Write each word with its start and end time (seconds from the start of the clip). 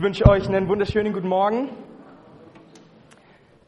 Ich 0.00 0.06
wünsche 0.06 0.26
euch 0.30 0.48
einen 0.48 0.66
wunderschönen 0.66 1.12
guten 1.12 1.28
Morgen. 1.28 1.68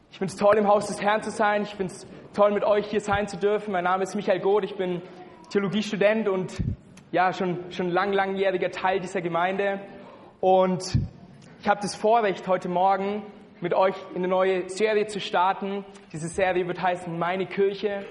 Ich 0.09 0.17
finde 0.17 0.33
es 0.33 0.35
toll, 0.35 0.57
im 0.57 0.67
Haus 0.67 0.87
des 0.87 0.99
Herrn 0.99 1.21
zu 1.21 1.29
sein. 1.29 1.61
Ich 1.61 1.75
finde 1.75 1.93
es 1.93 2.07
toll, 2.33 2.51
mit 2.53 2.63
euch 2.63 2.87
hier 2.87 3.01
sein 3.01 3.27
zu 3.27 3.37
dürfen. 3.37 3.71
Mein 3.71 3.83
Name 3.83 4.01
ist 4.01 4.15
Michael 4.15 4.39
Goth. 4.39 4.63
Ich 4.63 4.75
bin 4.75 5.03
Theologiestudent 5.51 6.27
und 6.27 6.57
ja, 7.11 7.33
schon, 7.33 7.71
schon 7.71 7.89
lang, 7.89 8.13
langjähriger 8.13 8.71
Teil 8.71 8.99
dieser 8.99 9.21
Gemeinde. 9.21 9.79
Und 10.41 10.97
ich 11.61 11.69
habe 11.69 11.81
das 11.83 11.95
Vorrecht, 11.95 12.47
heute 12.47 12.67
Morgen 12.67 13.21
mit 13.61 13.75
euch 13.75 13.93
in 14.15 14.17
eine 14.17 14.27
neue 14.27 14.67
Serie 14.69 15.05
zu 15.05 15.19
starten. 15.19 15.85
Diese 16.13 16.29
Serie 16.29 16.67
wird 16.67 16.81
heißen 16.81 17.15
Meine 17.15 17.45
Kirche. 17.45 18.07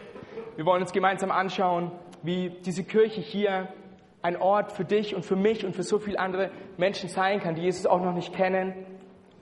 Wir 0.55 0.65
wollen 0.65 0.83
uns 0.83 0.93
gemeinsam 0.93 1.33
anschauen, 1.33 1.91
wie 2.23 2.51
diese 2.51 2.85
Kirche 2.85 3.21
hier 3.21 3.67
ein 4.23 4.37
Ort 4.37 4.73
für 4.73 4.85
dich 4.85 5.15
und 5.15 5.25
für 5.25 5.37
mich 5.37 5.65
und 5.65 5.75
für 5.75 5.83
so 5.83 5.99
viele 5.99 6.19
andere 6.19 6.51
Menschen 6.77 7.09
sein 7.09 7.41
kann, 7.41 7.57
die 7.57 7.63
Jesus 7.63 7.87
auch 7.87 8.01
noch 8.01 8.15
nicht 8.15 8.33
kennen, 8.33 8.87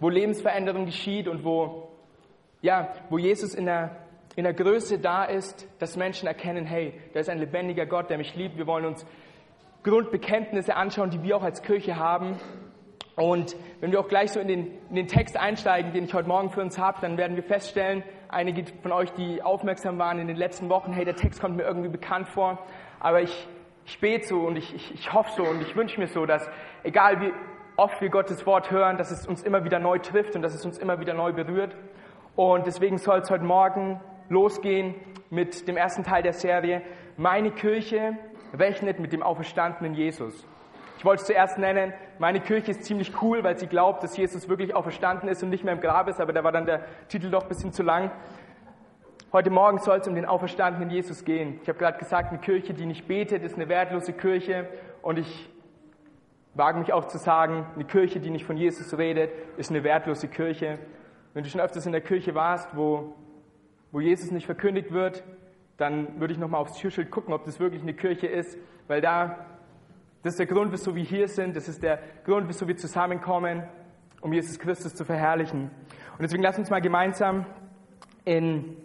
wo 0.01 0.09
Lebensveränderung 0.09 0.87
geschieht 0.87 1.29
und 1.29 1.45
wo, 1.45 1.91
ja, 2.63 2.95
wo 3.11 3.19
Jesus 3.19 3.55
in 3.55 3.67
der, 3.67 3.97
in 4.37 4.45
der 4.45 4.55
Größe 4.55 4.99
da 4.99 5.25
ist, 5.25 5.69
dass 5.79 5.97
Menschen 5.97 6.27
erkennen, 6.27 6.65
hey, 6.65 6.95
da 7.13 7.21
ist 7.21 7.29
ein 7.29 7.39
lebendiger 7.39 7.85
Gott, 7.85 8.09
der 8.09 8.17
mich 8.17 8.35
liebt. 8.35 8.57
Wir 8.57 8.67
wollen 8.67 8.87
uns 8.87 9.07
Grundbekenntnisse 9.83 10.75
anschauen, 10.75 11.11
die 11.11 11.23
wir 11.23 11.37
auch 11.37 11.43
als 11.43 11.63
Kirche 11.63 11.97
haben. 11.97 12.39
Und 13.17 13.55
wenn 13.81 13.93
wir 13.93 14.01
auch 14.01 14.09
gleich 14.09 14.33
so 14.33 14.41
in 14.41 14.49
den, 14.49 14.67
in 14.89 14.95
den 14.95 15.07
Text 15.07 15.37
einsteigen, 15.37 15.93
den 15.93 16.05
ich 16.05 16.15
heute 16.15 16.29
Morgen 16.29 16.51
für 16.51 16.63
uns 16.63 16.79
habe, 16.79 16.99
dann 17.03 17.19
werden 17.19 17.37
wir 17.37 17.43
feststellen, 17.43 18.03
einige 18.29 18.65
von 18.83 18.93
euch, 18.93 19.11
die 19.13 19.43
aufmerksam 19.43 19.99
waren 19.99 20.19
in 20.19 20.27
den 20.27 20.37
letzten 20.37 20.71
Wochen, 20.71 20.93
hey, 20.93 21.05
der 21.05 21.17
Text 21.17 21.41
kommt 21.41 21.57
mir 21.57 21.65
irgendwie 21.65 21.91
bekannt 21.91 22.29
vor, 22.29 22.59
aber 22.99 23.21
ich 23.21 23.49
ich 23.91 23.99
bete 23.99 24.25
so 24.25 24.43
und 24.43 24.57
ich, 24.57 24.73
ich, 24.73 24.95
ich 24.95 25.13
hoffe 25.13 25.33
so 25.37 25.43
und 25.43 25.61
ich 25.63 25.75
wünsche 25.75 25.99
mir 25.99 26.07
so, 26.07 26.25
dass 26.25 26.49
egal 26.85 27.21
wie 27.21 27.33
oft 27.75 28.01
wir 28.01 28.09
Gottes 28.09 28.47
Wort 28.47 28.71
hören, 28.71 28.97
dass 28.97 29.11
es 29.11 29.27
uns 29.27 29.43
immer 29.43 29.65
wieder 29.65 29.81
neu 29.81 29.99
trifft 29.99 30.37
und 30.37 30.43
dass 30.43 30.55
es 30.55 30.65
uns 30.65 30.79
immer 30.79 31.01
wieder 31.01 31.13
neu 31.13 31.33
berührt. 31.33 31.75
Und 32.37 32.69
deswegen 32.69 32.99
soll 32.99 33.19
es 33.19 33.31
heute 33.31 33.43
Morgen 33.43 34.01
losgehen 34.29 34.95
mit 35.29 35.67
dem 35.67 35.77
ersten 35.77 36.05
Teil 36.05 36.23
der 36.23 36.35
Serie. 36.35 36.83
Meine 37.17 37.51
Kirche 37.51 38.17
rechnet 38.57 39.01
mit 39.01 39.13
dem 39.13 39.25
auferstandenen 39.25 39.95
Jesus. 39.95 40.47
Ich 40.99 41.05
wollte 41.05 41.23
es 41.23 41.27
zuerst 41.27 41.59
nennen, 41.59 41.93
meine 42.21 42.39
Kirche 42.39 42.71
ist 42.71 42.85
ziemlich 42.85 43.21
cool, 43.23 43.43
weil 43.43 43.59
sie 43.59 43.67
glaubt, 43.67 44.05
dass 44.05 44.17
Jesus 44.17 44.49
wirklich 44.49 44.73
auferstanden 44.73 45.29
ist 45.29 45.43
und 45.43 45.51
nicht 45.51 45.65
mehr 45.65 45.75
im 45.75 45.81
Grab 45.81 46.07
ist, 46.07 46.21
aber 46.21 46.33
da 46.33 46.45
war 46.45 46.53
dann 46.53 46.67
der 46.67 46.85
Titel 47.09 47.29
doch 47.29 47.43
ein 47.43 47.49
bisschen 47.49 47.73
zu 47.73 47.83
lang. 47.83 48.13
Heute 49.33 49.51
Morgen 49.51 49.79
soll 49.79 49.99
es 49.99 50.09
um 50.09 50.17
den 50.17 50.25
auferstandenen 50.25 50.91
Jesus 50.91 51.25
gehen. 51.25 51.61
Ich 51.63 51.69
habe 51.69 51.79
gerade 51.79 51.97
gesagt, 51.99 52.31
eine 52.31 52.41
Kirche, 52.41 52.75
die 52.75 52.85
nicht 52.85 53.07
betet, 53.07 53.45
ist 53.45 53.55
eine 53.55 53.69
wertlose 53.69 54.13
Kirche. 54.13 54.69
Und 55.03 55.21
ich 55.21 55.49
wage 56.55 56.81
mich 56.81 56.93
auch 56.93 57.07
zu 57.07 57.17
sagen, 57.17 57.65
eine 57.77 57.85
Kirche, 57.85 58.19
die 58.19 58.29
nicht 58.31 58.45
von 58.45 58.57
Jesus 58.57 58.99
redet, 58.99 59.31
ist 59.57 59.71
eine 59.71 59.85
wertlose 59.85 60.27
Kirche. 60.27 60.81
Wenn 61.33 61.45
du 61.45 61.49
schon 61.49 61.61
öfters 61.61 61.87
in 61.87 61.93
der 61.93 62.01
Kirche 62.01 62.35
warst, 62.35 62.77
wo, 62.77 63.15
wo 63.93 64.01
Jesus 64.01 64.33
nicht 64.33 64.47
verkündigt 64.47 64.91
wird, 64.91 65.23
dann 65.77 66.19
würde 66.19 66.33
ich 66.33 66.41
nochmal 66.41 66.61
aufs 66.61 66.77
Türschild 66.77 67.13
gucken, 67.13 67.33
ob 67.33 67.45
das 67.45 67.61
wirklich 67.61 67.83
eine 67.83 67.95
Kirche 67.95 68.27
ist, 68.27 68.59
weil 68.89 69.01
da, 69.01 69.47
das 70.25 70.33
ist 70.33 70.41
der 70.41 70.47
Grund, 70.47 70.73
wieso 70.73 70.97
wir 70.97 71.05
hier 71.05 71.29
sind, 71.29 71.55
das 71.55 71.69
ist 71.69 71.85
der 71.85 72.01
Grund, 72.25 72.49
wieso 72.49 72.67
wir 72.67 72.77
zusammenkommen, 72.77 73.63
um 74.23 74.33
Jesus 74.33 74.59
Christus 74.59 74.93
zu 74.93 75.05
verherrlichen. 75.05 75.71
Und 76.19 76.23
deswegen 76.23 76.43
lass 76.43 76.59
uns 76.59 76.69
mal 76.69 76.81
gemeinsam 76.81 77.47
in 78.25 78.77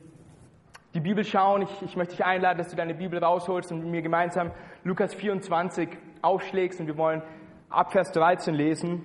die 0.95 1.01
Bibel 1.01 1.25
schauen. 1.25 1.63
Ich, 1.63 1.81
ich 1.81 1.95
möchte 1.97 2.15
dich 2.15 2.25
einladen, 2.25 2.57
dass 2.57 2.69
du 2.69 2.77
deine 2.77 2.95
Bibel 2.95 3.21
rausholst 3.21 3.71
und 3.71 3.79
mit 3.79 3.89
mir 3.89 4.01
gemeinsam 4.01 4.51
Lukas 4.85 5.13
24 5.13 5.89
aufschlägst 6.21 6.79
und 6.79 6.87
wir 6.87 6.97
wollen 6.97 7.21
ab 7.69 7.91
Vers 7.91 8.13
13 8.13 8.55
lesen. 8.55 9.03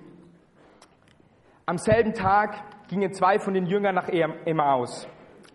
Am 1.65 1.77
selben 1.77 2.13
Tag 2.13 2.55
gingen 2.87 3.11
zwei 3.11 3.39
von 3.39 3.53
den 3.53 3.65
Jüngern 3.65 3.93
nach 3.93 4.07
Emmaus, 4.07 5.05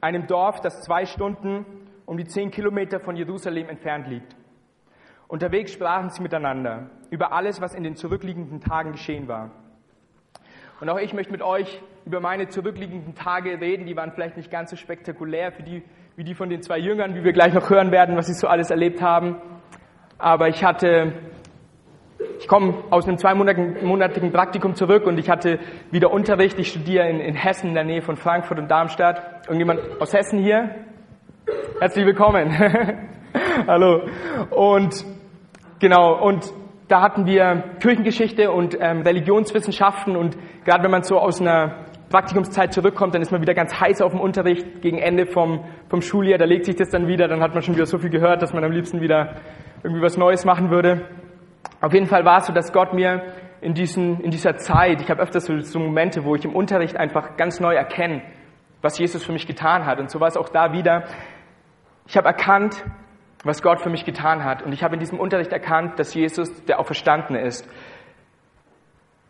einem 0.03 0.27
Dorf, 0.27 0.61
das 0.61 0.83
zwei 0.83 1.07
Stunden 1.07 1.65
um 2.05 2.19
die 2.19 2.27
zehn 2.27 2.51
Kilometer 2.51 3.01
von 3.01 3.17
Jerusalem 3.17 3.71
entfernt 3.71 4.07
liegt. 4.07 4.37
Unterwegs 5.29 5.73
sprachen 5.73 6.11
sie 6.11 6.23
miteinander 6.23 6.91
über 7.11 7.33
alles, 7.33 7.63
was 7.63 7.75
in 7.75 7.83
den 7.83 7.97
zurückliegenden 7.97 8.61
Tagen 8.61 8.93
geschehen 8.93 9.27
war. 9.27 9.51
Und 10.81 10.91
auch 10.91 10.99
ich 10.99 11.15
möchte 11.15 11.33
mit 11.33 11.43
euch 11.43 11.83
über 12.07 12.21
meine 12.21 12.49
zurückliegenden 12.49 13.17
Tage 13.17 13.61
reden. 13.61 13.85
Die 13.85 13.97
waren 13.97 14.13
vielleicht 14.13 14.37
nicht 14.37 14.49
ganz 14.49 14.71
so 14.71 14.77
spektakulär 14.77 15.51
für 15.51 15.65
die, 15.65 15.83
wie 16.15 16.23
die 16.23 16.35
von 16.35 16.49
den 16.49 16.63
zwei 16.63 16.79
Jüngern, 16.79 17.17
wie 17.17 17.25
wir 17.25 17.33
gleich 17.33 17.53
noch 17.53 17.69
hören 17.69 17.91
werden, 17.91 18.17
was 18.17 18.29
sie 18.29 18.35
so 18.35 18.47
alles 18.47 18.71
erlebt 18.71 19.03
haben. 19.03 19.37
Aber 20.17 20.47
ich 20.49 20.63
hatte, 20.63 21.15
ich 22.39 22.47
komme 22.47 22.75
aus 22.91 23.09
einem 23.09 23.19
zweimonatigen 23.19 24.31
Praktikum 24.31 24.77
zurück 24.77 25.05
und 25.05 25.19
ich 25.19 25.29
hatte 25.29 25.59
wieder 25.91 26.13
Unterricht. 26.13 26.61
Ich 26.61 26.69
studiere 26.69 27.09
in, 27.09 27.19
in 27.19 27.35
Hessen, 27.35 27.71
in 27.71 27.75
der 27.75 27.85
Nähe 27.85 28.03
von 28.03 28.17
Frankfurt 28.17 28.61
und 28.61 28.71
Darmstadt. 28.71 29.49
Irgendjemand 29.49 29.81
aus 30.01 30.15
Hessen 30.15 30.39
hier? 30.39 30.77
Herzlich 31.81 32.07
willkommen. 32.07 32.57
Hallo. 33.67 34.03
Und 34.51 35.05
genau, 35.81 36.23
und 36.25 36.53
da 36.87 37.01
hatten 37.01 37.27
wir 37.27 37.65
Kirchengeschichte 37.81 38.53
und 38.53 38.77
ähm, 38.81 39.03
Religionswissenschaften 39.03 40.17
und 40.17 40.37
gerade 40.65 40.85
wenn 40.85 40.93
man 40.93 41.03
so 41.03 41.19
aus 41.19 41.41
einer 41.41 41.86
Praktikumszeit 42.09 42.73
zurückkommt, 42.73 43.15
dann 43.15 43.23
ist 43.23 43.33
man 43.33 43.41
wieder 43.41 43.55
ganz 43.55 43.81
heiß 43.81 44.01
auf 44.01 44.13
dem 44.13 44.21
Unterricht 44.21 44.81
gegen 44.81 44.99
Ende 44.99 45.27
vom, 45.27 45.65
vom 45.89 46.03
Schuljahr, 46.03 46.39
da 46.39 46.45
legt 46.45 46.65
sich 46.65 46.77
das 46.77 46.91
dann 46.91 47.09
wieder, 47.09 47.27
dann 47.29 47.43
hat 47.43 47.53
man 47.55 47.63
schon 47.63 47.75
wieder 47.75 47.87
so 47.87 47.99
viel 47.99 48.11
gehört, 48.11 48.43
dass 48.43 48.53
man 48.53 48.65
am 48.65 48.73
liebsten 48.73 49.01
wieder 49.01 49.37
irgendwie 49.83 50.03
was 50.03 50.17
Neues 50.17 50.45
machen 50.45 50.71
würde. 50.71 51.09
Auf 51.81 51.93
jeden 51.93 52.07
Fall 52.07 52.25
war 52.25 52.39
es 52.39 52.47
so, 52.47 52.53
dass 52.53 52.73
Gott 52.73 52.95
mir 52.95 53.23
in, 53.61 53.75
diesen, 53.75 54.21
in 54.21 54.31
dieser 54.31 54.57
Zeit, 54.57 55.01
ich 55.01 55.11
habe 55.11 55.21
öfters 55.21 55.47
so, 55.47 55.59
so 55.61 55.79
Momente, 55.79 56.25
wo 56.25 56.35
ich 56.35 56.45
im 56.45 56.55
Unterricht 56.55 56.97
einfach 56.97 57.37
ganz 57.37 57.61
neu 57.61 57.75
erkenne, 57.75 58.23
was 58.83 58.99
Jesus 58.99 59.25
für 59.25 59.33
mich 59.33 59.47
getan 59.47 59.87
hat. 59.87 59.99
Und 59.99 60.11
so 60.11 60.21
war 60.21 60.29
es 60.29 60.37
auch 60.37 60.49
da 60.49 60.73
wieder. 60.73 61.05
Ich 62.07 62.17
habe 62.17 62.29
erkannt, 62.29 62.85
was 63.45 63.63
Gott 63.63 63.81
für 63.81 63.91
mich 63.91 64.05
getan 64.05 64.45
hat. 64.45 64.63
Und 64.63 64.73
ich 64.73 64.83
habe 64.83 64.95
in 64.95 65.01
diesem 65.01 65.19
Unterricht 65.19 65.53
erkannt, 65.53 65.99
dass 65.99 66.15
Jesus 66.15 66.65
der 66.65 66.79
Auferstandene 66.79 67.41
ist. 67.41 67.69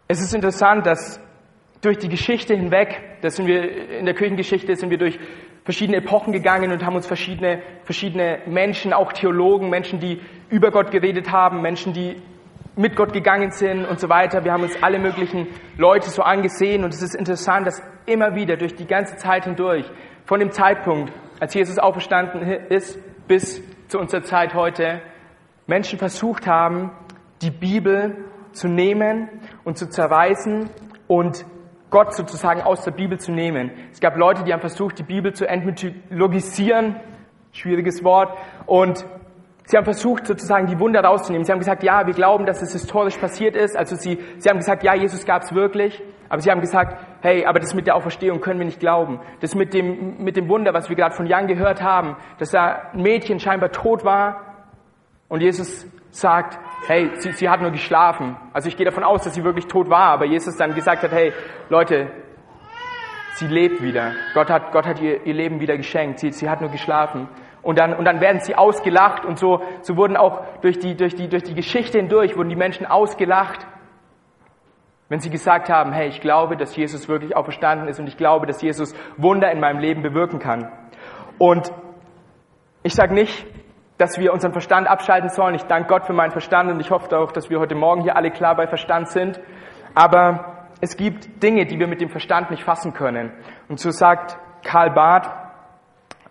Es 0.08 0.20
ist 0.20 0.34
interessant, 0.34 0.86
dass 0.86 1.20
durch 1.86 1.98
die 1.98 2.08
Geschichte 2.08 2.54
hinweg, 2.54 3.00
das 3.22 3.36
sind 3.36 3.46
wir 3.46 3.98
in 3.98 4.04
der 4.04 4.14
Kirchengeschichte, 4.14 4.74
sind 4.74 4.90
wir 4.90 4.98
durch 4.98 5.18
verschiedene 5.64 5.98
Epochen 5.98 6.32
gegangen 6.32 6.72
und 6.72 6.84
haben 6.84 6.96
uns 6.96 7.06
verschiedene, 7.06 7.62
verschiedene 7.84 8.40
Menschen, 8.46 8.92
auch 8.92 9.12
Theologen, 9.12 9.70
Menschen, 9.70 10.00
die 10.00 10.20
über 10.50 10.70
Gott 10.70 10.90
geredet 10.90 11.30
haben, 11.30 11.62
Menschen, 11.62 11.92
die 11.92 12.16
mit 12.76 12.94
Gott 12.96 13.12
gegangen 13.12 13.52
sind 13.52 13.86
und 13.86 14.00
so 14.00 14.08
weiter. 14.08 14.44
Wir 14.44 14.52
haben 14.52 14.64
uns 14.64 14.82
alle 14.82 14.98
möglichen 14.98 15.46
Leute 15.78 16.10
so 16.10 16.22
angesehen 16.22 16.84
und 16.84 16.92
es 16.92 17.02
ist 17.02 17.14
interessant, 17.14 17.66
dass 17.66 17.82
immer 18.04 18.34
wieder 18.34 18.56
durch 18.56 18.74
die 18.74 18.86
ganze 18.86 19.16
Zeit 19.16 19.44
hindurch, 19.44 19.86
von 20.24 20.40
dem 20.40 20.50
Zeitpunkt, 20.50 21.12
als 21.38 21.54
Jesus 21.54 21.78
auferstanden 21.78 22.42
ist, 22.68 22.98
bis 23.28 23.62
zu 23.88 23.98
unserer 23.98 24.24
Zeit 24.24 24.54
heute 24.54 25.00
Menschen 25.66 25.98
versucht 25.98 26.46
haben, 26.46 26.90
die 27.42 27.50
Bibel 27.50 28.24
zu 28.52 28.66
nehmen 28.66 29.28
und 29.64 29.78
zu 29.78 29.88
zerweisen 29.88 30.68
und 31.06 31.44
Gott 31.90 32.14
sozusagen 32.14 32.62
aus 32.62 32.82
der 32.82 32.90
Bibel 32.90 33.18
zu 33.18 33.32
nehmen. 33.32 33.70
Es 33.92 34.00
gab 34.00 34.16
Leute, 34.16 34.44
die 34.44 34.52
haben 34.52 34.60
versucht, 34.60 34.98
die 34.98 35.04
Bibel 35.04 35.32
zu 35.32 35.48
entmythologisieren, 35.48 36.96
schwieriges 37.52 38.02
Wort, 38.02 38.36
und 38.66 39.04
sie 39.64 39.76
haben 39.76 39.84
versucht, 39.84 40.26
sozusagen 40.26 40.66
die 40.66 40.78
Wunder 40.78 41.02
rauszunehmen. 41.02 41.44
Sie 41.44 41.52
haben 41.52 41.60
gesagt, 41.60 41.82
ja, 41.82 42.06
wir 42.06 42.14
glauben, 42.14 42.46
dass 42.46 42.62
es 42.62 42.72
historisch 42.72 43.16
passiert 43.16 43.56
ist. 43.56 43.76
Also 43.76 43.96
sie, 43.96 44.18
sie 44.38 44.48
haben 44.48 44.58
gesagt, 44.58 44.82
ja, 44.82 44.94
Jesus 44.94 45.24
gab 45.24 45.42
es 45.42 45.54
wirklich. 45.54 46.02
Aber 46.28 46.40
sie 46.40 46.50
haben 46.50 46.60
gesagt, 46.60 46.98
hey, 47.22 47.46
aber 47.46 47.60
das 47.60 47.74
mit 47.74 47.86
der 47.86 47.94
Auferstehung 47.94 48.40
können 48.40 48.58
wir 48.58 48.66
nicht 48.66 48.80
glauben. 48.80 49.20
Das 49.40 49.54
mit 49.54 49.72
dem, 49.74 50.22
mit 50.22 50.36
dem 50.36 50.48
Wunder, 50.48 50.74
was 50.74 50.88
wir 50.88 50.96
gerade 50.96 51.14
von 51.14 51.26
Jan 51.26 51.46
gehört 51.46 51.82
haben, 51.82 52.16
dass 52.38 52.50
da 52.50 52.90
ein 52.92 53.02
Mädchen 53.02 53.38
scheinbar 53.38 53.70
tot 53.70 54.04
war 54.04 54.56
und 55.28 55.40
Jesus 55.40 55.86
sagt, 56.20 56.58
hey, 56.86 57.10
sie, 57.14 57.32
sie 57.32 57.48
hat 57.48 57.60
nur 57.60 57.70
geschlafen. 57.70 58.36
Also 58.52 58.68
ich 58.68 58.76
gehe 58.76 58.86
davon 58.86 59.04
aus, 59.04 59.24
dass 59.24 59.34
sie 59.34 59.44
wirklich 59.44 59.66
tot 59.66 59.88
war, 59.90 60.10
aber 60.10 60.24
Jesus 60.24 60.56
dann 60.56 60.74
gesagt 60.74 61.02
hat, 61.02 61.12
hey, 61.12 61.32
Leute, 61.68 62.10
sie 63.34 63.46
lebt 63.46 63.82
wieder. 63.82 64.12
Gott 64.34 64.50
hat, 64.50 64.72
Gott 64.72 64.86
hat 64.86 65.00
ihr, 65.00 65.26
ihr 65.26 65.34
Leben 65.34 65.60
wieder 65.60 65.76
geschenkt. 65.76 66.20
Sie, 66.20 66.32
sie 66.32 66.48
hat 66.48 66.60
nur 66.60 66.70
geschlafen. 66.70 67.28
Und 67.62 67.78
dann, 67.78 67.94
und 67.94 68.04
dann 68.04 68.20
werden 68.20 68.40
sie 68.40 68.54
ausgelacht 68.54 69.24
und 69.24 69.38
so, 69.38 69.62
so 69.82 69.96
wurden 69.96 70.16
auch 70.16 70.42
durch 70.60 70.78
die, 70.78 70.94
durch 70.94 71.14
die, 71.14 71.28
durch 71.28 71.42
die 71.42 71.54
Geschichte 71.54 71.98
hindurch, 71.98 72.36
wurden 72.36 72.48
die 72.48 72.56
Menschen 72.56 72.86
ausgelacht 72.86 73.66
wenn 75.08 75.20
sie 75.20 75.30
gesagt 75.30 75.68
haben, 75.70 75.92
hey, 75.92 76.08
ich 76.08 76.20
glaube, 76.20 76.56
dass 76.56 76.74
Jesus 76.74 77.08
wirklich 77.08 77.36
auferstanden 77.36 77.88
ist 77.88 78.00
und 78.00 78.08
ich 78.08 78.16
glaube, 78.16 78.46
dass 78.46 78.60
Jesus 78.60 78.94
Wunder 79.16 79.50
in 79.52 79.60
meinem 79.60 79.78
Leben 79.78 80.02
bewirken 80.02 80.40
kann. 80.40 80.70
Und 81.38 81.70
ich 82.82 82.94
sage 82.94 83.14
nicht, 83.14 83.46
dass 83.98 84.18
wir 84.18 84.32
unseren 84.32 84.52
Verstand 84.52 84.88
abschalten 84.88 85.28
sollen. 85.30 85.54
Ich 85.54 85.64
danke 85.64 85.88
Gott 85.88 86.06
für 86.06 86.12
meinen 86.12 86.32
Verstand 86.32 86.70
und 86.70 86.80
ich 86.80 86.90
hoffe 86.90 87.16
auch, 87.18 87.32
dass 87.32 87.50
wir 87.50 87.58
heute 87.58 87.74
Morgen 87.74 88.02
hier 88.02 88.16
alle 88.16 88.30
klar 88.30 88.54
bei 88.54 88.66
Verstand 88.66 89.08
sind. 89.08 89.40
Aber 89.94 90.68
es 90.80 90.96
gibt 90.96 91.42
Dinge, 91.42 91.66
die 91.66 91.78
wir 91.78 91.86
mit 91.86 92.00
dem 92.00 92.10
Verstand 92.10 92.50
nicht 92.50 92.64
fassen 92.64 92.92
können. 92.92 93.32
Und 93.68 93.80
so 93.80 93.90
sagt 93.90 94.38
Karl 94.64 94.90
Barth, 94.90 95.30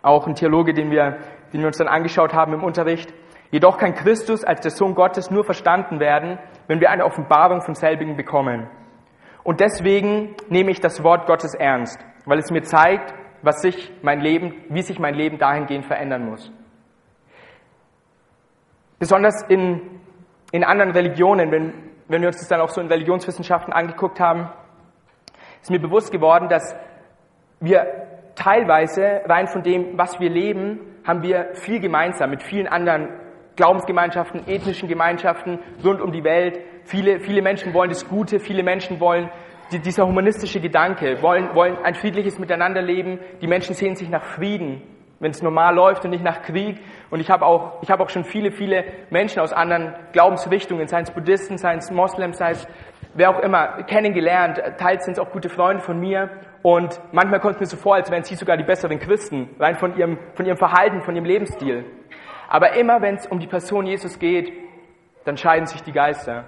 auch 0.01 0.27
ein 0.27 0.35
Theologe, 0.35 0.73
den 0.73 0.91
wir, 0.91 1.17
den 1.51 1.61
wir 1.61 1.67
uns 1.67 1.77
dann 1.77 1.87
angeschaut 1.87 2.33
haben 2.33 2.53
im 2.53 2.63
Unterricht, 2.63 3.11
Jedoch 3.55 3.77
kann 3.77 3.93
Christus 3.93 4.43
als 4.43 4.59
der 4.61 4.71
Sohn 4.71 4.95
Gottes 4.95 5.31
nur 5.31 5.45
verstanden 5.45 6.01
werden, 6.01 6.39
wenn 6.67 6.81
wir 6.81 6.89
eine 6.89 7.05
Offenbarung 7.05 7.61
von 7.61 7.73
selbigen 7.73 8.17
bekommen. 8.17 8.67
Und 9.43 9.61
deswegen 9.61 10.35
nehme 10.49 10.71
ich 10.71 10.81
das 10.81 11.03
Wort 11.03 11.27
Gottes 11.27 11.53
ernst, 11.53 12.03
weil 12.25 12.39
es 12.39 12.51
mir 12.51 12.63
zeigt, 12.63 13.13
was 13.43 13.61
sich 13.61 13.93
mein 14.01 14.19
Leben, 14.19 14.65
wie 14.69 14.81
sich 14.81 14.99
mein 14.99 15.13
Leben 15.13 15.37
dahingehend 15.37 15.85
verändern 15.85 16.25
muss. 16.25 16.51
Besonders 18.99 19.43
in, 19.49 19.81
in 20.51 20.63
anderen 20.63 20.91
Religionen, 20.91 21.51
wenn, 21.51 21.73
wenn 22.07 22.21
wir 22.21 22.27
uns 22.27 22.37
das 22.37 22.47
dann 22.47 22.61
auch 22.61 22.69
so 22.69 22.81
in 22.81 22.87
Religionswissenschaften 22.87 23.73
angeguckt 23.73 24.19
haben, 24.19 24.49
ist 25.61 25.71
mir 25.71 25.79
bewusst 25.79 26.11
geworden, 26.11 26.47
dass 26.47 26.75
wir 27.59 27.85
teilweise 28.35 29.21
rein 29.25 29.47
von 29.47 29.63
dem, 29.63 29.97
was 29.97 30.19
wir 30.19 30.29
leben, 30.29 30.79
haben 31.05 31.23
wir 31.23 31.55
viel 31.55 31.79
gemeinsam 31.79 32.29
mit 32.29 32.43
vielen 32.43 32.67
anderen 32.67 33.09
Glaubensgemeinschaften, 33.55 34.47
ethnischen 34.47 34.89
Gemeinschaften 34.89 35.59
rund 35.83 36.01
um 36.01 36.11
die 36.11 36.23
Welt. 36.23 36.59
Viele, 36.85 37.19
viele 37.19 37.41
Menschen 37.41 37.73
wollen 37.73 37.89
das 37.89 38.07
Gute, 38.07 38.39
viele 38.39 38.63
Menschen 38.63 38.99
wollen 38.99 39.29
die, 39.71 39.79
dieser 39.79 40.05
humanistische 40.05 40.59
Gedanke, 40.59 41.21
wollen, 41.21 41.55
wollen 41.55 41.77
ein 41.83 41.95
friedliches 41.95 42.37
Miteinanderleben. 42.37 43.19
Die 43.41 43.47
Menschen 43.47 43.75
sehen 43.75 43.95
sich 43.95 44.09
nach 44.09 44.23
Frieden, 44.23 44.81
wenn 45.19 45.31
es 45.31 45.41
normal 45.41 45.73
läuft 45.73 46.03
und 46.05 46.11
nicht 46.11 46.23
nach 46.23 46.41
Krieg. 46.41 46.79
Und 47.15 47.21
ich 47.21 47.29
habe 47.29 47.45
auch, 47.45 47.81
ich 47.81 47.89
habe 47.89 48.03
auch 48.03 48.09
schon 48.09 48.25
viele, 48.25 48.51
viele 48.51 48.83
Menschen 49.09 49.39
aus 49.39 49.53
anderen 49.53 49.95
Glaubensrichtungen, 50.11 50.85
seien 50.89 51.03
es 51.03 51.11
Buddhisten, 51.11 51.57
seien 51.57 51.77
es 51.77 51.89
Moslems, 51.89 52.39
sei 52.39 52.51
es 52.51 52.67
wer 53.13 53.29
auch 53.29 53.39
immer, 53.39 53.83
kennengelernt. 53.83 54.61
Teils 54.77 55.05
sind 55.05 55.13
es 55.13 55.19
auch 55.19 55.31
gute 55.31 55.47
Freunde 55.47 55.81
von 55.81 55.97
mir. 55.97 56.29
Und 56.61 56.99
manchmal 57.13 57.39
kommt 57.39 57.53
es 57.53 57.61
mir 57.61 57.67
so 57.67 57.77
vor, 57.77 57.95
als 57.95 58.11
wären 58.11 58.25
sie 58.25 58.35
sogar 58.35 58.57
die 58.57 58.65
besseren 58.65 58.99
Christen, 58.99 59.55
rein 59.57 59.77
von 59.77 59.97
ihrem, 59.97 60.19
von 60.33 60.45
ihrem 60.45 60.57
Verhalten, 60.57 61.03
von 61.03 61.15
ihrem 61.15 61.23
Lebensstil. 61.23 61.85
Aber 62.49 62.75
immer 62.75 63.01
wenn 63.01 63.15
es 63.15 63.25
um 63.27 63.39
die 63.39 63.47
Person 63.47 63.85
Jesus 63.85 64.19
geht, 64.19 64.51
dann 65.23 65.37
scheiden 65.37 65.67
sich 65.67 65.83
die 65.83 65.93
Geister. 65.93 66.43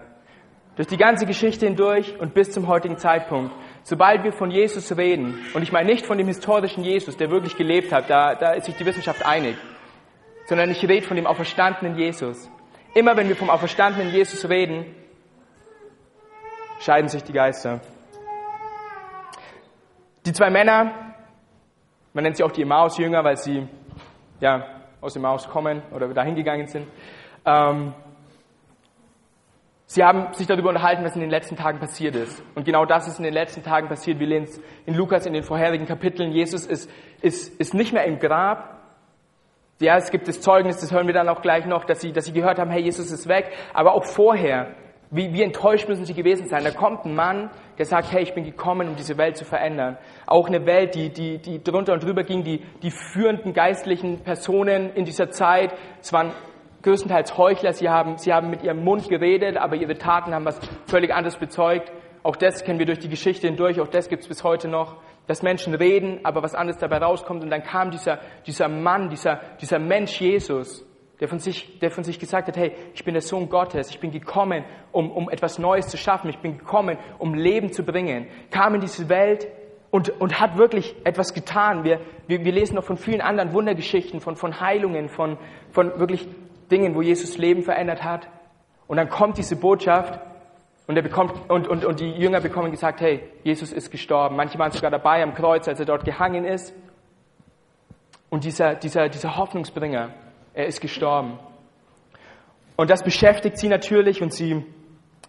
Durch 0.75 0.89
die 0.89 0.97
ganze 0.97 1.25
Geschichte 1.25 1.65
hindurch 1.65 2.19
und 2.19 2.33
bis 2.33 2.51
zum 2.51 2.67
heutigen 2.67 2.97
Zeitpunkt. 2.97 3.53
Sobald 3.83 4.25
wir 4.25 4.33
von 4.33 4.51
Jesus 4.51 4.97
reden, 4.97 5.39
und 5.53 5.61
ich 5.61 5.71
meine 5.71 5.87
nicht 5.89 6.05
von 6.05 6.17
dem 6.17 6.27
historischen 6.27 6.83
Jesus, 6.83 7.15
der 7.15 7.31
wirklich 7.31 7.55
gelebt 7.55 7.93
hat, 7.93 8.09
da, 8.09 8.35
da 8.35 8.51
ist 8.51 8.65
sich 8.65 8.75
die 8.75 8.85
Wissenschaft 8.85 9.25
einig, 9.25 9.55
sondern 10.47 10.71
ich 10.71 10.81
rede 10.87 11.05
von 11.05 11.17
dem 11.17 11.27
auferstandenen 11.27 11.97
Jesus. 11.97 12.49
Immer 12.95 13.17
wenn 13.17 13.27
wir 13.27 13.35
vom 13.35 13.49
auferstandenen 13.49 14.11
Jesus 14.13 14.49
reden, 14.49 14.85
scheiden 16.79 17.09
sich 17.09 17.23
die 17.23 17.33
Geister. 17.33 17.81
Die 20.25 20.31
zwei 20.31 20.49
Männer, 20.49 20.93
man 22.13 22.23
nennt 22.23 22.37
sie 22.37 22.43
auch 22.43 22.51
die 22.51 22.61
Emmaus-Jünger, 22.61 23.23
weil 23.23 23.37
sie 23.37 23.67
ja, 24.39 24.65
aus 25.01 25.15
Emmaus 25.15 25.49
kommen 25.49 25.81
oder 25.91 26.07
dahin 26.13 26.35
gegangen 26.35 26.67
sind, 26.67 26.87
ähm, 27.45 27.93
sie 29.85 30.03
haben 30.03 30.33
sich 30.33 30.47
darüber 30.47 30.69
unterhalten, 30.69 31.03
was 31.03 31.15
in 31.15 31.21
den 31.21 31.29
letzten 31.29 31.57
Tagen 31.57 31.79
passiert 31.79 32.15
ist. 32.15 32.41
Und 32.55 32.63
genau 32.63 32.85
das 32.85 33.07
ist 33.07 33.17
in 33.17 33.23
den 33.23 33.33
letzten 33.33 33.63
Tagen 33.63 33.89
passiert. 33.89 34.19
Wir 34.19 34.27
lesen 34.27 34.45
es 34.45 34.61
in 34.85 34.95
Lukas 34.95 35.25
in 35.25 35.33
den 35.33 35.43
vorherigen 35.43 35.85
Kapiteln. 35.85 36.31
Jesus 36.31 36.65
ist, 36.65 36.89
ist, 37.21 37.59
ist 37.59 37.73
nicht 37.73 37.91
mehr 37.91 38.05
im 38.05 38.19
Grab, 38.19 38.76
ja, 39.79 39.95
es 39.97 40.11
gibt 40.11 40.27
das 40.27 40.41
Zeugnis, 40.41 40.77
das 40.77 40.91
hören 40.91 41.07
wir 41.07 41.13
dann 41.13 41.29
auch 41.29 41.41
gleich 41.41 41.65
noch, 41.65 41.85
dass 41.85 42.01
sie, 42.01 42.11
dass 42.11 42.25
sie 42.25 42.33
gehört 42.33 42.59
haben, 42.59 42.71
hey, 42.71 42.81
Jesus 42.81 43.11
ist 43.11 43.27
weg. 43.27 43.51
Aber 43.73 43.93
auch 43.93 44.05
vorher 44.05 44.75
wie, 45.09 45.31
wie 45.33 45.41
enttäuscht 45.41 45.87
müssen 45.87 46.05
sie 46.05 46.13
gewesen 46.13 46.47
sein? 46.47 46.63
Da 46.63 46.71
kommt 46.71 47.05
ein 47.05 47.15
Mann, 47.15 47.49
der 47.77 47.85
sagt, 47.85 48.11
hey, 48.11 48.23
ich 48.23 48.33
bin 48.33 48.43
gekommen, 48.43 48.89
um 48.89 48.95
diese 48.95 49.17
Welt 49.17 49.37
zu 49.37 49.45
verändern. 49.45 49.97
Auch 50.25 50.47
eine 50.47 50.65
Welt, 50.65 50.95
die, 50.95 51.09
die, 51.09 51.37
die 51.37 51.63
drunter 51.63 51.93
und 51.93 52.03
drüber 52.03 52.23
ging, 52.23 52.43
die, 52.43 52.61
die 52.81 52.91
führenden 52.91 53.53
geistlichen 53.53 54.23
Personen 54.23 54.93
in 54.93 55.05
dieser 55.05 55.29
Zeit, 55.29 55.73
es 56.01 56.11
waren 56.11 56.31
größtenteils 56.83 57.37
Heuchler, 57.37 57.73
sie 57.73 57.89
haben, 57.89 58.17
sie 58.17 58.33
haben 58.33 58.49
mit 58.49 58.63
ihrem 58.63 58.83
Mund 58.83 59.07
geredet, 59.07 59.57
aber 59.57 59.75
ihre 59.75 59.97
Taten 59.97 60.33
haben 60.33 60.45
was 60.45 60.59
völlig 60.87 61.13
anderes 61.13 61.37
bezeugt. 61.37 61.91
Auch 62.27 62.35
das 62.35 62.65
kennen 62.65 62.77
wir 62.77 62.85
durch 62.85 62.99
die 62.99 63.07
Geschichte 63.07 63.47
hindurch, 63.47 63.79
auch 63.79 63.87
das 63.87 64.09
gibt 64.09 64.23
es 64.23 64.27
bis 64.27 64.43
heute 64.43 64.67
noch, 64.67 64.97
dass 65.27 65.43
Menschen 65.43 65.73
reden, 65.73 66.19
aber 66.23 66.43
was 66.43 66.55
anderes 66.55 66.77
dabei 66.77 66.97
rauskommt. 66.97 67.41
Und 67.41 67.49
dann 67.49 67.63
kam 67.63 67.89
dieser, 67.89 68.19
dieser 68.45 68.67
Mann, 68.67 69.09
dieser, 69.09 69.39
dieser 69.61 69.79
Mensch 69.79 70.19
Jesus, 70.19 70.85
der 71.21 71.29
von 71.29 71.39
sich, 71.39 71.79
der 71.79 71.89
von 71.89 72.03
sich 72.03 72.19
gesagt 72.19 72.49
hat, 72.49 72.57
hey, 72.57 72.73
ich 72.93 73.05
bin 73.05 73.13
der 73.13 73.21
Sohn 73.21 73.47
Gottes, 73.47 73.91
ich 73.91 74.01
bin 74.01 74.11
gekommen, 74.11 74.65
um, 74.91 75.09
um 75.09 75.29
etwas 75.29 75.57
Neues 75.57 75.87
zu 75.87 75.95
schaffen, 75.95 76.29
ich 76.29 76.39
bin 76.39 76.57
gekommen, 76.57 76.97
um 77.17 77.33
Leben 77.33 77.71
zu 77.71 77.83
bringen, 77.83 78.27
kam 78.51 78.75
in 78.75 78.81
diese 78.81 79.07
Welt 79.07 79.47
und, 79.89 80.09
und 80.19 80.41
hat 80.41 80.57
wirklich 80.57 80.97
etwas 81.05 81.33
getan. 81.33 81.85
Wir, 81.85 82.01
wir, 82.27 82.43
wir 82.43 82.51
lesen 82.51 82.75
noch 82.75 82.83
von 82.83 82.97
vielen 82.97 83.21
anderen 83.21 83.53
Wundergeschichten, 83.53 84.19
von, 84.19 84.35
von 84.35 84.59
Heilungen, 84.59 85.07
von, 85.07 85.37
von 85.71 85.97
wirklich 85.97 86.27
Dingen, 86.69 86.93
wo 86.93 87.01
Jesus 87.01 87.37
Leben 87.37 87.63
verändert 87.63 88.03
hat. 88.03 88.27
Und 88.85 88.97
dann 88.97 89.07
kommt 89.07 89.37
diese 89.37 89.55
Botschaft 89.55 90.19
und, 90.87 90.95
er 90.95 91.03
bekommt, 91.03 91.49
und, 91.49 91.67
und, 91.67 91.83
und 91.83 91.99
die 91.99 92.11
Jünger 92.11 92.39
bekommen 92.39 92.71
gesagt, 92.71 93.01
hey, 93.01 93.29
Jesus 93.43 93.73
ist 93.73 93.91
gestorben. 93.91 94.37
Manche 94.37 94.57
waren 94.57 94.71
sogar 94.71 94.89
dabei 94.89 95.21
am 95.21 95.33
Kreuz, 95.33 95.67
als 95.67 95.79
er 95.79 95.85
dort 95.85 96.05
gehangen 96.05 96.45
ist. 96.45 96.73
Und 98.29 98.45
dieser, 98.45 98.75
dieser, 98.75 99.09
dieser 99.09 99.35
Hoffnungsbringer, 99.35 100.13
er 100.53 100.65
ist 100.65 100.79
gestorben. 100.79 101.39
Und 102.77 102.89
das 102.89 103.03
beschäftigt 103.03 103.57
sie 103.57 103.67
natürlich 103.67 104.21
und 104.21 104.33
sie, 104.33 104.65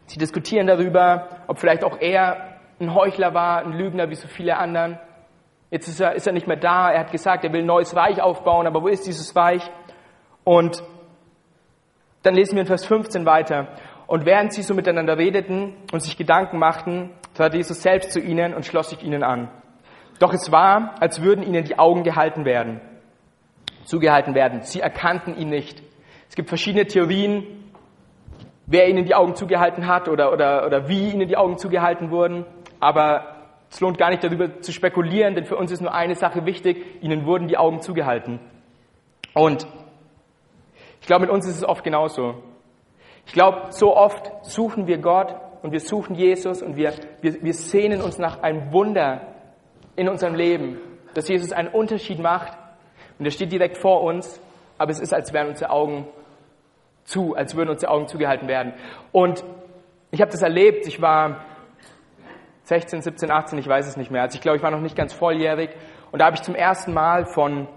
sie 0.06 0.18
diskutieren 0.18 0.68
darüber, 0.68 1.28
ob 1.48 1.58
vielleicht 1.58 1.82
auch 1.82 1.98
er 2.00 2.60
ein 2.80 2.94
Heuchler 2.94 3.34
war, 3.34 3.64
ein 3.64 3.72
Lügner 3.72 4.10
wie 4.10 4.14
so 4.14 4.28
viele 4.28 4.56
anderen. 4.56 4.98
Jetzt 5.70 5.88
ist 5.88 6.00
er, 6.00 6.14
ist 6.14 6.26
er 6.26 6.32
nicht 6.32 6.46
mehr 6.46 6.56
da. 6.56 6.90
Er 6.92 7.00
hat 7.00 7.10
gesagt, 7.10 7.44
er 7.44 7.52
will 7.52 7.62
ein 7.62 7.66
neues 7.66 7.96
Reich 7.96 8.22
aufbauen, 8.22 8.66
aber 8.66 8.82
wo 8.82 8.88
ist 8.88 9.06
dieses 9.06 9.34
Reich? 9.34 9.68
Und 10.44 10.82
dann 12.22 12.34
lesen 12.34 12.54
wir 12.54 12.62
in 12.62 12.66
Vers 12.66 12.86
15 12.86 13.26
weiter. 13.26 13.68
Und 14.08 14.26
während 14.26 14.52
sie 14.52 14.62
so 14.62 14.74
miteinander 14.74 15.16
redeten 15.16 15.76
und 15.92 16.02
sich 16.02 16.16
Gedanken 16.16 16.58
machten, 16.58 17.10
trat 17.34 17.54
Jesus 17.54 17.80
selbst 17.80 18.10
zu 18.10 18.18
ihnen 18.18 18.54
und 18.54 18.66
schloss 18.66 18.90
sich 18.90 19.04
ihnen 19.04 19.22
an. 19.22 19.48
Doch 20.18 20.32
es 20.34 20.50
war, 20.50 20.96
als 20.98 21.22
würden 21.22 21.44
ihnen 21.44 21.62
die 21.62 21.78
Augen 21.78 22.02
gehalten 22.02 22.44
werden 22.44 22.80
zugehalten 23.88 24.34
werden. 24.34 24.62
Sie 24.62 24.80
erkannten 24.80 25.36
ihn 25.36 25.48
nicht. 25.48 25.82
Es 26.28 26.36
gibt 26.36 26.48
verschiedene 26.50 26.86
Theorien, 26.86 27.46
wer 28.66 28.86
ihnen 28.88 29.06
die 29.06 29.14
Augen 29.14 29.34
zugehalten 29.34 29.86
hat 29.86 30.08
oder, 30.08 30.30
oder, 30.32 30.66
oder 30.66 30.88
wie 30.88 31.10
ihnen 31.10 31.26
die 31.26 31.38
Augen 31.38 31.56
zugehalten 31.56 32.10
wurden. 32.10 32.44
Aber 32.80 33.36
es 33.70 33.80
lohnt 33.80 33.96
gar 33.96 34.10
nicht 34.10 34.22
darüber 34.22 34.60
zu 34.60 34.72
spekulieren, 34.72 35.34
denn 35.34 35.46
für 35.46 35.56
uns 35.56 35.72
ist 35.72 35.80
nur 35.80 35.94
eine 35.94 36.14
Sache 36.14 36.44
wichtig, 36.44 37.02
ihnen 37.02 37.24
wurden 37.24 37.48
die 37.48 37.56
Augen 37.56 37.80
zugehalten. 37.80 38.40
Und 39.34 39.66
ich 41.00 41.06
glaube, 41.06 41.22
mit 41.22 41.30
uns 41.30 41.46
ist 41.46 41.56
es 41.56 41.64
oft 41.64 41.82
genauso. 41.82 42.42
Ich 43.28 43.34
glaube, 43.34 43.66
so 43.72 43.94
oft 43.94 44.32
suchen 44.42 44.86
wir 44.86 44.96
Gott 44.98 45.34
und 45.62 45.70
wir 45.70 45.80
suchen 45.80 46.14
Jesus 46.14 46.62
und 46.62 46.76
wir, 46.76 46.94
wir, 47.20 47.42
wir 47.42 47.52
sehnen 47.52 48.00
uns 48.00 48.18
nach 48.18 48.42
einem 48.42 48.72
Wunder 48.72 49.20
in 49.96 50.08
unserem 50.08 50.34
Leben, 50.34 50.80
dass 51.12 51.28
Jesus 51.28 51.52
einen 51.52 51.68
Unterschied 51.68 52.20
macht 52.20 52.56
und 53.18 53.26
er 53.26 53.30
steht 53.30 53.52
direkt 53.52 53.76
vor 53.76 54.02
uns, 54.02 54.40
aber 54.78 54.92
es 54.92 54.98
ist, 54.98 55.12
als 55.12 55.34
wären 55.34 55.48
unsere 55.48 55.70
Augen 55.70 56.06
zu, 57.04 57.34
als 57.34 57.54
würden 57.54 57.68
unsere 57.68 57.92
Augen 57.92 58.08
zugehalten 58.08 58.48
werden. 58.48 58.72
Und 59.12 59.44
ich 60.10 60.22
habe 60.22 60.30
das 60.30 60.40
erlebt. 60.40 60.86
Ich 60.86 61.02
war 61.02 61.44
16, 62.62 63.02
17, 63.02 63.30
18, 63.30 63.58
ich 63.58 63.68
weiß 63.68 63.86
es 63.88 63.98
nicht 63.98 64.10
mehr. 64.10 64.22
Also 64.22 64.36
ich 64.36 64.40
glaube, 64.40 64.56
ich 64.56 64.62
war 64.62 64.70
noch 64.70 64.80
nicht 64.80 64.96
ganz 64.96 65.12
volljährig. 65.12 65.68
Und 66.12 66.20
da 66.20 66.26
habe 66.26 66.36
ich 66.36 66.42
zum 66.42 66.54
ersten 66.54 66.94
Mal 66.94 67.26
von, 67.26 67.68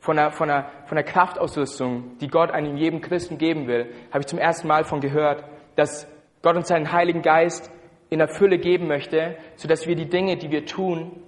von, 0.00 0.18
einer, 0.18 0.32
von, 0.32 0.50
einer, 0.50 0.70
von 0.86 0.98
einer 0.98 1.06
Kraftausrüstung, 1.06 2.18
die 2.18 2.28
Gott 2.28 2.50
einem 2.50 2.76
jedem 2.76 3.00
Christen 3.00 3.38
geben 3.38 3.66
will, 3.66 3.92
habe 4.10 4.20
ich 4.20 4.26
zum 4.26 4.38
ersten 4.38 4.66
Mal 4.66 4.84
von 4.84 5.00
gehört, 5.00 5.44
dass 5.76 6.08
Gott 6.42 6.56
uns 6.56 6.68
seinen 6.68 6.90
Heiligen 6.90 7.22
Geist 7.22 7.70
in 8.08 8.18
der 8.18 8.28
Fülle 8.28 8.58
geben 8.58 8.88
möchte, 8.88 9.36
sodass 9.56 9.86
wir 9.86 9.94
die 9.94 10.08
Dinge, 10.08 10.36
die 10.36 10.50
wir 10.50 10.66
tun, 10.66 11.22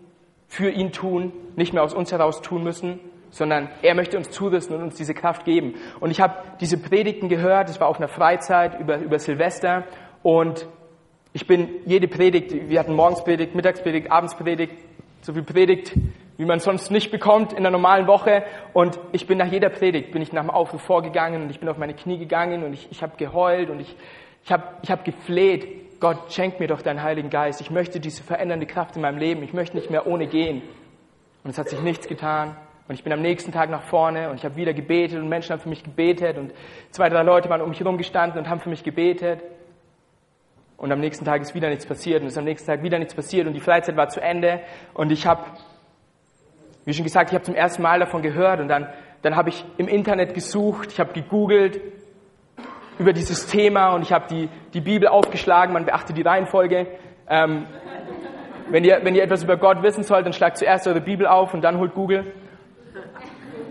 für 0.49 0.71
ihn 0.71 0.93
tun, 0.93 1.33
nicht 1.57 1.73
mehr 1.73 1.83
aus 1.83 1.95
uns 1.95 2.13
heraus 2.13 2.43
tun 2.43 2.63
müssen, 2.65 2.99
sondern 3.31 3.71
er 3.81 3.95
möchte 3.95 4.19
uns 4.19 4.31
zurüsten 4.31 4.77
und 4.77 4.83
uns 4.83 4.97
diese 4.97 5.15
Kraft 5.15 5.45
geben. 5.45 5.75
Und 6.01 6.11
ich 6.11 6.21
habe 6.21 6.35
diese 6.61 6.77
Predigten 6.77 7.29
gehört, 7.29 7.71
es 7.71 7.81
war 7.81 7.89
auf 7.89 7.99
einer 7.99 8.09
Freizeit 8.09 8.79
über, 8.79 8.99
über 8.99 9.19
Silvester 9.19 9.85
und 10.23 10.67
ich 11.33 11.47
bin 11.47 11.69
jede 11.87 12.09
Predigt, 12.09 12.69
wir 12.69 12.79
hatten 12.79 12.95
Morgenspredigt, 12.95 13.55
Mittagspredigt, 13.55 14.13
Abendspredigt, 14.13 14.75
so 15.23 15.33
viel 15.33 15.43
Predigt, 15.43 15.95
wie 16.37 16.45
man 16.45 16.61
sonst 16.61 16.91
nicht 16.91 17.11
bekommt 17.11 17.53
in 17.53 17.63
der 17.63 17.73
normalen 17.73 18.07
Woche. 18.07 18.45
Und 18.73 18.99
ich 19.13 19.27
bin 19.27 19.39
nach 19.39 19.51
jeder 19.51 19.69
Predigt, 19.69 20.13
bin 20.13 20.23
ich 20.23 20.33
nach 20.33 20.43
dem 20.43 20.51
Aufruf 20.51 20.83
vorgegangen 20.83 21.43
und 21.43 21.51
ich 21.51 21.61
bin 21.61 21.69
auf 21.69 21.79
meine 21.79 21.95
Knie 21.95 22.19
gegangen 22.19 22.65
und 22.65 22.73
ich, 22.73 22.89
ich 22.91 23.03
habe 23.03 23.17
geheult 23.17 23.71
und 23.71 23.81
ich, 23.81 23.97
ich 24.45 24.53
habe 24.53 24.65
ich 24.83 24.91
hab 24.91 25.05
gefleht, 25.05 26.01
Gott, 26.01 26.33
schenk 26.33 26.59
mir 26.59 26.67
doch 26.67 26.83
deinen 26.83 27.03
Heiligen 27.03 27.31
Geist. 27.31 27.61
Ich 27.61 27.71
möchte 27.71 28.01
diese 28.01 28.25
verändernde 28.25 28.67
Kraft 28.67 28.97
in 28.97 29.03
meinem 29.03 29.19
Leben. 29.19 29.43
Ich 29.45 29.53
möchte 29.53 29.77
nicht 29.77 29.91
mehr 29.91 30.07
ohne 30.07 30.27
gehen. 30.27 30.63
Und 31.45 31.51
es 31.51 31.59
hat 31.59 31.69
sich 31.69 31.81
nichts 31.81 32.09
getan. 32.09 32.57
Und 32.89 32.95
ich 32.95 33.05
bin 33.05 33.13
am 33.13 33.23
nächsten 33.23 33.53
Tag 33.53 33.71
nach 33.71 33.83
vorne 33.83 34.29
und 34.29 34.37
ich 34.37 34.45
habe 34.45 34.57
wieder 34.57 34.75
gebetet 34.75 35.19
und 35.19 35.29
Menschen 35.29 35.53
haben 35.53 35.61
für 35.61 35.69
mich 35.69 35.85
gebetet 35.85 36.37
und 36.37 36.53
zwei, 36.91 37.09
drei 37.09 37.23
Leute 37.23 37.49
waren 37.49 37.61
um 37.61 37.69
mich 37.69 37.79
herum 37.79 37.97
gestanden 37.97 38.39
und 38.41 38.51
haben 38.51 38.61
für 38.61 38.69
mich 38.69 38.83
gebetet. 38.83 39.43
Und 40.77 40.91
am 40.91 40.99
nächsten 40.99 41.25
Tag 41.25 41.41
ist 41.43 41.55
wieder 41.55 41.69
nichts 41.69 41.87
passiert 41.87 42.23
und 42.23 42.27
ist 42.27 42.37
am 42.37 42.45
nächsten 42.45 42.67
Tag 42.67 42.83
wieder 42.83 42.99
nichts 42.99 43.15
passiert 43.15 43.47
und 43.47 43.55
die 43.55 43.61
Freizeit 43.61 43.97
war 43.97 44.09
zu 44.09 44.21
Ende 44.21 44.61
und 44.95 45.13
ich 45.13 45.27
habe, 45.27 45.45
wie 46.85 46.93
schon 46.93 47.05
gesagt, 47.05 47.31
ich 47.31 47.35
habe 47.35 47.45
zum 47.45 47.55
ersten 47.55 47.83
Mal 47.83 48.01
davon 48.01 48.23
gehört 48.23 48.61
und 48.61 48.69
dann, 48.69 48.89
dann 49.23 49.37
habe 49.37 49.51
ich 49.51 49.65
im 49.77 49.89
Internet 49.89 50.35
gesucht, 50.35 50.93
ich 50.93 51.01
habe 51.01 51.13
gegoogelt 51.13 51.81
über 52.99 53.13
dieses 53.13 53.47
Thema 53.47 53.95
und 53.95 54.03
ich 54.03 54.13
habe 54.13 54.27
die, 54.29 54.49
die 54.75 54.81
Bibel 54.81 55.09
aufgeschlagen, 55.09 55.73
man 55.73 55.85
beachte 55.85 56.13
die 56.13 56.23
Reihenfolge. 56.23 56.87
Ähm, 57.29 57.67
wenn 58.69 58.85
ihr, 58.85 59.01
wenn 59.03 59.15
ihr 59.15 59.23
etwas 59.23 59.43
über 59.43 59.57
Gott 59.57 59.83
wissen 59.83 60.03
sollt, 60.03 60.27
dann 60.27 60.33
schlagt 60.33 60.57
zuerst 60.57 60.87
eure 60.87 61.01
Bibel 61.01 61.27
auf 61.27 61.55
und 61.55 61.63
dann 61.63 61.79
holt 61.79 61.95
Google 61.95 62.33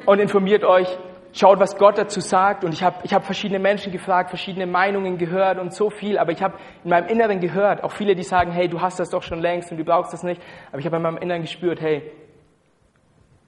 und 0.05 0.19
informiert 0.19 0.63
euch, 0.63 0.87
schaut, 1.33 1.59
was 1.59 1.77
Gott 1.77 1.97
dazu 1.97 2.19
sagt. 2.19 2.63
Und 2.63 2.73
ich 2.73 2.83
habe 2.83 2.97
ich 3.03 3.13
hab 3.13 3.25
verschiedene 3.25 3.59
Menschen 3.59 3.91
gefragt, 3.91 4.29
verschiedene 4.29 4.67
Meinungen 4.67 5.17
gehört 5.17 5.59
und 5.59 5.73
so 5.73 5.89
viel. 5.89 6.17
Aber 6.17 6.31
ich 6.31 6.41
habe 6.41 6.55
in 6.83 6.89
meinem 6.89 7.07
Inneren 7.07 7.39
gehört, 7.39 7.83
auch 7.83 7.91
viele, 7.91 8.15
die 8.15 8.23
sagen, 8.23 8.51
hey, 8.51 8.67
du 8.67 8.81
hast 8.81 8.99
das 8.99 9.09
doch 9.09 9.23
schon 9.23 9.39
längst 9.39 9.71
und 9.71 9.77
du 9.77 9.83
brauchst 9.83 10.13
das 10.13 10.23
nicht. 10.23 10.41
Aber 10.71 10.79
ich 10.79 10.85
habe 10.85 10.97
in 10.97 11.03
meinem 11.03 11.17
Inneren 11.17 11.41
gespürt, 11.41 11.81
hey, 11.81 12.11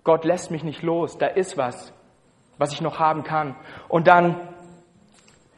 Gott 0.03 0.25
lässt 0.25 0.51
mich 0.51 0.63
nicht 0.63 0.81
los. 0.81 1.17
Da 1.17 1.27
ist 1.27 1.57
was, 1.57 1.93
was 2.57 2.73
ich 2.73 2.81
noch 2.81 2.99
haben 2.99 3.23
kann. 3.23 3.55
Und 3.87 4.07
dann 4.07 4.35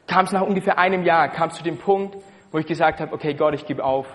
kam 0.08 0.26
es 0.26 0.32
nach 0.32 0.42
ungefähr 0.42 0.78
einem 0.78 1.04
Jahr, 1.04 1.30
kam 1.30 1.50
es 1.50 1.56
zu 1.56 1.64
dem 1.64 1.78
Punkt, 1.78 2.16
wo 2.52 2.60
ich 2.60 2.66
gesagt 2.66 3.00
habe, 3.00 3.14
okay, 3.14 3.34
Gott, 3.34 3.54
ich 3.54 3.66
gebe 3.66 3.84
auf. 3.84 4.06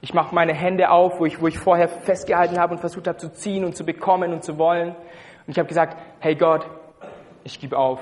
Ich 0.00 0.12
mache 0.12 0.34
meine 0.34 0.52
Hände 0.52 0.90
auf, 0.90 1.18
wo 1.18 1.24
ich, 1.24 1.40
wo 1.40 1.46
ich 1.46 1.58
vorher 1.58 1.88
festgehalten 1.88 2.58
habe 2.58 2.74
und 2.74 2.80
versucht 2.80 3.06
habe 3.06 3.16
zu 3.16 3.32
ziehen 3.32 3.64
und 3.64 3.74
zu 3.74 3.84
bekommen 3.84 4.32
und 4.32 4.44
zu 4.44 4.58
wollen. 4.58 4.90
Und 4.90 5.50
ich 5.50 5.58
habe 5.58 5.68
gesagt, 5.68 5.96
hey 6.20 6.34
Gott, 6.34 6.66
ich 7.42 7.58
gebe 7.58 7.78
auf. 7.78 8.00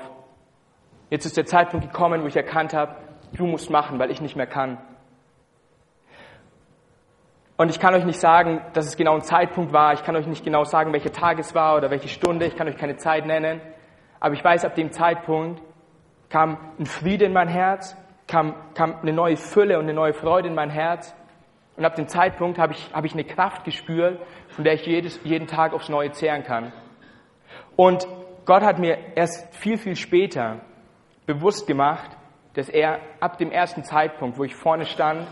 Jetzt 1.09 1.25
ist 1.25 1.37
der 1.37 1.45
Zeitpunkt 1.45 1.85
gekommen, 1.85 2.23
wo 2.23 2.27
ich 2.27 2.35
erkannt 2.35 2.73
habe, 2.73 2.95
du 3.33 3.45
musst 3.45 3.69
machen, 3.69 3.99
weil 3.99 4.11
ich 4.11 4.19
nicht 4.19 4.35
mehr 4.35 4.47
kann. 4.47 4.77
Und 7.55 7.69
ich 7.69 7.79
kann 7.79 7.93
euch 7.93 8.05
nicht 8.05 8.19
sagen, 8.19 8.61
dass 8.73 8.87
es 8.87 8.97
genau 8.97 9.13
ein 9.13 9.21
Zeitpunkt 9.21 9.73
war. 9.73 9.93
Ich 9.93 10.03
kann 10.03 10.15
euch 10.15 10.25
nicht 10.25 10.43
genau 10.43 10.63
sagen, 10.63 10.91
welcher 10.91 11.11
Tag 11.11 11.37
es 11.37 11.53
war 11.53 11.77
oder 11.77 11.91
welche 11.91 12.07
Stunde. 12.07 12.45
Ich 12.45 12.55
kann 12.55 12.67
euch 12.67 12.77
keine 12.77 12.97
Zeit 12.97 13.25
nennen. 13.25 13.61
Aber 14.19 14.33
ich 14.33 14.43
weiß, 14.43 14.65
ab 14.65 14.75
dem 14.75 14.91
Zeitpunkt 14.91 15.61
kam 16.29 16.57
ein 16.79 16.87
Friede 16.87 17.25
in 17.25 17.33
mein 17.33 17.47
Herz, 17.47 17.95
kam, 18.27 18.55
kam 18.73 18.95
eine 19.01 19.13
neue 19.13 19.37
Fülle 19.37 19.77
und 19.77 19.83
eine 19.83 19.93
neue 19.93 20.13
Freude 20.13 20.47
in 20.47 20.55
mein 20.55 20.71
Herz. 20.71 21.15
Und 21.77 21.85
ab 21.85 21.95
dem 21.95 22.07
Zeitpunkt 22.07 22.57
habe 22.57 22.73
ich, 22.73 22.91
habe 22.93 23.05
ich 23.05 23.13
eine 23.13 23.23
Kraft 23.23 23.65
gespürt, 23.65 24.19
von 24.49 24.63
der 24.63 24.73
ich 24.73 24.85
jedes, 24.85 25.19
jeden 25.23 25.47
Tag 25.47 25.73
aufs 25.73 25.89
Neue 25.89 26.11
zehren 26.11 26.43
kann. 26.43 26.73
Und 27.75 28.07
Gott 28.45 28.63
hat 28.63 28.79
mir 28.79 28.97
erst 29.15 29.53
viel, 29.55 29.77
viel 29.77 29.95
später 29.95 30.61
bewusst 31.25 31.67
gemacht, 31.67 32.17
dass 32.55 32.69
er 32.69 32.99
ab 33.19 33.37
dem 33.37 33.51
ersten 33.51 33.83
Zeitpunkt, 33.83 34.37
wo 34.37 34.43
ich 34.43 34.55
vorne 34.55 34.85
stand 34.85 35.27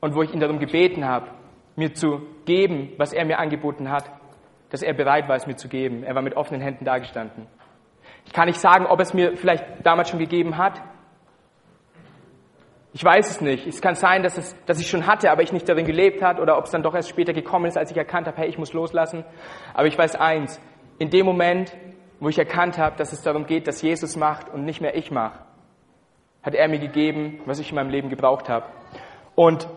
und 0.00 0.14
wo 0.14 0.22
ich 0.22 0.32
ihn 0.32 0.40
darum 0.40 0.58
gebeten 0.58 1.04
habe, 1.04 1.28
mir 1.76 1.94
zu 1.94 2.20
geben, 2.44 2.92
was 2.96 3.12
er 3.12 3.24
mir 3.24 3.38
angeboten 3.38 3.90
hat, 3.90 4.10
dass 4.70 4.82
er 4.82 4.94
bereit 4.94 5.28
war, 5.28 5.36
es 5.36 5.46
mir 5.46 5.56
zu 5.56 5.68
geben. 5.68 6.04
Er 6.04 6.14
war 6.14 6.22
mit 6.22 6.36
offenen 6.36 6.60
Händen 6.60 6.84
dagestanden. 6.84 7.46
Ich 8.26 8.32
kann 8.32 8.46
nicht 8.46 8.60
sagen, 8.60 8.86
ob 8.86 9.00
es 9.00 9.14
mir 9.14 9.36
vielleicht 9.36 9.64
damals 9.84 10.10
schon 10.10 10.18
gegeben 10.18 10.56
hat. 10.56 10.80
Ich 12.92 13.04
weiß 13.04 13.30
es 13.30 13.40
nicht. 13.40 13.66
Es 13.66 13.80
kann 13.80 13.94
sein, 13.94 14.22
dass, 14.22 14.36
es, 14.36 14.56
dass 14.66 14.80
ich 14.80 14.88
schon 14.88 15.06
hatte, 15.06 15.30
aber 15.30 15.42
ich 15.42 15.52
nicht 15.52 15.68
darin 15.68 15.86
gelebt 15.86 16.22
hat 16.22 16.40
oder 16.40 16.58
ob 16.58 16.64
es 16.64 16.70
dann 16.70 16.82
doch 16.82 16.94
erst 16.94 17.08
später 17.08 17.32
gekommen 17.32 17.66
ist, 17.66 17.78
als 17.78 17.90
ich 17.90 17.96
erkannt 17.96 18.26
habe, 18.26 18.36
hey, 18.36 18.48
ich 18.48 18.58
muss 18.58 18.72
loslassen. 18.72 19.24
Aber 19.74 19.86
ich 19.86 19.96
weiß 19.96 20.16
eins. 20.16 20.60
In 20.98 21.10
dem 21.10 21.24
Moment, 21.24 21.76
wo 22.18 22.28
ich 22.28 22.38
erkannt 22.38 22.78
habe, 22.78 22.96
dass 22.96 23.12
es 23.12 23.22
darum 23.22 23.46
geht, 23.46 23.66
dass 23.66 23.80
Jesus 23.80 24.16
macht 24.16 24.48
und 24.48 24.64
nicht 24.64 24.80
mehr 24.80 24.96
ich 24.96 25.10
mache, 25.10 25.38
hat 26.42 26.54
er 26.54 26.68
mir 26.68 26.78
gegeben, 26.78 27.40
was 27.46 27.58
ich 27.58 27.70
in 27.70 27.76
meinem 27.76 27.90
Leben 27.90 28.08
gebraucht 28.08 28.48
habe. 28.48 28.66
Und 29.34 29.68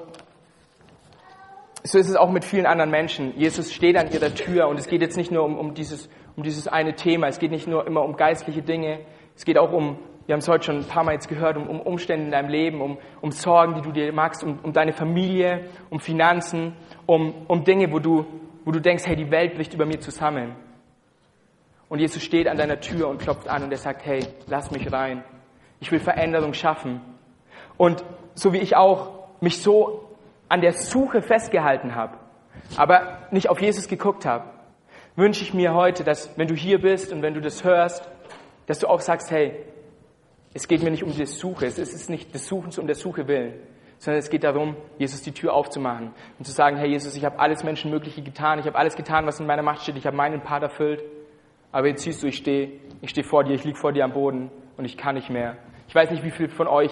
so 1.83 1.97
ist 1.97 2.09
es 2.09 2.15
auch 2.15 2.31
mit 2.31 2.45
vielen 2.45 2.65
anderen 2.65 2.91
Menschen. 2.91 3.37
Jesus 3.37 3.73
steht 3.73 3.97
an 3.97 4.09
ihrer 4.11 4.33
Tür 4.33 4.67
und 4.67 4.79
es 4.79 4.87
geht 4.87 5.01
jetzt 5.01 5.17
nicht 5.17 5.31
nur 5.31 5.43
um, 5.43 5.57
um, 5.57 5.73
dieses, 5.73 6.09
um 6.35 6.43
dieses 6.43 6.67
eine 6.67 6.95
Thema, 6.95 7.27
es 7.27 7.39
geht 7.39 7.51
nicht 7.51 7.67
nur 7.67 7.85
immer 7.85 8.03
um 8.03 8.15
geistliche 8.15 8.61
Dinge, 8.61 9.01
es 9.35 9.43
geht 9.43 9.57
auch 9.57 9.71
um, 9.73 9.99
wir 10.25 10.33
haben 10.33 10.39
es 10.39 10.47
heute 10.47 10.63
schon 10.63 10.77
ein 10.77 10.87
paar 10.87 11.03
Mal 11.03 11.13
jetzt 11.13 11.27
gehört, 11.27 11.57
um, 11.57 11.67
um 11.67 11.81
Umstände 11.81 12.25
in 12.25 12.31
deinem 12.31 12.49
Leben, 12.49 12.81
um, 12.81 12.97
um 13.21 13.31
Sorgen, 13.31 13.75
die 13.75 13.81
du 13.81 13.91
dir 13.91 14.13
magst, 14.13 14.43
um, 14.43 14.59
um 14.63 14.71
deine 14.71 14.93
Familie, 14.93 15.65
um 15.89 15.99
Finanzen, 15.99 16.73
um, 17.05 17.45
um 17.47 17.65
Dinge, 17.65 17.91
wo 17.91 17.99
du, 17.99 18.25
wo 18.63 18.71
du 18.71 18.79
denkst, 18.79 19.03
hey, 19.05 19.17
die 19.17 19.29
Welt 19.29 19.55
bricht 19.55 19.73
über 19.73 19.85
mir 19.85 19.99
zusammen. 19.99 20.55
Und 21.89 21.99
Jesus 21.99 22.23
steht 22.23 22.47
an 22.47 22.57
deiner 22.57 22.79
Tür 22.79 23.09
und 23.09 23.19
klopft 23.19 23.49
an 23.49 23.63
und 23.63 23.71
er 23.71 23.77
sagt, 23.77 24.05
hey, 24.05 24.21
lass 24.47 24.71
mich 24.71 24.91
rein. 24.91 25.23
Ich 25.81 25.91
will 25.91 25.99
Veränderung 25.99 26.53
schaffen. 26.53 27.01
Und 27.75 28.05
so 28.35 28.53
wie 28.53 28.59
ich 28.59 28.77
auch 28.77 29.11
mich 29.41 29.61
so 29.61 30.02
an 30.49 30.61
der 30.61 30.73
Suche 30.73 31.21
festgehalten 31.21 31.95
habe, 31.95 32.17
aber 32.77 33.19
nicht 33.31 33.49
auf 33.49 33.61
Jesus 33.61 33.87
geguckt 33.87 34.25
habe, 34.25 34.45
wünsche 35.15 35.43
ich 35.43 35.53
mir 35.53 35.73
heute, 35.73 36.03
dass 36.03 36.37
wenn 36.37 36.47
du 36.47 36.55
hier 36.55 36.81
bist 36.81 37.11
und 37.11 37.21
wenn 37.21 37.33
du 37.33 37.41
das 37.41 37.63
hörst, 37.63 38.09
dass 38.65 38.79
du 38.79 38.87
auch 38.87 39.01
sagst, 39.01 39.31
hey, 39.31 39.53
es 40.53 40.67
geht 40.67 40.83
mir 40.83 40.91
nicht 40.91 41.03
um 41.03 41.11
die 41.11 41.25
Suche, 41.25 41.65
es 41.65 41.77
ist 41.77 42.09
nicht 42.09 42.33
des 42.33 42.47
Suchens 42.47 42.77
um 42.77 42.85
der 42.85 42.95
Suche 42.95 43.27
willen, 43.27 43.53
sondern 43.97 44.19
es 44.19 44.29
geht 44.29 44.43
darum, 44.43 44.75
Jesus 44.97 45.21
die 45.21 45.31
Tür 45.31 45.53
aufzumachen 45.53 46.11
und 46.37 46.45
zu 46.45 46.51
sagen, 46.51 46.77
hey 46.77 46.89
Jesus, 46.89 47.15
ich 47.15 47.25
habe 47.25 47.39
alles 47.39 47.63
Menschenmögliche 47.63 48.21
getan, 48.21 48.59
ich 48.59 48.65
habe 48.65 48.77
alles 48.77 48.95
getan, 48.95 49.25
was 49.25 49.39
in 49.39 49.47
meiner 49.47 49.63
Macht 49.63 49.81
steht, 49.81 49.97
ich 49.97 50.05
habe 50.05 50.15
meinen 50.15 50.41
Part 50.41 50.63
erfüllt 50.63 51.03
aber 51.73 51.87
jetzt 51.87 52.03
siehst 52.03 52.21
du, 52.21 52.27
ich 52.27 52.37
stehe, 52.37 52.79
ich 53.01 53.09
stehe 53.09 53.25
vor 53.25 53.43
dir, 53.43 53.55
ich 53.55 53.63
liege 53.65 53.77
vor 53.77 53.91
dir 53.91 54.05
am 54.05 54.13
Boden 54.13 54.51
und 54.77 54.85
ich 54.85 54.95
kann 54.95 55.15
nicht 55.15 55.31
mehr. 55.31 55.57
Ich 55.87 55.95
weiß 55.95 56.11
nicht, 56.11 56.23
wie 56.23 56.29
viele 56.29 56.49
von 56.49 56.67
euch 56.67 56.91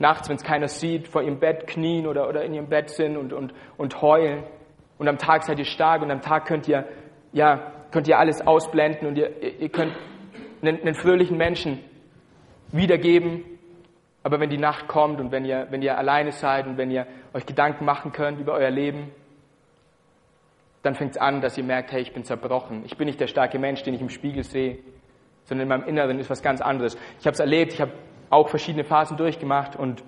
nachts, 0.00 0.28
wenn 0.28 0.36
es 0.36 0.42
keiner 0.42 0.66
sieht, 0.66 1.08
vor 1.08 1.22
ihrem 1.22 1.38
Bett 1.38 1.66
knien 1.66 2.06
oder, 2.06 2.28
oder 2.28 2.42
in 2.42 2.54
ihrem 2.54 2.68
Bett 2.68 2.90
sind 2.90 3.16
und, 3.16 3.32
und, 3.32 3.52
und 3.76 4.02
heulen. 4.02 4.42
Und 4.98 5.08
am 5.08 5.18
Tag 5.18 5.44
seid 5.44 5.58
ihr 5.58 5.66
stark 5.66 6.02
und 6.02 6.10
am 6.10 6.22
Tag 6.22 6.46
könnt 6.46 6.66
ihr, 6.66 6.86
ja, 7.32 7.72
könnt 7.90 8.08
ihr 8.08 8.18
alles 8.18 8.40
ausblenden 8.40 9.06
und 9.06 9.16
ihr, 9.16 9.60
ihr 9.60 9.68
könnt 9.68 9.92
einen, 10.62 10.80
einen 10.80 10.94
fröhlichen 10.94 11.36
Menschen 11.36 11.78
wiedergeben. 12.72 13.44
Aber 14.22 14.40
wenn 14.40 14.50
die 14.50 14.58
Nacht 14.58 14.88
kommt 14.88 15.20
und 15.20 15.32
wenn 15.32 15.44
ihr, 15.44 15.66
wenn 15.70 15.82
ihr 15.82 15.96
alleine 15.96 16.32
seid 16.32 16.66
und 16.66 16.76
wenn 16.76 16.90
ihr 16.90 17.06
euch 17.32 17.46
Gedanken 17.46 17.84
machen 17.84 18.12
könnt 18.12 18.40
über 18.40 18.54
euer 18.54 18.70
Leben, 18.70 19.10
dann 20.82 20.94
fängt 20.94 21.12
es 21.12 21.18
an, 21.18 21.42
dass 21.42 21.58
ihr 21.58 21.64
merkt, 21.64 21.92
hey, 21.92 22.00
ich 22.00 22.12
bin 22.12 22.24
zerbrochen. 22.24 22.84
Ich 22.86 22.96
bin 22.96 23.06
nicht 23.06 23.20
der 23.20 23.26
starke 23.26 23.58
Mensch, 23.58 23.82
den 23.82 23.92
ich 23.92 24.00
im 24.00 24.08
Spiegel 24.08 24.44
sehe, 24.44 24.78
sondern 25.44 25.64
in 25.64 25.68
meinem 25.68 25.88
Inneren 25.88 26.18
ist 26.18 26.30
was 26.30 26.42
ganz 26.42 26.62
anderes. 26.62 26.96
Ich 27.18 27.26
habe 27.26 27.34
es 27.34 27.40
erlebt, 27.40 27.74
ich 27.74 27.80
habe 27.80 27.92
auch 28.30 28.48
verschiedene 28.48 28.84
Phasen 28.84 29.16
durchgemacht 29.16 29.76
und 29.76 30.02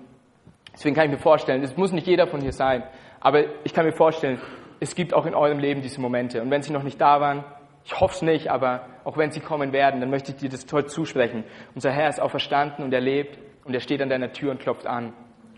deswegen 0.73 0.95
kann 0.95 1.05
ich 1.05 1.11
mir 1.11 1.19
vorstellen, 1.19 1.61
es 1.61 1.77
muss 1.77 1.91
nicht 1.91 2.07
jeder 2.07 2.27
von 2.27 2.41
hier 2.41 2.53
sein, 2.53 2.83
aber 3.19 3.43
ich 3.63 3.73
kann 3.73 3.85
mir 3.85 3.93
vorstellen, 3.93 4.41
es 4.79 4.95
gibt 4.95 5.13
auch 5.13 5.25
in 5.25 5.35
eurem 5.35 5.59
Leben 5.59 5.81
diese 5.81 6.01
Momente. 6.01 6.41
Und 6.41 6.51
wenn 6.51 6.61
sie 6.61 6.73
noch 6.73 6.83
nicht 6.83 6.99
da 6.99 7.21
waren, 7.21 7.45
ich 7.85 7.99
hoffe 7.99 8.15
es 8.15 8.21
nicht, 8.21 8.49
aber 8.49 8.87
auch 9.03 9.17
wenn 9.17 9.31
sie 9.31 9.39
kommen 9.39 9.73
werden, 9.73 9.99
dann 9.99 10.09
möchte 10.09 10.31
ich 10.31 10.37
dir 10.37 10.49
das 10.49 10.65
toll 10.65 10.85
zusprechen. 10.87 11.43
Unser 11.75 11.91
Herr 11.91 12.09
ist 12.09 12.21
auferstanden 12.21 12.83
und 12.83 12.93
er 12.93 13.01
lebt 13.01 13.37
und 13.65 13.73
er 13.73 13.79
steht 13.81 14.01
an 14.01 14.09
deiner 14.09 14.31
Tür 14.31 14.51
und 14.51 14.59
klopft 14.59 14.87
an. 14.87 15.13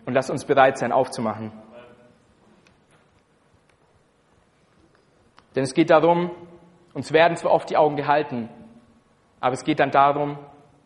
Und 0.06 0.14
lass 0.14 0.30
uns 0.30 0.46
bereit 0.46 0.78
sein, 0.78 0.92
aufzumachen. 0.92 1.52
Denn 5.56 5.64
es 5.64 5.74
geht 5.74 5.90
darum, 5.90 6.32
uns 6.94 7.12
werden 7.12 7.38
zwar 7.38 7.52
oft 7.52 7.70
die 7.70 7.78
Augen 7.78 7.96
gehalten, 7.96 8.50
aber 9.40 9.54
es 9.54 9.64
geht 9.64 9.80
dann 9.80 9.92
darum, 9.92 10.38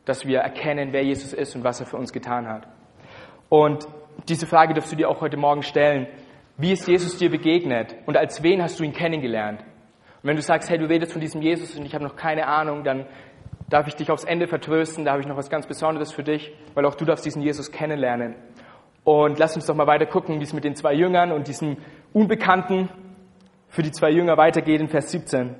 dass 0.09 0.25
wir 0.25 0.39
erkennen, 0.39 0.91
wer 0.91 1.03
Jesus 1.03 1.33
ist 1.33 1.55
und 1.55 1.63
was 1.63 1.79
er 1.79 1.85
für 1.85 1.97
uns 1.97 2.11
getan 2.11 2.47
hat. 2.47 2.67
Und 3.47 3.87
diese 4.27 4.47
Frage 4.47 4.73
darfst 4.73 4.91
du 4.91 4.95
dir 4.95 5.07
auch 5.07 5.21
heute 5.21 5.37
Morgen 5.37 5.61
stellen. 5.61 6.07
Wie 6.57 6.71
ist 6.71 6.87
Jesus 6.87 7.17
dir 7.17 7.29
begegnet 7.29 7.95
und 8.07 8.17
als 8.17 8.41
wen 8.41 8.61
hast 8.61 8.79
du 8.79 8.83
ihn 8.83 8.91
kennengelernt? 8.91 9.61
Und 9.61 10.29
wenn 10.29 10.35
du 10.35 10.41
sagst, 10.41 10.69
hey, 10.69 10.79
du 10.79 10.89
redest 10.89 11.13
von 11.13 11.21
diesem 11.21 11.41
Jesus 11.41 11.75
und 11.75 11.85
ich 11.85 11.93
habe 11.93 12.03
noch 12.03 12.15
keine 12.15 12.47
Ahnung, 12.47 12.83
dann 12.83 13.05
darf 13.69 13.87
ich 13.87 13.95
dich 13.95 14.09
aufs 14.09 14.23
Ende 14.23 14.47
vertrösten, 14.47 15.05
da 15.05 15.11
habe 15.11 15.21
ich 15.21 15.27
noch 15.27 15.37
was 15.37 15.49
ganz 15.49 15.67
Besonderes 15.67 16.11
für 16.11 16.23
dich, 16.23 16.51
weil 16.73 16.85
auch 16.85 16.95
du 16.95 17.05
darfst 17.05 17.23
diesen 17.23 17.43
Jesus 17.43 17.71
kennenlernen. 17.71 18.35
Und 19.03 19.37
lass 19.37 19.55
uns 19.55 19.67
doch 19.67 19.75
mal 19.75 19.87
weiter 19.87 20.07
gucken, 20.07 20.39
wie 20.39 20.43
es 20.43 20.53
mit 20.53 20.63
den 20.63 20.75
zwei 20.75 20.93
Jüngern 20.93 21.31
und 21.31 21.47
diesem 21.47 21.77
Unbekannten 22.13 22.89
für 23.67 23.83
die 23.83 23.91
zwei 23.91 24.09
Jünger 24.09 24.37
weitergeht 24.37 24.81
in 24.81 24.89
Vers 24.89 25.11
17. 25.11 25.55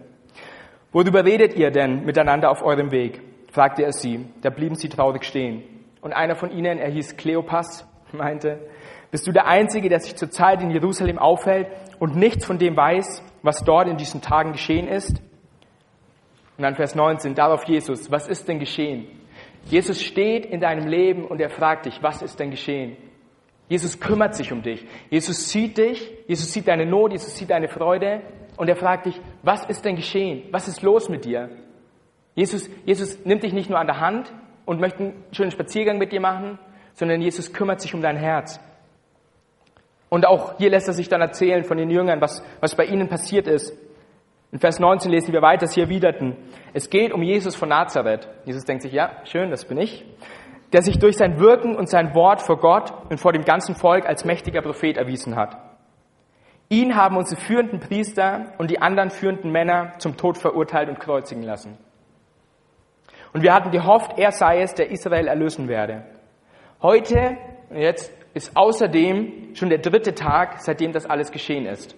Worüber 0.92 1.24
redet 1.24 1.54
ihr 1.54 1.70
denn 1.70 2.04
miteinander 2.04 2.50
auf 2.50 2.64
eurem 2.64 2.92
Weg? 2.92 3.29
Fragte 3.52 3.84
er 3.84 3.92
sie. 3.92 4.26
Da 4.42 4.50
blieben 4.50 4.76
sie 4.76 4.90
traurig 4.90 5.24
stehen. 5.24 5.64
Und 6.02 6.14
einer 6.14 6.36
von 6.36 6.52
ihnen, 6.52 6.80
er 6.80 6.90
hieß 6.90 7.18
Kleopas, 7.18 7.88
meinte, 8.12 8.60
bist 9.12 9.28
du 9.28 9.32
der 9.32 9.48
Einzige, 9.48 9.90
der 9.90 10.00
sich 10.00 10.16
zurzeit 10.16 10.62
in 10.62 10.72
Jerusalem 10.72 11.18
aufhält 11.18 11.68
und 12.00 12.16
nichts 12.16 12.46
von 12.46 12.58
dem 12.60 12.78
weiß, 12.78 13.24
was 13.42 13.64
dort 13.64 13.88
in 13.88 13.98
diesen 13.98 14.22
Tagen 14.22 14.52
geschehen 14.52 14.88
ist? 14.88 15.22
Und 16.58 16.64
dann 16.64 16.76
Vers 16.76 16.94
19, 16.94 17.36
darauf 17.36 17.64
Jesus, 17.64 18.12
was 18.12 18.28
ist 18.28 18.48
denn 18.48 18.60
geschehen? 18.60 19.08
Jesus 19.66 20.02
steht 20.02 20.46
in 20.46 20.60
deinem 20.60 20.88
Leben 20.88 21.26
und 21.26 21.40
er 21.42 21.50
fragt 21.50 21.86
dich, 21.86 22.02
was 22.02 22.22
ist 22.22 22.40
denn 22.40 22.52
geschehen? 22.52 22.98
Jesus 23.68 24.00
kümmert 24.00 24.36
sich 24.36 24.52
um 24.52 24.62
dich. 24.62 24.86
Jesus 25.10 25.50
sieht 25.50 25.78
dich, 25.78 26.12
Jesus 26.28 26.52
sieht 26.52 26.68
deine 26.68 26.86
Not, 26.86 27.12
Jesus 27.12 27.38
sieht 27.38 27.52
deine 27.52 27.68
Freude 27.68 28.22
und 28.58 28.68
er 28.68 28.76
fragt 28.76 29.06
dich, 29.06 29.20
was 29.44 29.66
ist 29.66 29.86
denn 29.86 29.96
geschehen? 29.96 30.44
Was 30.52 30.68
ist 30.68 30.82
los 30.82 31.08
mit 31.08 31.24
dir? 31.26 31.50
Jesus, 32.36 32.70
Jesus 32.86 33.26
nimmt 33.26 33.44
dich 33.44 33.54
nicht 33.54 33.70
nur 33.70 33.80
an 33.80 33.88
der 33.88 34.00
Hand 34.00 34.32
und 34.66 34.80
möchte 34.80 35.00
einen 35.00 35.24
schönen 35.32 35.52
Spaziergang 35.52 35.98
mit 35.98 36.12
dir 36.12 36.22
machen, 36.22 36.60
sondern 36.94 37.22
Jesus 37.22 37.54
kümmert 37.54 37.82
sich 37.82 37.94
um 37.94 38.02
dein 38.02 38.18
Herz. 38.18 38.60
Und 40.10 40.26
auch 40.26 40.58
hier 40.58 40.70
lässt 40.70 40.88
er 40.88 40.94
sich 40.94 41.10
dann 41.10 41.22
erzählen 41.22 41.64
von 41.64 41.78
den 41.78 41.90
Jüngern, 41.90 42.22
was, 42.22 42.44
was 42.60 42.76
bei 42.76 42.86
ihnen 42.86 43.10
passiert 43.10 43.48
ist. 43.48 43.74
In 44.52 44.60
Vers 44.60 44.80
19 44.80 45.12
lesen 45.12 45.32
wir 45.32 45.42
weiter, 45.42 45.68
sie 45.68 45.82
erwiderten, 45.82 46.36
es 46.74 46.90
geht 46.90 47.14
um 47.14 47.22
Jesus 47.22 47.56
von 47.56 47.70
Nazareth. 47.70 48.28
Jesus 48.46 48.66
denkt 48.66 48.82
sich, 48.82 48.92
ja, 48.92 49.12
schön, 49.26 49.52
das 49.52 49.66
bin 49.66 49.78
ich 49.78 50.06
der 50.74 50.82
sich 50.82 51.00
durch 51.00 51.18
sein 51.18 51.40
Wirken 51.40 51.76
und 51.76 51.90
sein 51.90 52.14
Wort 52.14 52.42
vor 52.42 52.60
Gott 52.60 52.94
und 53.10 53.20
vor 53.20 53.34
dem 53.34 53.44
ganzen 53.44 53.76
Volk 53.76 54.06
als 54.06 54.26
mächtiger 54.26 54.62
Prophet 54.62 54.98
erwiesen 54.98 55.36
hat. 55.36 55.58
Ihn 56.70 56.96
haben 56.96 57.18
unsere 57.18 57.42
führenden 57.42 57.80
Priester 57.80 58.54
und 58.60 58.70
die 58.70 58.80
anderen 58.80 59.10
führenden 59.10 59.52
Männer 59.52 59.94
zum 59.98 60.18
Tod 60.18 60.38
verurteilt 60.38 60.90
und 60.90 61.00
kreuzigen 61.00 61.42
lassen. 61.42 61.78
Und 63.34 63.44
wir 63.44 63.54
hatten 63.54 63.72
gehofft, 63.72 64.18
er 64.18 64.32
sei 64.32 64.62
es, 64.62 64.74
der 64.74 64.90
Israel 64.90 65.28
erlösen 65.28 65.68
werde. 65.68 66.04
Heute, 66.82 67.38
jetzt 67.72 68.12
ist 68.34 68.56
außerdem 68.56 69.56
schon 69.56 69.70
der 69.70 69.80
dritte 69.80 70.16
Tag, 70.16 70.62
seitdem 70.62 70.92
das 70.92 71.06
alles 71.06 71.32
geschehen 71.32 71.66
ist. 71.66 71.96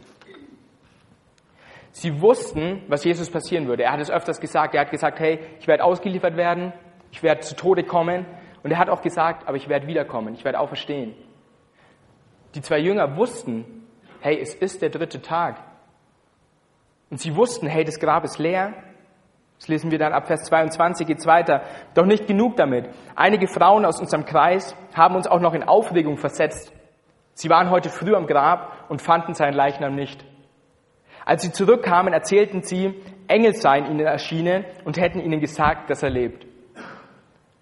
Sie 1.91 2.21
wussten, 2.21 2.83
was 2.87 3.03
Jesus 3.03 3.29
passieren 3.29 3.67
würde. 3.67 3.83
Er 3.83 3.91
hat 3.91 3.99
es 3.99 4.09
öfters 4.09 4.39
gesagt. 4.39 4.73
Er 4.75 4.81
hat 4.81 4.91
gesagt, 4.91 5.19
hey, 5.19 5.39
ich 5.59 5.67
werde 5.67 5.83
ausgeliefert 5.83 6.37
werden, 6.37 6.73
ich 7.11 7.21
werde 7.21 7.41
zu 7.41 7.55
Tode 7.55 7.83
kommen. 7.83 8.25
Und 8.63 8.71
er 8.71 8.77
hat 8.77 8.89
auch 8.89 9.01
gesagt, 9.01 9.47
aber 9.47 9.57
ich 9.57 9.67
werde 9.67 9.87
wiederkommen, 9.87 10.33
ich 10.33 10.45
werde 10.45 10.59
auferstehen. 10.59 11.13
Die 12.55 12.61
zwei 12.61 12.79
Jünger 12.79 13.17
wussten, 13.17 13.87
hey, 14.21 14.39
es 14.39 14.53
ist 14.53 14.81
der 14.81 14.89
dritte 14.89 15.21
Tag. 15.21 15.61
Und 17.09 17.19
sie 17.19 17.35
wussten, 17.35 17.67
hey, 17.67 17.83
das 17.83 17.99
Grab 17.99 18.23
ist 18.23 18.39
leer. 18.39 18.73
Das 19.61 19.67
lesen 19.67 19.91
wir 19.91 19.99
dann 19.99 20.11
ab 20.11 20.25
Vers 20.25 20.45
22, 20.45 21.05
geht's 21.05 21.27
weiter. 21.27 21.61
Doch 21.93 22.07
nicht 22.07 22.25
genug 22.25 22.55
damit. 22.55 22.89
Einige 23.15 23.47
Frauen 23.47 23.85
aus 23.85 23.99
unserem 24.01 24.25
Kreis 24.25 24.75
haben 24.95 25.15
uns 25.15 25.27
auch 25.27 25.39
noch 25.39 25.53
in 25.53 25.61
Aufregung 25.61 26.17
versetzt. 26.17 26.73
Sie 27.35 27.47
waren 27.47 27.69
heute 27.69 27.89
früh 27.89 28.15
am 28.15 28.25
Grab 28.25 28.89
und 28.89 29.03
fanden 29.03 29.35
seinen 29.35 29.53
Leichnam 29.53 29.93
nicht. 29.93 30.25
Als 31.25 31.43
sie 31.43 31.51
zurückkamen, 31.51 32.11
erzählten 32.11 32.63
sie, 32.63 33.03
Engel 33.27 33.53
seien 33.53 33.85
ihnen 33.85 33.99
erschienen 33.99 34.65
und 34.83 34.99
hätten 34.99 35.19
ihnen 35.19 35.39
gesagt, 35.39 35.91
dass 35.91 36.01
er 36.01 36.09
lebt. 36.09 36.43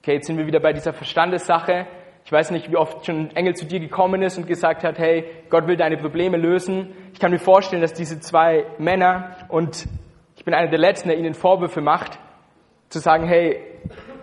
Okay, 0.02 0.14
jetzt 0.14 0.28
sind 0.28 0.38
wir 0.38 0.48
wieder 0.48 0.62
bei 0.62 0.72
dieser 0.72 0.94
Verstandessache. 0.94 1.86
Ich 2.24 2.32
weiß 2.32 2.52
nicht, 2.52 2.72
wie 2.72 2.78
oft 2.78 3.06
schon 3.06 3.24
ein 3.24 3.36
Engel 3.36 3.56
zu 3.56 3.66
dir 3.66 3.82
gekommen 3.82 4.22
ist 4.22 4.38
und 4.38 4.48
gesagt 4.48 4.86
hat, 4.86 5.00
hey, 5.00 5.26
Gott 5.50 5.68
will 5.68 5.76
deine 5.76 5.98
Probleme 5.98 6.38
lösen. 6.38 6.96
Ich 7.12 7.20
kann 7.20 7.32
mir 7.32 7.40
vorstellen, 7.40 7.82
dass 7.82 7.92
diese 7.92 8.22
zwei 8.22 8.64
Männer, 8.78 9.36
und 9.50 9.86
bin 10.50 10.58
einer 10.58 10.72
der 10.72 10.80
Letzten, 10.80 11.10
der 11.10 11.18
ihnen 11.20 11.36
Vorwürfe 11.36 11.80
macht, 11.80 12.18
zu 12.90 12.98
sagen, 12.98 13.28
hey, 13.28 13.64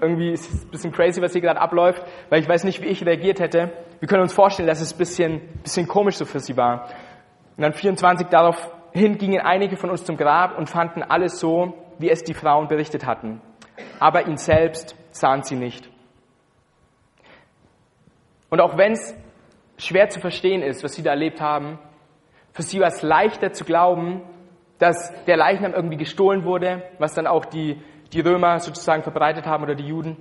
irgendwie 0.01 0.33
ist 0.33 0.53
es 0.53 0.65
ein 0.65 0.71
bisschen 0.73 0.91
crazy, 0.91 1.23
was 1.23 1.31
hier 1.31 1.41
gerade 1.41 1.61
abläuft, 1.61 2.03
weil 2.31 2.41
ich 2.41 2.49
weiß 2.49 2.65
nicht, 2.65 2.83
wie 2.83 2.87
ich 2.87 3.07
reagiert 3.07 3.39
hätte. 3.39 3.71
Wir 4.01 4.09
können 4.09 4.23
uns 4.23 4.35
vorstellen, 4.35 4.67
dass 4.67 4.81
es 4.81 4.93
ein 4.93 4.99
bisschen, 4.99 5.41
bisschen 5.63 5.87
komisch 5.87 6.17
so 6.17 6.25
für 6.25 6.41
sie 6.41 6.57
war. 6.57 6.89
Und 7.57 7.63
dann 7.63 7.75
24 7.75 8.27
daraufhin 8.27 9.19
gingen 9.19 9.41
einige 9.41 9.77
von 9.77 9.89
uns 9.89 10.03
zum 10.03 10.17
Grab 10.17 10.59
und 10.59 10.69
fanden 10.69 11.05
alles 11.05 11.39
so, 11.39 11.75
wie 12.01 12.11
es 12.11 12.25
die 12.25 12.35
Frauen 12.35 12.67
berichtet 12.67 13.07
hatten. 13.07 13.41
Aber 14.01 14.27
ihn 14.27 14.37
selbst 14.37 14.97
sahen 15.13 15.45
sie 15.45 15.55
nicht. 15.55 15.89
Und 18.51 18.61
auch 18.61 18.77
wenn 18.77 18.95
es 18.95 19.15
schwer 19.79 20.09
zu 20.09 20.19
verstehen 20.19 20.63
ist, 20.63 20.83
was 20.83 20.95
sie 20.95 21.05
da 21.05 21.11
erlebt 21.11 21.41
haben, 21.41 21.79
für 22.53 22.63
sie 22.63 22.81
war 22.81 22.89
es 22.89 23.03
leichter 23.03 23.53
zu 23.53 23.65
glauben, 23.65 24.23
dass 24.79 25.13
der 25.25 25.37
Leichnam 25.37 25.73
irgendwie 25.73 25.97
gestohlen 25.97 26.45
wurde, 26.45 26.83
was 26.99 27.15
dann 27.15 27.27
auch 27.27 27.45
die, 27.45 27.81
die 28.13 28.21
Römer 28.21 28.59
sozusagen 28.61 29.03
verbreitet 29.03 29.47
haben 29.47 29.65
oder 29.65 29.75
die 29.75 29.87
Juden 29.87 30.17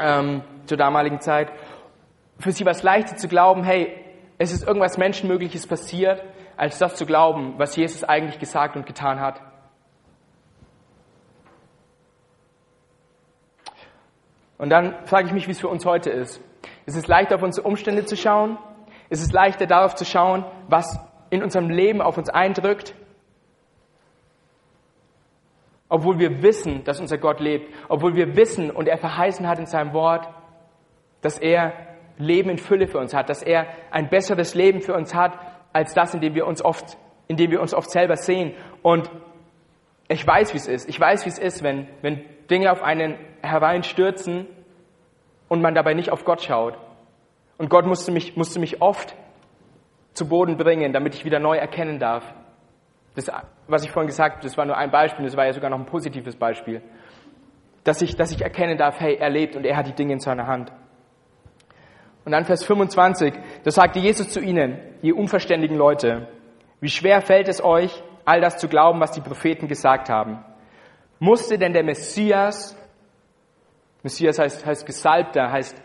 ähm, 0.00 0.42
zur 0.66 0.76
damaligen 0.76 1.20
Zeit. 1.20 1.50
Für 2.38 2.52
sie 2.52 2.64
war 2.64 2.72
es 2.72 2.82
leichter 2.82 3.16
zu 3.16 3.28
glauben, 3.28 3.64
hey, 3.64 3.94
es 4.38 4.52
ist 4.52 4.66
irgendwas 4.66 4.98
Menschenmögliches 4.98 5.66
passiert, 5.66 6.22
als 6.56 6.78
das 6.78 6.96
zu 6.96 7.06
glauben, 7.06 7.54
was 7.58 7.76
Jesus 7.76 8.04
eigentlich 8.04 8.38
gesagt 8.38 8.76
und 8.76 8.86
getan 8.86 9.20
hat. 9.20 9.40
Und 14.58 14.70
dann 14.70 14.94
frage 15.06 15.26
ich 15.26 15.32
mich, 15.32 15.48
wie 15.48 15.52
es 15.52 15.60
für 15.60 15.68
uns 15.68 15.84
heute 15.84 16.10
ist. 16.10 16.40
Ist 16.86 16.96
es 16.96 17.08
leichter, 17.08 17.34
auf 17.34 17.42
unsere 17.42 17.66
Umstände 17.66 18.04
zu 18.04 18.16
schauen? 18.16 18.58
Ist 19.08 19.20
es 19.20 19.32
leichter, 19.32 19.66
darauf 19.66 19.96
zu 19.96 20.04
schauen, 20.04 20.44
was 20.68 21.00
in 21.30 21.42
unserem 21.42 21.68
Leben 21.68 22.00
auf 22.00 22.16
uns 22.16 22.28
eindrückt? 22.28 22.94
Obwohl 25.92 26.18
wir 26.18 26.42
wissen, 26.42 26.84
dass 26.84 27.00
unser 27.00 27.18
Gott 27.18 27.38
lebt. 27.38 27.70
Obwohl 27.90 28.14
wir 28.14 28.34
wissen 28.34 28.70
und 28.70 28.88
er 28.88 28.96
verheißen 28.96 29.46
hat 29.46 29.58
in 29.58 29.66
seinem 29.66 29.92
Wort, 29.92 30.26
dass 31.20 31.38
er 31.38 31.74
Leben 32.16 32.48
in 32.48 32.56
Fülle 32.56 32.86
für 32.86 32.96
uns 32.96 33.12
hat, 33.12 33.28
dass 33.28 33.42
er 33.42 33.66
ein 33.90 34.08
besseres 34.08 34.54
Leben 34.54 34.80
für 34.80 34.94
uns 34.94 35.14
hat, 35.14 35.38
als 35.74 35.92
das, 35.92 36.14
in 36.14 36.22
dem 36.22 36.34
wir 36.34 36.46
uns 36.46 36.64
oft, 36.64 36.96
in 37.28 37.36
dem 37.36 37.50
wir 37.50 37.60
uns 37.60 37.74
oft 37.74 37.90
selber 37.90 38.16
sehen. 38.16 38.54
Und 38.80 39.10
ich 40.08 40.26
weiß, 40.26 40.54
wie 40.54 40.56
es 40.56 40.66
ist. 40.66 40.88
Ich 40.88 40.98
weiß, 40.98 41.26
wie 41.26 41.28
es 41.28 41.38
ist, 41.38 41.62
wenn, 41.62 41.86
wenn 42.00 42.24
Dinge 42.48 42.72
auf 42.72 42.82
einen 42.82 43.18
hereinstürzen 43.42 44.46
und 45.48 45.60
man 45.60 45.74
dabei 45.74 45.92
nicht 45.92 46.10
auf 46.10 46.24
Gott 46.24 46.40
schaut. 46.40 46.78
Und 47.58 47.68
Gott 47.68 47.84
musste 47.84 48.12
mich, 48.12 48.34
musste 48.34 48.60
mich 48.60 48.80
oft 48.80 49.14
zu 50.14 50.26
Boden 50.26 50.56
bringen, 50.56 50.94
damit 50.94 51.14
ich 51.14 51.26
wieder 51.26 51.38
neu 51.38 51.58
erkennen 51.58 51.98
darf. 51.98 52.24
Das, 53.14 53.30
was 53.66 53.84
ich 53.84 53.90
vorhin 53.90 54.08
gesagt 54.08 54.36
habe, 54.36 54.42
das 54.42 54.56
war 54.56 54.64
nur 54.64 54.76
ein 54.76 54.90
Beispiel, 54.90 55.24
das 55.24 55.36
war 55.36 55.46
ja 55.46 55.52
sogar 55.52 55.70
noch 55.70 55.78
ein 55.78 55.86
positives 55.86 56.36
Beispiel. 56.36 56.82
Dass 57.84 58.00
ich, 58.00 58.16
dass 58.16 58.30
ich 58.30 58.42
erkennen 58.42 58.78
darf, 58.78 59.00
hey, 59.00 59.16
er 59.16 59.28
lebt 59.28 59.56
und 59.56 59.64
er 59.64 59.76
hat 59.76 59.86
die 59.86 59.92
Dinge 59.92 60.14
in 60.14 60.20
seiner 60.20 60.46
Hand. 60.46 60.72
Und 62.24 62.32
dann 62.32 62.44
Vers 62.44 62.64
25, 62.64 63.34
da 63.64 63.70
sagte 63.70 63.98
Jesus 63.98 64.30
zu 64.30 64.40
ihnen, 64.40 64.78
ihr 65.02 65.16
unverständigen 65.16 65.76
Leute, 65.76 66.28
wie 66.80 66.88
schwer 66.88 67.20
fällt 67.20 67.48
es 67.48 67.62
euch, 67.62 68.02
all 68.24 68.40
das 68.40 68.58
zu 68.58 68.68
glauben, 68.68 69.00
was 69.00 69.12
die 69.12 69.20
Propheten 69.20 69.66
gesagt 69.66 70.08
haben? 70.08 70.44
Musste 71.18 71.58
denn 71.58 71.72
der 71.72 71.82
Messias, 71.82 72.76
Messias 74.02 74.38
heißt, 74.38 74.64
heißt 74.64 74.86
Gesalbter, 74.86 75.50
heißt 75.50 75.80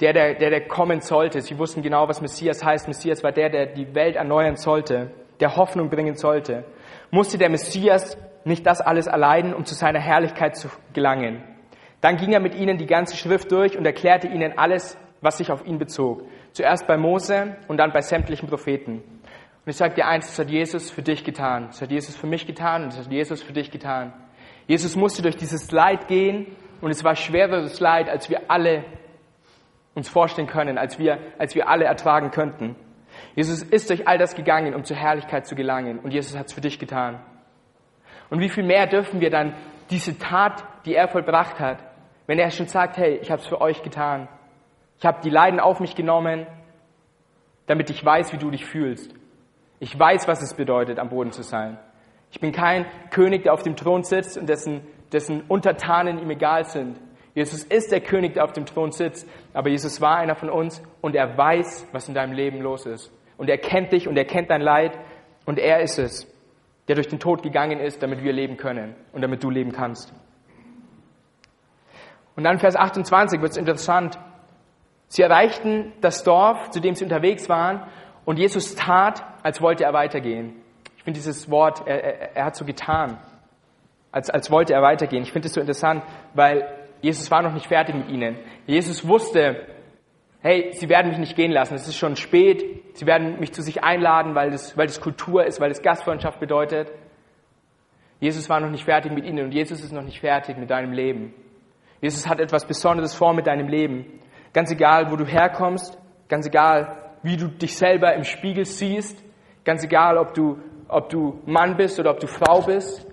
der, 0.00 0.12
der, 0.12 0.34
der, 0.34 0.50
der 0.50 0.68
kommen 0.68 1.00
sollte. 1.00 1.40
Sie 1.40 1.58
wussten 1.58 1.82
genau, 1.82 2.08
was 2.08 2.20
Messias 2.20 2.62
heißt. 2.64 2.86
Messias 2.86 3.22
war 3.24 3.32
der, 3.32 3.48
der 3.48 3.66
die 3.66 3.94
Welt 3.94 4.16
erneuern 4.16 4.56
sollte, 4.56 5.10
der 5.40 5.56
Hoffnung 5.56 5.90
bringen 5.90 6.16
sollte. 6.16 6.64
Musste 7.10 7.38
der 7.38 7.50
Messias 7.50 8.16
nicht 8.44 8.66
das 8.66 8.80
alles 8.80 9.06
erleiden, 9.06 9.54
um 9.54 9.64
zu 9.64 9.74
seiner 9.74 10.00
Herrlichkeit 10.00 10.56
zu 10.56 10.68
gelangen? 10.92 11.42
Dann 12.00 12.16
ging 12.16 12.32
er 12.32 12.40
mit 12.40 12.54
ihnen 12.54 12.78
die 12.78 12.86
ganze 12.86 13.16
Schrift 13.16 13.50
durch 13.50 13.76
und 13.76 13.84
erklärte 13.84 14.28
ihnen 14.28 14.58
alles, 14.58 14.98
was 15.20 15.38
sich 15.38 15.50
auf 15.50 15.66
ihn 15.66 15.78
bezog. 15.78 16.22
Zuerst 16.52 16.86
bei 16.86 16.96
Mose 16.96 17.56
und 17.68 17.78
dann 17.78 17.92
bei 17.92 18.00
sämtlichen 18.00 18.48
Propheten. 18.48 19.02
Und 19.66 19.70
ich 19.70 19.76
sage 19.76 19.94
dir 19.94 20.06
eins, 20.06 20.26
das 20.28 20.38
hat 20.38 20.50
Jesus 20.50 20.90
für 20.90 21.02
dich 21.02 21.24
getan. 21.24 21.66
Das 21.68 21.82
hat 21.82 21.90
Jesus 21.90 22.16
für 22.16 22.26
mich 22.26 22.46
getan 22.46 22.84
und 22.84 22.92
das 22.92 23.06
hat 23.06 23.12
Jesus 23.12 23.42
für 23.42 23.52
dich 23.52 23.70
getan. 23.70 24.12
Jesus 24.66 24.94
musste 24.96 25.22
durch 25.22 25.36
dieses 25.36 25.70
Leid 25.72 26.06
gehen 26.08 26.46
und 26.80 26.90
es 26.90 27.02
war 27.02 27.16
schwereres 27.16 27.80
Leid, 27.80 28.08
als 28.08 28.30
wir 28.30 28.50
alle 28.50 28.84
uns 29.94 30.08
vorstellen 30.08 30.46
können, 30.46 30.78
als 30.78 30.98
wir, 30.98 31.18
als 31.38 31.54
wir 31.54 31.68
alle 31.68 31.84
ertragen 31.84 32.30
könnten. 32.30 32.76
Jesus 33.36 33.62
ist 33.62 33.90
durch 33.90 34.08
all 34.08 34.18
das 34.18 34.34
gegangen, 34.34 34.74
um 34.74 34.82
zur 34.82 34.96
Herrlichkeit 34.96 35.46
zu 35.46 35.54
gelangen 35.54 36.00
und 36.00 36.12
Jesus 36.12 36.36
hat 36.36 36.46
es 36.46 36.54
für 36.54 36.62
dich 36.62 36.78
getan. 36.78 37.20
Und 38.30 38.40
wie 38.40 38.48
viel 38.48 38.64
mehr 38.64 38.86
dürfen 38.86 39.20
wir 39.20 39.30
dann 39.30 39.54
diese 39.90 40.18
Tat, 40.18 40.64
die 40.84 40.94
er 40.94 41.06
vollbracht 41.06 41.60
hat, 41.60 41.84
wenn 42.26 42.38
er 42.38 42.50
schon 42.50 42.66
sagt, 42.66 42.96
hey, 42.96 43.18
ich 43.22 43.30
habe 43.30 43.40
es 43.40 43.46
für 43.46 43.60
euch 43.60 43.82
getan. 43.82 44.28
Ich 44.98 45.04
habe 45.04 45.20
die 45.22 45.30
Leiden 45.30 45.60
auf 45.60 45.80
mich 45.80 45.94
genommen, 45.94 46.46
damit 47.66 47.90
ich 47.90 48.04
weiß, 48.04 48.32
wie 48.32 48.38
du 48.38 48.50
dich 48.50 48.64
fühlst. 48.64 49.14
Ich 49.78 49.96
weiß, 49.96 50.26
was 50.26 50.42
es 50.42 50.54
bedeutet, 50.54 50.98
am 50.98 51.10
Boden 51.10 51.30
zu 51.30 51.42
sein. 51.42 51.78
Ich 52.30 52.40
bin 52.40 52.52
kein 52.52 52.86
König, 53.10 53.42
der 53.42 53.52
auf 53.52 53.62
dem 53.62 53.76
Thron 53.76 54.02
sitzt 54.02 54.38
und 54.38 54.48
dessen, 54.48 54.80
dessen 55.12 55.42
Untertanen 55.42 56.18
ihm 56.18 56.30
egal 56.30 56.64
sind. 56.64 56.98
Jesus 57.34 57.64
ist 57.64 57.92
der 57.92 58.00
König, 58.00 58.32
der 58.32 58.44
auf 58.44 58.52
dem 58.52 58.64
Thron 58.64 58.92
sitzt, 58.92 59.28
aber 59.52 59.68
Jesus 59.68 60.00
war 60.00 60.16
einer 60.16 60.36
von 60.36 60.48
uns 60.48 60.82
und 61.02 61.14
er 61.14 61.36
weiß, 61.36 61.88
was 61.92 62.08
in 62.08 62.14
deinem 62.14 62.32
Leben 62.32 62.62
los 62.62 62.86
ist. 62.86 63.12
Und 63.36 63.48
er 63.48 63.58
kennt 63.58 63.92
dich 63.92 64.08
und 64.08 64.16
er 64.16 64.24
kennt 64.24 64.50
dein 64.50 64.60
Leid 64.60 64.98
und 65.44 65.58
er 65.58 65.80
ist 65.80 65.98
es, 65.98 66.26
der 66.88 66.94
durch 66.94 67.08
den 67.08 67.18
Tod 67.18 67.42
gegangen 67.42 67.80
ist, 67.80 68.02
damit 68.02 68.22
wir 68.22 68.32
leben 68.32 68.56
können 68.56 68.94
und 69.12 69.22
damit 69.22 69.42
du 69.42 69.50
leben 69.50 69.72
kannst. 69.72 70.12
Und 72.36 72.44
dann 72.44 72.58
Vers 72.58 72.76
28 72.76 73.40
wird 73.40 73.52
es 73.52 73.56
interessant. 73.56 74.18
Sie 75.08 75.22
erreichten 75.22 75.92
das 76.00 76.24
Dorf, 76.24 76.70
zu 76.70 76.80
dem 76.80 76.94
sie 76.94 77.04
unterwegs 77.04 77.48
waren, 77.48 77.82
und 78.24 78.40
Jesus 78.40 78.74
tat, 78.74 79.22
als 79.44 79.62
wollte 79.62 79.84
er 79.84 79.92
weitergehen 79.92 80.60
finde 81.06 81.20
dieses 81.20 81.48
Wort, 81.48 81.86
er, 81.86 82.02
er, 82.02 82.36
er 82.36 82.44
hat 82.46 82.56
so 82.56 82.64
getan, 82.64 83.16
als, 84.10 84.28
als 84.28 84.50
wollte 84.50 84.74
er 84.74 84.82
weitergehen. 84.82 85.22
Ich 85.22 85.30
finde 85.30 85.46
es 85.46 85.54
so 85.54 85.60
interessant, 85.60 86.02
weil 86.34 86.68
Jesus 87.00 87.30
war 87.30 87.42
noch 87.42 87.52
nicht 87.52 87.68
fertig 87.68 87.94
mit 87.94 88.08
ihnen. 88.08 88.36
Jesus 88.66 89.06
wusste, 89.06 89.68
hey, 90.42 90.70
sie 90.72 90.88
werden 90.88 91.08
mich 91.08 91.18
nicht 91.18 91.36
gehen 91.36 91.50
lassen, 91.50 91.74
es 91.74 91.88
ist 91.88 91.96
schon 91.96 92.16
spät, 92.16 92.64
sie 92.94 93.06
werden 93.06 93.40
mich 93.40 93.52
zu 93.52 93.62
sich 93.62 93.82
einladen, 93.82 94.34
weil 94.34 94.50
das, 94.50 94.76
weil 94.76 94.86
das 94.86 95.00
Kultur 95.00 95.44
ist, 95.44 95.60
weil 95.60 95.68
das 95.68 95.82
Gastfreundschaft 95.82 96.40
bedeutet. 96.40 96.92
Jesus 98.20 98.48
war 98.48 98.60
noch 98.60 98.70
nicht 98.70 98.84
fertig 98.84 99.12
mit 99.12 99.24
ihnen 99.24 99.44
und 99.44 99.52
Jesus 99.52 99.82
ist 99.82 99.92
noch 99.92 100.02
nicht 100.02 100.20
fertig 100.20 100.56
mit 100.56 100.70
deinem 100.70 100.92
Leben. 100.92 101.34
Jesus 102.00 102.28
hat 102.28 102.40
etwas 102.40 102.66
Besonderes 102.66 103.14
vor 103.14 103.34
mit 103.34 103.46
deinem 103.46 103.68
Leben. 103.68 104.20
Ganz 104.52 104.70
egal, 104.70 105.10
wo 105.10 105.16
du 105.16 105.26
herkommst, 105.26 105.98
ganz 106.28 106.46
egal, 106.46 106.96
wie 107.22 107.36
du 107.36 107.48
dich 107.48 107.76
selber 107.76 108.14
im 108.14 108.24
Spiegel 108.24 108.64
siehst, 108.64 109.22
ganz 109.64 109.84
egal, 109.84 110.16
ob 110.16 110.34
du 110.34 110.58
ob 110.88 111.08
du 111.08 111.40
Mann 111.46 111.76
bist 111.76 111.98
oder 111.98 112.10
ob 112.10 112.20
du 112.20 112.26
Frau 112.26 112.62
bist. 112.62 113.06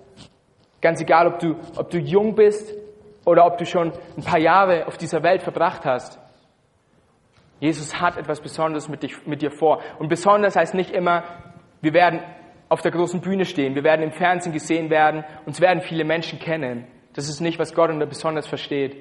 Ganz 0.80 1.00
egal, 1.00 1.26
ob 1.26 1.38
du, 1.38 1.56
ob 1.76 1.90
du 1.90 1.98
jung 1.98 2.34
bist 2.34 2.72
oder 3.24 3.46
ob 3.46 3.58
du 3.58 3.64
schon 3.64 3.92
ein 4.16 4.22
paar 4.22 4.38
Jahre 4.38 4.86
auf 4.86 4.96
dieser 4.96 5.22
Welt 5.22 5.42
verbracht 5.42 5.84
hast. 5.84 6.18
Jesus 7.64 7.98
hat 7.98 8.18
etwas 8.18 8.42
Besonderes 8.42 8.90
mit, 8.90 9.02
dich, 9.02 9.26
mit 9.26 9.40
dir 9.40 9.50
vor. 9.50 9.80
Und 9.98 10.08
besonders 10.08 10.54
heißt 10.54 10.74
nicht 10.74 10.90
immer, 10.90 11.24
Wir 11.80 11.92
werden 11.92 12.20
auf 12.70 12.80
der 12.80 12.92
großen 12.92 13.20
Bühne 13.20 13.44
stehen, 13.44 13.74
wir 13.74 13.84
werden 13.84 14.02
im 14.02 14.12
Fernsehen 14.12 14.54
gesehen 14.54 14.88
werden, 14.88 15.22
uns 15.44 15.60
werden 15.60 15.82
viele 15.82 16.04
Menschen 16.04 16.38
kennen. 16.38 16.86
Das 17.12 17.28
ist 17.28 17.40
nicht, 17.40 17.58
was 17.58 17.74
Gott 17.74 17.90
unter 17.90 18.06
besonders 18.06 18.46
versteht. 18.46 18.96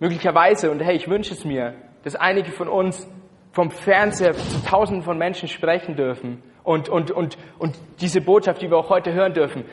Möglicherweise, 0.00 0.70
und 0.70 0.80
hey, 0.80 0.96
ich 0.96 1.06
wünsche 1.06 1.34
es 1.34 1.44
mir, 1.44 1.74
dass 2.02 2.16
einige 2.16 2.50
von 2.50 2.68
uns 2.68 3.06
vom 3.52 3.70
Fernseher 3.70 4.32
zu 4.32 4.64
Tausenden 4.64 5.02
von 5.02 5.18
Menschen 5.18 5.48
sprechen 5.48 5.96
dürfen 5.96 6.42
und, 6.64 6.88
und, 6.88 7.10
und, 7.10 7.36
und 7.58 7.78
diese 8.00 8.22
Botschaft, 8.22 8.62
die 8.62 8.70
wir 8.70 8.78
auch 8.78 8.88
heute 8.88 9.12
hören 9.12 9.34
dürfen, 9.34 9.64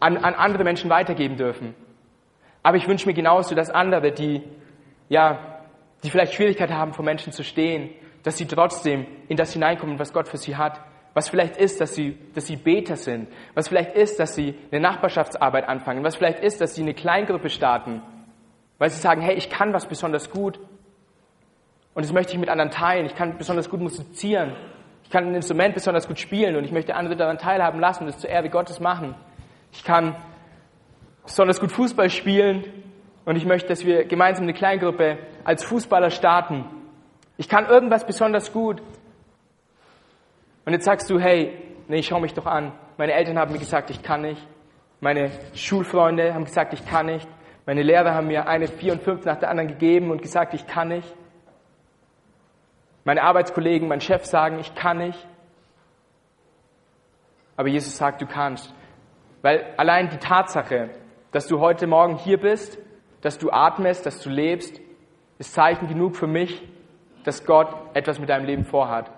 an, 0.00 0.16
an 0.16 0.34
andere 0.34 0.64
Menschen 0.64 0.90
weitergeben 0.90 1.36
dürfen. 1.36 1.76
Aber 2.64 2.76
ich 2.76 2.88
wünsche 2.88 3.06
mir 3.06 3.14
genauso, 3.14 3.54
dass 3.54 3.70
andere, 3.70 4.10
die, 4.10 4.42
ja, 5.08 5.51
die 6.02 6.10
vielleicht 6.10 6.34
Schwierigkeiten 6.34 6.74
haben, 6.74 6.92
vor 6.92 7.04
Menschen 7.04 7.32
zu 7.32 7.44
stehen, 7.44 7.90
dass 8.22 8.36
sie 8.36 8.46
trotzdem 8.46 9.06
in 9.28 9.36
das 9.36 9.52
hineinkommen, 9.52 9.98
was 9.98 10.12
Gott 10.12 10.28
für 10.28 10.36
sie 10.36 10.56
hat. 10.56 10.80
Was 11.14 11.28
vielleicht 11.28 11.58
ist, 11.58 11.80
dass 11.80 11.94
sie, 11.94 12.16
dass 12.34 12.46
sie 12.46 12.56
Beter 12.56 12.96
sind. 12.96 13.28
Was 13.54 13.68
vielleicht 13.68 13.94
ist, 13.94 14.18
dass 14.18 14.34
sie 14.34 14.54
eine 14.70 14.80
Nachbarschaftsarbeit 14.80 15.68
anfangen. 15.68 16.02
Was 16.04 16.16
vielleicht 16.16 16.40
ist, 16.42 16.60
dass 16.60 16.74
sie 16.74 16.82
eine 16.82 16.94
Kleingruppe 16.94 17.50
starten. 17.50 18.02
Weil 18.78 18.90
sie 18.90 18.98
sagen, 18.98 19.20
hey, 19.20 19.34
ich 19.34 19.50
kann 19.50 19.72
was 19.74 19.86
besonders 19.86 20.30
gut. 20.30 20.58
Und 21.94 22.04
das 22.04 22.12
möchte 22.12 22.32
ich 22.32 22.38
mit 22.38 22.48
anderen 22.48 22.70
teilen. 22.70 23.04
Ich 23.04 23.14
kann 23.14 23.36
besonders 23.36 23.68
gut 23.68 23.80
musizieren. 23.80 24.56
Ich 25.04 25.10
kann 25.10 25.26
ein 25.26 25.34
Instrument 25.34 25.74
besonders 25.74 26.08
gut 26.08 26.18
spielen 26.18 26.56
und 26.56 26.64
ich 26.64 26.72
möchte 26.72 26.94
andere 26.94 27.16
daran 27.16 27.36
teilhaben 27.36 27.80
lassen 27.80 28.04
und 28.04 28.12
das 28.12 28.18
zur 28.18 28.30
Ehre 28.30 28.48
Gottes 28.48 28.80
machen. 28.80 29.14
Ich 29.72 29.84
kann 29.84 30.16
besonders 31.24 31.60
gut 31.60 31.70
Fußball 31.70 32.08
spielen 32.08 32.64
und 33.24 33.36
ich 33.36 33.44
möchte, 33.44 33.68
dass 33.68 33.84
wir 33.84 34.04
gemeinsam 34.04 34.44
eine 34.44 34.52
Kleingruppe 34.52 35.18
als 35.44 35.64
Fußballer 35.64 36.10
starten. 36.10 36.64
Ich 37.36 37.48
kann 37.48 37.66
irgendwas 37.66 38.06
besonders 38.06 38.52
gut. 38.52 38.82
Und 40.64 40.72
jetzt 40.72 40.84
sagst 40.84 41.08
du, 41.10 41.18
hey, 41.18 41.56
nee, 41.88 42.02
schau 42.02 42.20
mich 42.20 42.34
doch 42.34 42.46
an. 42.46 42.72
Meine 42.96 43.12
Eltern 43.12 43.38
haben 43.38 43.52
mir 43.52 43.58
gesagt, 43.58 43.90
ich 43.90 44.02
kann 44.02 44.22
nicht. 44.22 44.46
Meine 45.00 45.30
Schulfreunde 45.54 46.34
haben 46.34 46.44
gesagt, 46.44 46.72
ich 46.72 46.86
kann 46.86 47.06
nicht. 47.06 47.28
Meine 47.66 47.82
Lehrer 47.82 48.14
haben 48.14 48.26
mir 48.26 48.48
eine 48.48 48.66
vier 48.66 48.92
und 48.92 49.02
fünf 49.02 49.24
nach 49.24 49.38
der 49.38 49.50
anderen 49.50 49.68
gegeben 49.68 50.10
und 50.10 50.22
gesagt, 50.22 50.54
ich 50.54 50.66
kann 50.66 50.88
nicht. 50.88 51.12
Meine 53.04 53.22
Arbeitskollegen, 53.22 53.88
mein 53.88 54.00
Chef 54.00 54.24
sagen, 54.24 54.58
ich 54.60 54.74
kann 54.74 54.98
nicht. 54.98 55.26
Aber 57.56 57.68
Jesus 57.68 57.96
sagt, 57.96 58.22
du 58.22 58.26
kannst. 58.26 58.72
Weil 59.42 59.74
allein 59.76 60.08
die 60.08 60.18
Tatsache, 60.18 60.90
dass 61.32 61.46
du 61.46 61.60
heute 61.60 61.86
Morgen 61.86 62.16
hier 62.16 62.38
bist, 62.38 62.78
dass 63.22 63.38
du 63.38 63.50
atmest, 63.50 64.04
dass 64.04 64.20
du 64.20 64.28
lebst, 64.28 64.80
ist 65.38 65.54
Zeichen 65.54 65.88
genug 65.88 66.16
für 66.16 66.26
mich, 66.26 66.62
dass 67.24 67.44
Gott 67.46 67.68
etwas 67.94 68.18
mit 68.18 68.28
deinem 68.28 68.44
Leben 68.44 68.64
vorhat. 68.64 69.10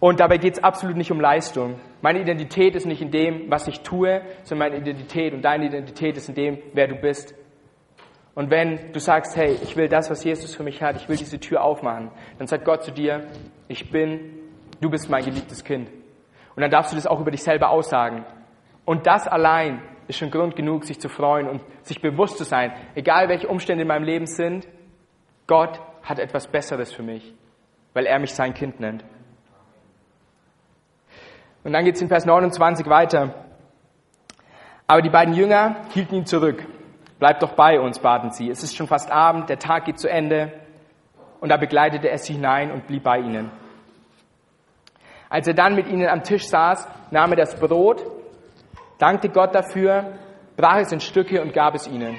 Und 0.00 0.20
dabei 0.20 0.36
geht 0.36 0.54
es 0.54 0.62
absolut 0.62 0.96
nicht 0.96 1.10
um 1.10 1.20
Leistung. 1.20 1.80
Meine 2.02 2.20
Identität 2.20 2.76
ist 2.76 2.84
nicht 2.84 3.00
in 3.00 3.10
dem, 3.10 3.50
was 3.50 3.66
ich 3.68 3.80
tue, 3.80 4.20
sondern 4.42 4.70
meine 4.70 4.82
Identität 4.82 5.32
und 5.32 5.42
deine 5.42 5.66
Identität 5.66 6.16
ist 6.16 6.28
in 6.28 6.34
dem, 6.34 6.58
wer 6.74 6.88
du 6.88 6.96
bist. 6.96 7.34
Und 8.34 8.50
wenn 8.50 8.92
du 8.92 8.98
sagst, 8.98 9.36
hey, 9.36 9.56
ich 9.62 9.76
will 9.76 9.88
das, 9.88 10.10
was 10.10 10.24
Jesus 10.24 10.54
für 10.54 10.64
mich 10.64 10.82
hat, 10.82 10.96
ich 10.96 11.08
will 11.08 11.16
diese 11.16 11.38
Tür 11.38 11.62
aufmachen, 11.62 12.10
dann 12.36 12.48
sagt 12.48 12.64
Gott 12.64 12.82
zu 12.82 12.90
dir, 12.90 13.28
ich 13.68 13.90
bin, 13.90 14.40
du 14.80 14.90
bist 14.90 15.08
mein 15.08 15.24
geliebtes 15.24 15.64
Kind. 15.64 15.88
Und 16.54 16.60
dann 16.60 16.70
darfst 16.70 16.92
du 16.92 16.96
das 16.96 17.06
auch 17.06 17.20
über 17.20 17.30
dich 17.30 17.42
selber 17.42 17.70
aussagen. 17.70 18.26
Und 18.84 19.06
das 19.06 19.26
allein 19.26 19.80
ist 20.08 20.18
schon 20.18 20.30
Grund 20.30 20.56
genug, 20.56 20.84
sich 20.84 21.00
zu 21.00 21.08
freuen 21.08 21.48
und 21.48 21.62
sich 21.82 22.00
bewusst 22.00 22.38
zu 22.38 22.44
sein, 22.44 22.72
egal 22.94 23.28
welche 23.28 23.48
Umstände 23.48 23.82
in 23.82 23.88
meinem 23.88 24.04
Leben 24.04 24.26
sind, 24.26 24.66
Gott 25.46 25.80
hat 26.02 26.18
etwas 26.18 26.46
Besseres 26.46 26.92
für 26.92 27.02
mich, 27.02 27.34
weil 27.92 28.06
er 28.06 28.18
mich 28.18 28.34
sein 28.34 28.54
Kind 28.54 28.80
nennt. 28.80 29.04
Und 31.64 31.72
dann 31.72 31.84
geht 31.84 31.96
es 31.96 32.02
in 32.02 32.08
Vers 32.08 32.26
29 32.26 32.86
weiter. 32.86 33.34
Aber 34.86 35.00
die 35.00 35.10
beiden 35.10 35.34
Jünger 35.34 35.76
hielten 35.94 36.14
ihn 36.14 36.26
zurück. 36.26 36.66
Bleibt 37.18 37.42
doch 37.42 37.52
bei 37.52 37.80
uns, 37.80 37.98
baten 37.98 38.30
sie. 38.30 38.50
Es 38.50 38.62
ist 38.62 38.76
schon 38.76 38.86
fast 38.86 39.10
Abend, 39.10 39.48
der 39.48 39.58
Tag 39.58 39.86
geht 39.86 39.98
zu 39.98 40.10
Ende. 40.10 40.52
Und 41.40 41.48
da 41.48 41.56
begleitete 41.56 42.10
er 42.10 42.18
sie 42.18 42.34
hinein 42.34 42.70
und 42.70 42.86
blieb 42.86 43.02
bei 43.02 43.18
ihnen. 43.18 43.50
Als 45.30 45.46
er 45.46 45.54
dann 45.54 45.74
mit 45.74 45.88
ihnen 45.88 46.08
am 46.08 46.22
Tisch 46.22 46.46
saß, 46.46 46.86
nahm 47.10 47.32
er 47.32 47.36
das 47.36 47.58
Brot, 47.58 48.04
dankte 48.98 49.28
Gott 49.28 49.54
dafür, 49.54 50.18
brach 50.56 50.78
es 50.78 50.92
in 50.92 51.00
Stücke 51.00 51.42
und 51.42 51.52
gab 51.52 51.74
es 51.74 51.88
ihnen. 51.88 52.16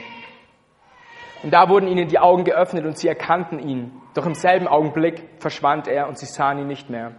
Und 1.44 1.54
da 1.54 1.70
wurden 1.70 1.88
ihnen 1.88 2.08
die 2.08 2.20
Augen 2.20 2.44
geöffnet 2.44 2.86
und 2.86 2.98
sie 2.98 3.08
erkannten 3.08 3.60
ihn. 3.60 4.02
Doch 4.14 4.26
im 4.26 4.34
selben 4.34 4.68
Augenblick 4.68 5.30
verschwand 5.40 5.88
er 5.88 6.08
und 6.08 6.18
sie 6.18 6.26
sahen 6.26 6.60
ihn 6.60 6.68
nicht 6.68 6.90
mehr. 6.90 7.12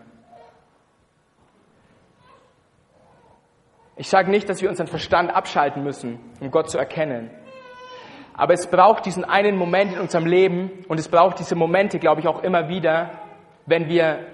Ich 3.97 4.09
sage 4.09 4.31
nicht, 4.31 4.49
dass 4.49 4.61
wir 4.61 4.69
unseren 4.69 4.88
Verstand 4.88 5.35
abschalten 5.35 5.83
müssen, 5.83 6.19
um 6.40 6.51
Gott 6.51 6.71
zu 6.71 6.77
erkennen. 6.77 7.31
Aber 8.35 8.53
es 8.53 8.66
braucht 8.66 9.07
diesen 9.07 9.25
einen 9.25 9.57
Moment 9.57 9.95
in 9.95 10.01
unserem 10.01 10.27
Leben 10.27 10.85
und 10.88 11.01
es 11.01 11.09
braucht 11.09 11.38
diese 11.38 11.55
Momente, 11.55 11.99
glaube 11.99 12.21
ich, 12.21 12.29
auch 12.29 12.42
immer 12.42 12.69
wieder, 12.69 13.12
wenn 13.64 13.88
wir 13.88 14.27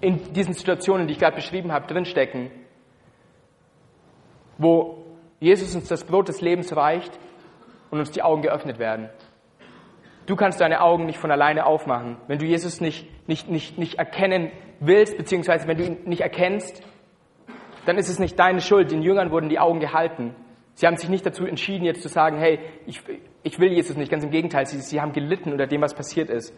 in 0.00 0.34
diesen 0.34 0.52
Situationen, 0.52 1.06
die 1.06 1.14
ich 1.14 1.18
gerade 1.18 1.36
beschrieben 1.36 1.72
habe, 1.72 1.86
drinstecken, 1.86 2.50
wo 4.58 5.04
Jesus 5.40 5.74
uns 5.74 5.88
das 5.88 6.04
Brot 6.04 6.28
des 6.28 6.40
Lebens 6.40 6.74
reicht 6.76 7.18
und 7.90 7.98
uns 7.98 8.10
die 8.10 8.22
Augen 8.22 8.42
geöffnet 8.42 8.78
werden. 8.78 9.10
Du 10.26 10.36
kannst 10.36 10.60
deine 10.60 10.80
Augen 10.80 11.04
nicht 11.04 11.18
von 11.18 11.30
alleine 11.30 11.66
aufmachen. 11.66 12.16
Wenn 12.28 12.38
du 12.38 12.46
Jesus 12.46 12.80
nicht, 12.80 13.06
nicht, 13.28 13.48
nicht, 13.50 13.78
nicht 13.78 13.98
erkennen 13.98 14.50
willst, 14.80 15.18
beziehungsweise 15.18 15.68
wenn 15.68 15.76
du 15.76 15.84
ihn 15.84 15.98
nicht 16.06 16.22
erkennst, 16.22 16.82
dann 17.84 17.98
ist 17.98 18.08
es 18.08 18.18
nicht 18.18 18.38
deine 18.38 18.60
Schuld. 18.60 18.90
Den 18.90 19.02
Jüngern 19.02 19.30
wurden 19.30 19.50
die 19.50 19.58
Augen 19.58 19.80
gehalten. 19.80 20.34
Sie 20.74 20.86
haben 20.86 20.96
sich 20.96 21.08
nicht 21.08 21.26
dazu 21.26 21.44
entschieden, 21.44 21.84
jetzt 21.84 22.02
zu 22.02 22.08
sagen, 22.08 22.38
hey, 22.38 22.58
ich, 22.86 23.02
ich 23.42 23.58
will 23.58 23.70
Jesus 23.70 23.96
nicht. 23.96 24.10
Ganz 24.10 24.24
im 24.24 24.30
Gegenteil, 24.30 24.66
sie, 24.66 24.80
sie 24.80 25.00
haben 25.00 25.12
gelitten 25.12 25.52
unter 25.52 25.66
dem, 25.66 25.82
was 25.82 25.94
passiert 25.94 26.30
ist. 26.30 26.54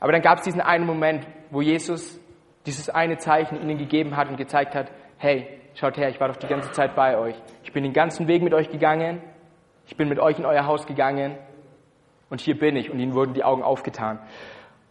Aber 0.00 0.12
dann 0.12 0.22
gab 0.22 0.38
es 0.38 0.44
diesen 0.44 0.60
einen 0.60 0.86
Moment, 0.86 1.26
wo 1.50 1.60
Jesus 1.60 2.20
dieses 2.64 2.88
eine 2.88 3.18
Zeichen 3.18 3.60
ihnen 3.60 3.78
gegeben 3.78 4.16
hat 4.16 4.28
und 4.28 4.36
gezeigt 4.36 4.74
hat, 4.74 4.90
hey, 5.18 5.46
schaut 5.78 5.96
her, 5.96 6.08
ich 6.08 6.20
war 6.20 6.28
doch 6.28 6.36
die 6.36 6.46
ganze 6.46 6.70
Zeit 6.72 6.94
bei 6.94 7.18
euch. 7.18 7.36
Ich 7.62 7.72
bin 7.72 7.84
den 7.84 7.92
ganzen 7.92 8.28
Weg 8.28 8.42
mit 8.42 8.54
euch 8.54 8.70
gegangen. 8.70 9.22
Ich 9.86 9.96
bin 9.96 10.08
mit 10.08 10.18
euch 10.18 10.38
in 10.38 10.46
euer 10.46 10.66
Haus 10.66 10.86
gegangen. 10.86 11.38
Und 12.30 12.40
hier 12.40 12.58
bin 12.58 12.76
ich. 12.76 12.90
Und 12.90 12.98
ihnen 12.98 13.14
wurden 13.14 13.34
die 13.34 13.44
Augen 13.44 13.62
aufgetan. 13.62 14.18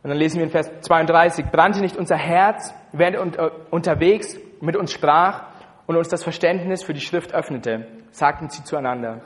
Und 0.04 0.10
dann 0.10 0.20
lesen 0.20 0.38
wir 0.38 0.44
in 0.44 0.52
Vers 0.52 0.72
32, 0.82 1.48
brannte 1.48 1.82
nicht 1.82 1.98
unser 1.98 2.16
Herz, 2.16 2.74
während 2.92 3.36
er 3.38 3.52
unterwegs 3.72 4.40
mit 4.62 4.76
uns 4.76 4.92
sprach 4.92 5.48
und 5.88 5.96
uns 5.98 6.10
das 6.10 6.24
Verständnis 6.24 6.84
für 6.84 6.94
die 6.94 7.02
Schrift 7.02 7.34
öffnete, 7.34 7.88
sagten 8.12 8.50
sie 8.50 8.64
zueinander. 8.64 9.22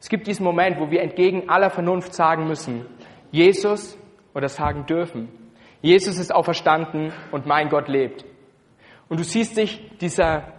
Es 0.00 0.08
gibt 0.08 0.26
diesen 0.26 0.44
Moment, 0.44 0.78
wo 0.78 0.90
wir 0.90 1.00
entgegen 1.00 1.48
aller 1.48 1.70
Vernunft 1.70 2.14
sagen 2.14 2.46
müssen, 2.46 2.86
Jesus 3.30 3.98
oder 4.34 4.48
sagen 4.48 4.86
dürfen, 4.86 5.28
Jesus 5.80 6.18
ist 6.18 6.34
auferstanden 6.34 7.12
und 7.32 7.46
mein 7.46 7.68
Gott 7.68 7.88
lebt. 7.88 8.24
Und 9.08 9.20
du 9.20 9.24
siehst 9.24 9.56
dich 9.56 9.82
dieser, 9.98 10.52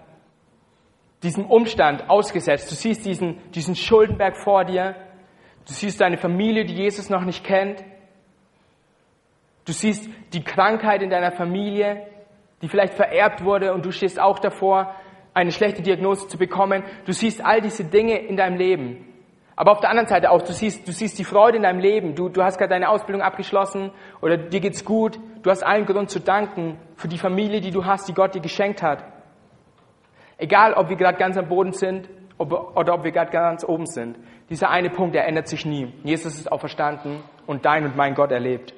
diesem 1.24 1.46
Umstand 1.46 2.10
ausgesetzt. 2.10 2.72
Du 2.72 2.76
siehst 2.76 3.06
diesen, 3.06 3.38
diesen 3.52 3.76
Schuldenberg 3.76 4.38
vor 4.38 4.66
dir. 4.66 4.96
Du 5.68 5.74
siehst 5.74 6.02
deine 6.02 6.18
Familie, 6.18 6.66
die 6.66 6.74
Jesus 6.74 7.10
noch 7.10 7.24
nicht 7.24 7.44
kennt. 7.44 7.84
Du 9.66 9.74
siehst 9.74 10.10
die 10.34 10.44
Krankheit 10.44 11.04
in 11.04 11.12
deiner 11.12 11.32
Familie, 11.32 12.08
die 12.62 12.68
vielleicht 12.68 12.96
vererbt 12.96 13.44
wurde 13.44 13.74
und 13.74 13.86
du 13.86 13.92
stehst 13.92 14.20
auch 14.20 14.40
davor, 14.40 14.96
eine 15.34 15.52
schlechte 15.52 15.84
Diagnose 15.84 16.28
zu 16.28 16.38
bekommen. 16.38 16.84
Du 17.06 17.14
siehst 17.14 17.46
all 17.46 17.62
diese 17.62 17.86
Dinge 17.86 18.18
in 18.18 18.36
deinem 18.36 18.58
Leben. 18.58 19.06
Aber 19.60 19.74
auf 19.74 19.82
der 19.82 19.90
anderen 19.90 20.08
Seite 20.08 20.32
auch, 20.32 20.42
du 20.42 20.54
siehst, 20.54 20.88
du 20.88 20.94
siehst 20.94 21.20
die 21.20 21.26
Freude 21.26 21.58
in 21.58 21.64
deinem 21.64 21.82
Leben. 21.82 22.16
Du, 22.16 22.30
du 22.30 22.42
hast 22.42 22.58
gerade 22.58 22.70
deine 22.70 22.88
Ausbildung 22.88 23.22
abgeschlossen 23.22 23.92
oder 24.22 24.38
dir 24.38 24.62
geht's 24.62 24.86
gut. 24.86 25.20
Du 25.44 25.50
hast 25.50 25.64
allen 25.64 25.86
Grund 25.86 26.10
zu 26.10 26.22
danken 26.22 26.80
für 26.96 27.10
die 27.10 27.18
Familie, 27.18 27.60
die 27.60 27.72
du 27.72 27.84
hast, 27.84 28.08
die 28.08 28.14
Gott 28.14 28.34
dir 28.34 28.40
geschenkt 28.40 28.82
hat. 28.82 29.04
Egal, 30.38 30.76
ob 30.76 30.88
wir 30.88 30.96
gerade 30.96 31.18
ganz 31.18 31.36
am 31.36 31.50
Boden 31.50 31.74
sind 31.74 32.08
ob, 32.38 32.78
oder 32.78 32.94
ob 32.94 33.04
wir 33.04 33.12
gerade 33.12 33.32
ganz 33.32 33.66
oben 33.66 33.86
sind. 33.86 34.18
Dieser 34.50 34.70
eine 34.70 34.90
Punkt, 34.90 35.14
der 35.14 35.28
ändert 35.28 35.50
sich 35.50 35.66
nie. 35.66 35.92
Jesus 36.06 36.36
ist 36.36 36.50
auferstanden 36.50 37.22
und 37.46 37.66
dein 37.66 37.84
und 37.84 37.98
mein 37.98 38.16
Gott 38.16 38.32
erlebt. 38.32 38.74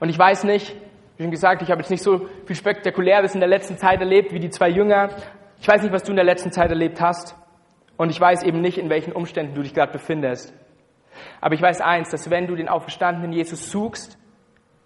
Und 0.00 0.08
ich 0.08 0.18
weiß 0.18 0.42
nicht, 0.42 0.74
wie 1.16 1.22
schon 1.22 1.30
gesagt, 1.30 1.62
ich 1.62 1.70
habe 1.70 1.80
jetzt 1.80 1.90
nicht 1.90 2.02
so 2.02 2.26
viel 2.44 2.56
Spektakuläres 2.56 3.34
in 3.34 3.40
der 3.40 3.48
letzten 3.48 3.78
Zeit 3.78 4.00
erlebt 4.00 4.32
wie 4.32 4.40
die 4.40 4.50
zwei 4.50 4.68
Jünger. 4.68 5.10
Ich 5.60 5.68
weiß 5.68 5.80
nicht, 5.80 5.92
was 5.92 6.02
du 6.02 6.10
in 6.10 6.16
der 6.16 6.24
letzten 6.24 6.50
Zeit 6.50 6.70
erlebt 6.70 7.00
hast. 7.00 7.36
Und 7.96 8.10
ich 8.10 8.20
weiß 8.20 8.42
eben 8.42 8.60
nicht, 8.60 8.78
in 8.78 8.90
welchen 8.90 9.12
Umständen 9.12 9.54
du 9.54 9.62
dich 9.62 9.74
gerade 9.74 9.92
befindest. 9.92 10.52
Aber 11.40 11.54
ich 11.54 11.62
weiß 11.62 11.80
eins, 11.80 12.10
dass 12.10 12.30
wenn 12.30 12.46
du 12.46 12.56
den 12.56 12.68
auferstandenen 12.68 13.32
Jesus 13.32 13.70
suchst, 13.70 14.18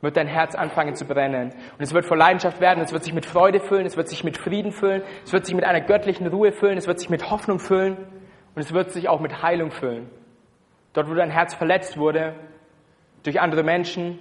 wird 0.00 0.16
dein 0.16 0.28
Herz 0.28 0.54
anfangen 0.54 0.94
zu 0.94 1.06
brennen. 1.06 1.50
Und 1.50 1.82
es 1.82 1.92
wird 1.92 2.04
vor 2.04 2.16
Leidenschaft 2.16 2.60
werden, 2.60 2.80
es 2.82 2.92
wird 2.92 3.02
sich 3.02 3.14
mit 3.14 3.26
Freude 3.26 3.60
füllen, 3.60 3.86
es 3.86 3.96
wird 3.96 4.08
sich 4.08 4.22
mit 4.22 4.36
Frieden 4.36 4.70
füllen, 4.70 5.02
es 5.24 5.32
wird 5.32 5.44
sich 5.46 5.54
mit 5.54 5.64
einer 5.64 5.80
göttlichen 5.80 6.26
Ruhe 6.26 6.52
füllen, 6.52 6.78
es 6.78 6.86
wird 6.86 7.00
sich 7.00 7.10
mit 7.10 7.30
Hoffnung 7.30 7.58
füllen 7.58 7.96
und 8.54 8.62
es 8.62 8.72
wird 8.72 8.92
sich 8.92 9.08
auch 9.08 9.20
mit 9.20 9.42
Heilung 9.42 9.70
füllen. 9.70 10.08
Dort, 10.92 11.10
wo 11.10 11.14
dein 11.14 11.30
Herz 11.30 11.54
verletzt 11.54 11.98
wurde, 11.98 12.34
durch 13.24 13.40
andere 13.40 13.64
Menschen, 13.64 14.20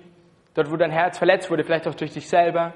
dort 0.56 0.72
wo 0.72 0.78
dein 0.78 0.92
Herz 0.92 1.18
verletzt 1.18 1.52
wurde, 1.52 1.64
vielleicht 1.64 1.88
auch 1.88 1.96
durch 1.96 2.12
dich 2.12 2.28
selber. 2.28 2.74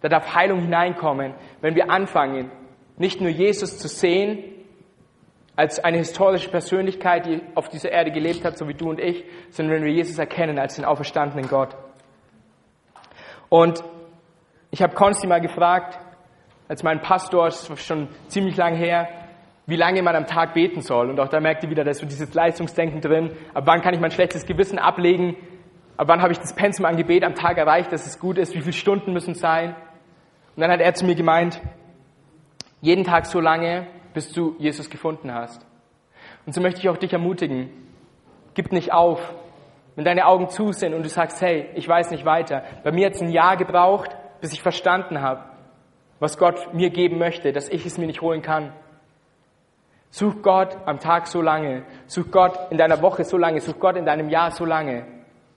Da 0.00 0.08
darf 0.08 0.34
Heilung 0.34 0.60
hineinkommen, 0.60 1.34
wenn 1.60 1.74
wir 1.74 1.90
anfangen, 1.90 2.50
nicht 2.96 3.20
nur 3.20 3.30
Jesus 3.30 3.78
zu 3.78 3.86
sehen 3.86 4.42
als 5.58 5.80
eine 5.80 5.96
historische 5.98 6.50
Persönlichkeit, 6.50 7.26
die 7.26 7.42
auf 7.56 7.68
dieser 7.68 7.90
Erde 7.90 8.12
gelebt 8.12 8.44
hat, 8.44 8.56
so 8.56 8.68
wie 8.68 8.74
du 8.74 8.90
und 8.90 9.00
ich, 9.00 9.24
sondern 9.50 9.74
wenn 9.74 9.84
wir 9.86 9.92
Jesus 9.92 10.16
erkennen 10.16 10.56
als 10.56 10.76
den 10.76 10.84
auferstandenen 10.84 11.48
Gott. 11.48 11.76
Und 13.48 13.82
ich 14.70 14.82
habe 14.82 14.94
Konsti 14.94 15.26
mal 15.26 15.40
gefragt, 15.40 15.98
als 16.68 16.84
mein 16.84 17.02
Pastor, 17.02 17.46
das 17.46 17.68
war 17.68 17.76
schon 17.76 18.06
ziemlich 18.28 18.56
lang 18.56 18.76
her, 18.76 19.08
wie 19.66 19.74
lange 19.74 20.00
man 20.00 20.14
am 20.14 20.28
Tag 20.28 20.54
beten 20.54 20.80
soll. 20.80 21.10
Und 21.10 21.18
auch 21.18 21.28
da 21.28 21.40
merkte 21.40 21.68
wieder, 21.68 21.82
da 21.82 21.90
ist 21.90 21.98
so 21.98 22.06
dieses 22.06 22.32
Leistungsdenken 22.32 23.00
drin. 23.00 23.32
Ab 23.52 23.64
wann 23.66 23.80
kann 23.80 23.94
ich 23.94 24.00
mein 24.00 24.12
schlechtes 24.12 24.46
Gewissen 24.46 24.78
ablegen? 24.78 25.34
Ab 25.96 26.06
wann 26.06 26.22
habe 26.22 26.30
ich 26.30 26.38
das 26.38 26.54
Pensum 26.54 26.84
an 26.84 26.96
Gebet 26.96 27.24
am 27.24 27.34
Tag 27.34 27.58
erreicht, 27.58 27.90
dass 27.90 28.06
es 28.06 28.20
gut 28.20 28.38
ist? 28.38 28.54
Wie 28.54 28.60
viele 28.60 28.74
Stunden 28.74 29.12
müssen 29.12 29.32
es 29.32 29.40
sein? 29.40 29.74
Und 30.54 30.60
dann 30.60 30.70
hat 30.70 30.80
er 30.80 30.94
zu 30.94 31.04
mir 31.04 31.16
gemeint, 31.16 31.60
jeden 32.80 33.02
Tag 33.02 33.26
so 33.26 33.40
lange, 33.40 33.88
bis 34.14 34.32
du 34.32 34.56
Jesus 34.58 34.90
gefunden 34.90 35.32
hast. 35.32 35.64
Und 36.46 36.54
so 36.54 36.60
möchte 36.60 36.80
ich 36.80 36.88
auch 36.88 36.96
dich 36.96 37.12
ermutigen. 37.12 37.70
Gib 38.54 38.72
nicht 38.72 38.92
auf. 38.92 39.34
Wenn 39.96 40.04
deine 40.04 40.26
Augen 40.26 40.48
zu 40.48 40.72
sind 40.72 40.94
und 40.94 41.02
du 41.02 41.08
sagst, 41.08 41.40
hey, 41.40 41.70
ich 41.74 41.88
weiß 41.88 42.10
nicht 42.10 42.24
weiter. 42.24 42.62
Bei 42.84 42.92
mir 42.92 43.06
hat 43.06 43.14
es 43.14 43.20
ein 43.20 43.30
Jahr 43.30 43.56
gebraucht, 43.56 44.16
bis 44.40 44.52
ich 44.52 44.62
verstanden 44.62 45.20
habe, 45.20 45.42
was 46.20 46.38
Gott 46.38 46.72
mir 46.72 46.90
geben 46.90 47.18
möchte, 47.18 47.52
dass 47.52 47.68
ich 47.68 47.84
es 47.84 47.98
mir 47.98 48.06
nicht 48.06 48.22
holen 48.22 48.42
kann. 48.42 48.72
Such 50.10 50.40
Gott 50.42 50.76
am 50.86 51.00
Tag 51.00 51.26
so 51.26 51.42
lange, 51.42 51.84
such 52.06 52.30
Gott 52.30 52.58
in 52.70 52.78
deiner 52.78 53.02
Woche 53.02 53.24
so 53.24 53.36
lange, 53.36 53.60
such 53.60 53.78
Gott 53.78 53.96
in 53.96 54.06
deinem 54.06 54.30
Jahr 54.30 54.50
so 54.52 54.64
lange, 54.64 55.04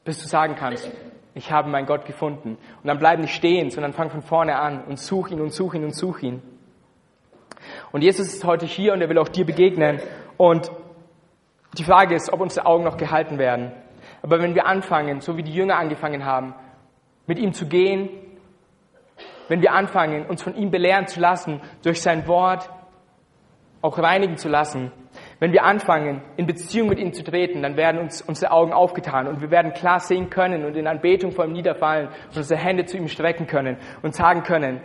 bis 0.03 0.21
du 0.21 0.27
sagen 0.27 0.55
kannst, 0.55 0.91
ich 1.33 1.51
habe 1.51 1.69
meinen 1.69 1.85
Gott 1.85 2.05
gefunden. 2.05 2.57
Und 2.81 2.87
dann 2.87 2.99
bleib 2.99 3.19
nicht 3.19 3.33
stehen, 3.33 3.69
sondern 3.69 3.93
fang 3.93 4.09
von 4.09 4.21
vorne 4.21 4.59
an 4.59 4.83
und 4.83 4.99
such 4.99 5.29
ihn 5.29 5.39
und 5.39 5.53
such 5.53 5.75
ihn 5.75 5.85
und 5.85 5.95
such 5.95 6.21
ihn. 6.23 6.41
Und 7.91 8.01
Jesus 8.01 8.27
ist 8.27 8.45
heute 8.45 8.65
hier 8.65 8.93
und 8.93 9.01
er 9.01 9.09
will 9.09 9.17
auch 9.17 9.27
dir 9.27 9.45
begegnen. 9.45 9.99
Und 10.37 10.71
die 11.77 11.83
Frage 11.83 12.15
ist, 12.15 12.31
ob 12.31 12.41
unsere 12.41 12.65
Augen 12.65 12.83
noch 12.83 12.97
gehalten 12.97 13.37
werden. 13.37 13.71
Aber 14.21 14.41
wenn 14.41 14.55
wir 14.55 14.65
anfangen, 14.65 15.21
so 15.21 15.37
wie 15.37 15.43
die 15.43 15.53
Jünger 15.53 15.77
angefangen 15.77 16.25
haben, 16.25 16.53
mit 17.27 17.39
ihm 17.39 17.53
zu 17.53 17.67
gehen, 17.67 18.09
wenn 19.47 19.61
wir 19.61 19.73
anfangen, 19.73 20.25
uns 20.25 20.41
von 20.41 20.55
ihm 20.55 20.71
belehren 20.71 21.07
zu 21.07 21.19
lassen, 21.19 21.61
durch 21.83 22.01
sein 22.01 22.27
Wort 22.27 22.69
auch 23.81 23.97
reinigen 23.97 24.37
zu 24.37 24.47
lassen, 24.47 24.91
wenn 25.39 25.51
wir 25.51 25.63
anfangen, 25.63 26.21
in 26.37 26.45
Beziehung 26.45 26.87
mit 26.87 26.99
ihm 26.99 27.13
zu 27.13 27.23
treten, 27.23 27.63
dann 27.63 27.75
werden 27.75 27.99
uns 27.99 28.21
unsere 28.21 28.51
Augen 28.51 28.73
aufgetan 28.73 29.27
und 29.27 29.41
wir 29.41 29.49
werden 29.49 29.73
klar 29.73 29.99
sehen 29.99 30.29
können 30.29 30.65
und 30.65 30.77
in 30.77 30.87
Anbetung 30.87 31.31
vor 31.31 31.45
ihm 31.45 31.51
niederfallen 31.51 32.09
und 32.29 32.37
unsere 32.37 32.59
Hände 32.59 32.85
zu 32.85 32.97
ihm 32.97 33.07
strecken 33.07 33.47
können 33.47 33.77
und 34.03 34.15
sagen 34.15 34.43
können, 34.43 34.81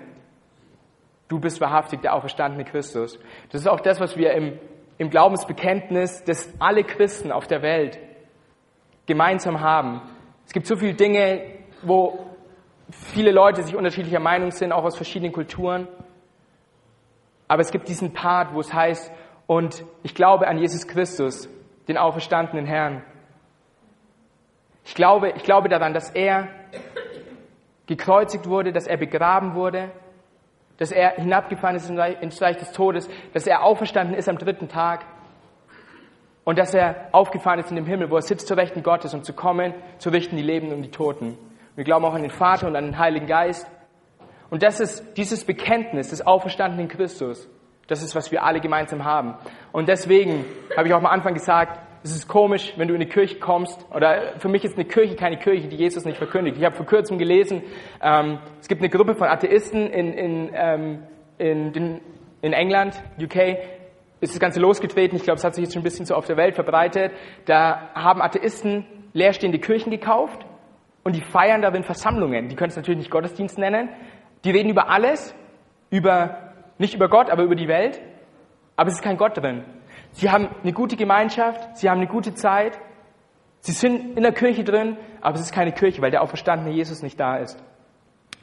du 1.29 1.41
bist 1.41 1.61
wahrhaftig 1.61 2.01
der 2.03 2.15
auferstandene 2.15 2.65
Christus. 2.65 3.19
Das 3.51 3.61
ist 3.61 3.67
auch 3.67 3.81
das, 3.81 4.01
was 4.01 4.17
wir 4.17 4.33
im, 4.33 4.59
im 4.99 5.11
Glaubensbekenntnis, 5.11 6.25
das 6.25 6.53
alle 6.59 6.85
Christen 6.85 7.33
auf 7.33 7.47
der 7.47 7.62
Welt 7.62 7.99
gemeinsam 9.07 9.61
haben. 9.61 10.03
Es 10.47 10.53
gibt 10.53 10.67
so 10.67 10.77
viele 10.77 10.95
Dinge, 10.95 11.43
wo 11.83 12.27
viele 12.91 13.33
Leute 13.33 13.62
sich 13.62 13.75
unterschiedlicher 13.75 14.21
Meinung 14.21 14.51
sind, 14.51 14.73
auch 14.73 14.85
aus 14.85 14.97
verschiedenen 14.97 15.33
Kulturen. 15.33 15.89
Aber 17.49 17.62
es 17.62 17.71
gibt 17.71 17.89
diesen 17.89 18.12
Part, 18.12 18.55
wo 18.55 18.61
es 18.61 18.73
heißt, 18.73 19.12
und 19.47 19.85
ich 20.03 20.15
glaube 20.15 20.49
an 20.49 20.59
Jesus 20.59 20.87
Christus, 20.89 21.49
den 21.87 21.97
auferstandenen 21.97 22.67
Herrn. 22.67 23.05
Ich 24.85 24.95
glaube, 24.95 25.31
ich 25.31 25.43
glaube 25.43 25.69
daran, 25.69 25.95
dass 25.95 26.11
er 26.11 26.49
gekreuzigt 27.87 28.49
wurde, 28.49 28.73
dass 28.73 28.87
er 28.87 28.97
begraben 28.97 29.55
wurde, 29.55 29.91
dass 30.79 30.93
er 30.93 31.12
hinabgefahren 31.17 31.77
ist 31.77 31.89
ins 31.89 32.43
Reich 32.43 32.57
des 32.57 32.73
Todes, 32.73 33.09
dass 33.33 33.47
er 33.47 33.62
auferstanden 33.62 34.15
ist 34.15 34.29
am 34.29 34.39
dritten 34.39 34.69
Tag 34.69 35.05
und 36.45 36.59
dass 36.59 36.75
er 36.75 37.09
aufgefahren 37.12 37.59
ist 37.59 37.71
in 37.71 37.77
dem 37.77 37.87
Himmel, 37.87 38.11
wo 38.11 38.17
er 38.17 38.23
sitzt 38.23 38.47
zur 38.47 38.57
Rechten 38.57 38.83
Gottes, 38.83 39.15
um 39.15 39.23
zu 39.23 39.33
kommen, 39.33 39.75
zu 39.99 40.11
richten 40.11 40.37
die 40.37 40.43
Lebenden 40.43 40.77
und 40.77 40.83
die 40.83 40.91
Toten. 40.91 41.37
Wir 41.75 41.85
glauben 41.85 42.05
auch 42.05 42.15
an 42.15 42.23
den 42.23 42.31
Vater 42.31 42.69
und 42.69 42.77
an 42.77 42.85
den 42.85 42.99
Heiligen 42.99 43.27
Geist. 43.27 43.71
Und 44.49 44.62
das 44.62 44.81
ist 44.81 45.17
dieses 45.17 45.45
Bekenntnis 45.45 46.11
des 46.11 46.27
auferstandenen 46.27 46.89
Christus. 46.89 47.49
Das 47.89 48.03
ist, 48.03 48.15
was 48.15 48.33
wir 48.33 48.45
alle 48.45 48.61
gemeinsam 48.61 49.05
haben. 49.05 49.35
Und 49.73 49.89
deswegen 49.89 50.45
habe 50.77 50.89
ich 50.89 50.95
auch 50.95 50.99
am 50.99 51.07
Anfang 51.07 51.35
gesagt, 51.35 51.81
es 52.07 52.14
ist 52.14 52.29
komisch, 52.29 52.73
wenn 52.77 52.87
du 52.87 52.95
in 52.95 53.01
die 53.01 53.07
Kirche 53.07 53.38
kommst, 53.40 53.85
oder 53.92 54.38
für 54.38 54.49
mich 54.49 54.64
ist 54.64 54.77
eine 54.77 54.85
Kirche 54.85 55.16
keine 55.16 55.38
Kirche, 55.38 55.66
die 55.66 55.77
Jesus 55.77 56.05
nicht 56.05 56.19
verkündigt. 56.19 56.57
Ich 56.57 56.64
habe 56.64 56.77
vor 56.77 56.87
kurzem 56.87 57.19
gelesen, 57.19 57.62
ähm, 58.01 58.38
es 58.61 58.69
gibt 58.69 58.81
eine 58.81 58.90
Gruppe 58.90 59.16
von 59.16 59.27
Atheisten 59.27 59.88
in, 59.88 60.12
in, 60.12 60.51
ähm, 60.55 61.03
in, 61.38 61.73
in, 61.75 62.01
in 62.42 62.53
England, 62.53 63.03
UK, 63.21 63.59
ist 64.21 64.33
das 64.33 64.40
Ganze 64.40 64.61
losgetreten. 64.61 65.16
Ich 65.16 65.25
glaube, 65.25 65.38
es 65.38 65.45
hat 65.45 65.55
sich 65.55 65.64
jetzt 65.64 65.75
schon 65.75 65.81
ein 65.81 65.85
bisschen 65.85 66.07
so 66.07 66.14
auf 66.14 66.27
der 66.27 66.37
Welt 66.37 66.55
verbreitet. 66.55 67.12
Da 67.45 67.90
haben 67.95 68.23
Atheisten 68.23 68.87
leerstehende 69.12 69.59
Kirchen 69.59 69.90
gekauft 69.90 70.47
und 71.03 71.16
die 71.16 71.21
feiern 71.21 71.61
darin 71.61 71.83
Versammlungen. 71.83 72.49
Die 72.49 72.57
können 72.57 72.71
es 72.71 72.77
natürlich 72.77 72.99
nicht 72.99 73.11
Gottesdienst 73.11 73.59
nennen. 73.59 73.88
Die 74.45 74.51
reden 74.51 74.71
über 74.71 74.88
alles, 74.90 75.35
über, 75.90 76.53
nicht 76.79 76.95
über 76.95 77.09
Gott, 77.09 77.31
aber 77.31 77.42
über 77.42 77.57
die 77.57 77.69
Welt. 77.69 78.01
Aber 78.77 78.88
es 78.88 78.95
ist 78.95 79.03
kein 79.03 79.16
Gott 79.16 79.37
drin. 79.37 79.64
Sie 80.16 80.31
haben 80.31 80.48
eine 80.62 80.72
gute 80.72 80.96
Gemeinschaft, 80.96 81.76
sie 81.76 81.90
haben 81.90 81.98
eine 81.98 82.07
gute 82.07 82.33
Zeit, 82.33 82.79
sie 83.61 83.72
sind 83.72 84.16
in 84.16 84.22
der 84.22 84.33
Kirche 84.33 84.64
drin, 84.64 84.96
aber 85.20 85.35
es 85.35 85.42
ist 85.42 85.52
keine 85.52 85.72
Kirche, 85.72 86.00
weil 86.00 86.11
der 86.11 86.22
auferstandene 86.22 86.74
Jesus 86.74 87.02
nicht 87.02 87.20
da 87.20 87.37
ist. 87.37 87.62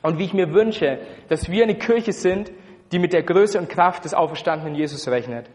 Und 0.04 0.20
wie 0.20 0.26
ich 0.26 0.36
mir 0.36 0.54
wünsche, 0.54 1.00
dass 1.30 1.50
wir 1.50 1.64
eine 1.64 1.74
Kirche 1.74 2.12
sind, 2.12 2.52
die 2.92 3.00
mit 3.00 3.12
der 3.12 3.24
Größe 3.24 3.58
und 3.58 3.70
Kraft 3.70 4.06
des 4.06 4.14
auferstandenen 4.14 4.76
Jesus 4.76 5.08
rechnet. 5.08 5.50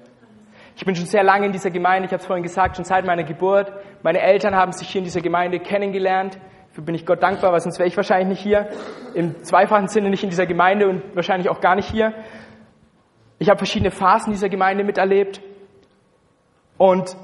Ich 0.75 0.85
bin 0.85 0.97
schon 0.97 1.07
sehr 1.07 1.23
lange 1.23 1.47
in 1.47 1.53
dieser 1.53 1.71
Gemeinde, 1.71 2.07
ich 2.07 2.13
habe 2.13 2.21
es 2.21 2.27
vorhin 2.27 2.43
gesagt, 2.43 2.75
schon 2.75 2.85
seit 2.85 3.07
meiner 3.07 3.23
Geburt. 3.23 3.73
Meine 4.03 4.21
Eltern 4.21 4.57
haben 4.57 4.73
sich 4.73 4.89
hier 4.89 4.99
in 4.99 5.05
dieser 5.05 5.21
Gemeinde 5.21 5.61
kennengelernt. 5.61 6.37
Dafür 6.71 6.83
bin 6.83 6.97
ich 6.97 7.07
Gott 7.07 7.23
dankbar, 7.23 7.53
weil 7.53 7.61
sonst 7.61 7.79
wäre 7.79 7.89
ich 7.89 7.97
wahrscheinlich 7.97 8.29
nicht 8.29 8.43
hier. 8.43 8.69
Im 9.15 9.41
zweifachen 9.45 9.87
Sinne 9.87 10.11
nicht 10.11 10.25
in 10.25 10.31
dieser 10.31 10.47
Gemeinde 10.47 10.89
und 10.89 11.15
wahrscheinlich 11.15 11.49
auch 11.49 11.61
gar 11.61 11.77
nicht 11.77 11.89
hier. 11.89 12.13
Ich 13.39 13.49
habe 13.49 13.59
verschiedene 13.59 13.93
Phasen 13.93 14.33
dieser 14.33 14.49
Gemeinde 14.49 14.83
miterlebt. 14.83 15.41
Und 16.79 17.17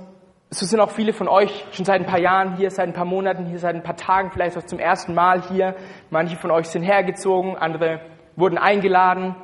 so 0.51 0.67
sind 0.67 0.81
auch 0.81 0.91
viele 0.91 1.13
von 1.13 1.29
euch 1.29 1.65
schon 1.73 1.85
seit 1.85 2.01
ein 2.01 2.07
paar 2.07 2.21
Jahren 2.21 2.57
hier, 2.57 2.71
seit 2.71 2.87
ein 2.87 2.93
paar 2.93 3.05
Monaten 3.05 3.47
hier, 3.47 3.59
seit 3.59 3.75
ein 3.75 3.83
paar 3.83 3.97
Tagen 3.97 4.31
vielleicht 4.31 4.57
auch 4.57 4.65
zum 4.65 4.79
ersten 4.79 5.15
Mal 5.15 5.43
hier. 5.49 5.75
Manche 6.11 6.37
von 6.37 6.51
euch 6.51 6.69
sind 6.69 6.83
hergezogen, 6.83 7.57
andere 7.57 8.01
wurden 8.37 8.59
eingeladen. 8.59 9.37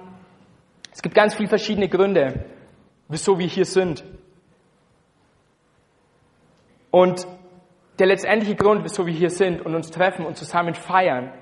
Es 0.92 1.02
gibt 1.02 1.14
ganz 1.14 1.34
viele 1.34 1.48
verschiedene 1.48 1.88
Gründe, 1.88 2.44
wieso 3.08 3.38
wir 3.38 3.46
hier 3.46 3.64
sind. 3.64 4.04
Und 6.90 7.26
der 7.98 8.06
letztendliche 8.06 8.56
Grund, 8.56 8.82
wieso 8.84 9.06
wir 9.06 9.14
hier 9.14 9.30
sind 9.30 9.64
und 9.64 9.74
uns 9.74 9.90
treffen 9.90 10.26
und 10.26 10.36
zusammen 10.36 10.74
feiern, 10.74 11.32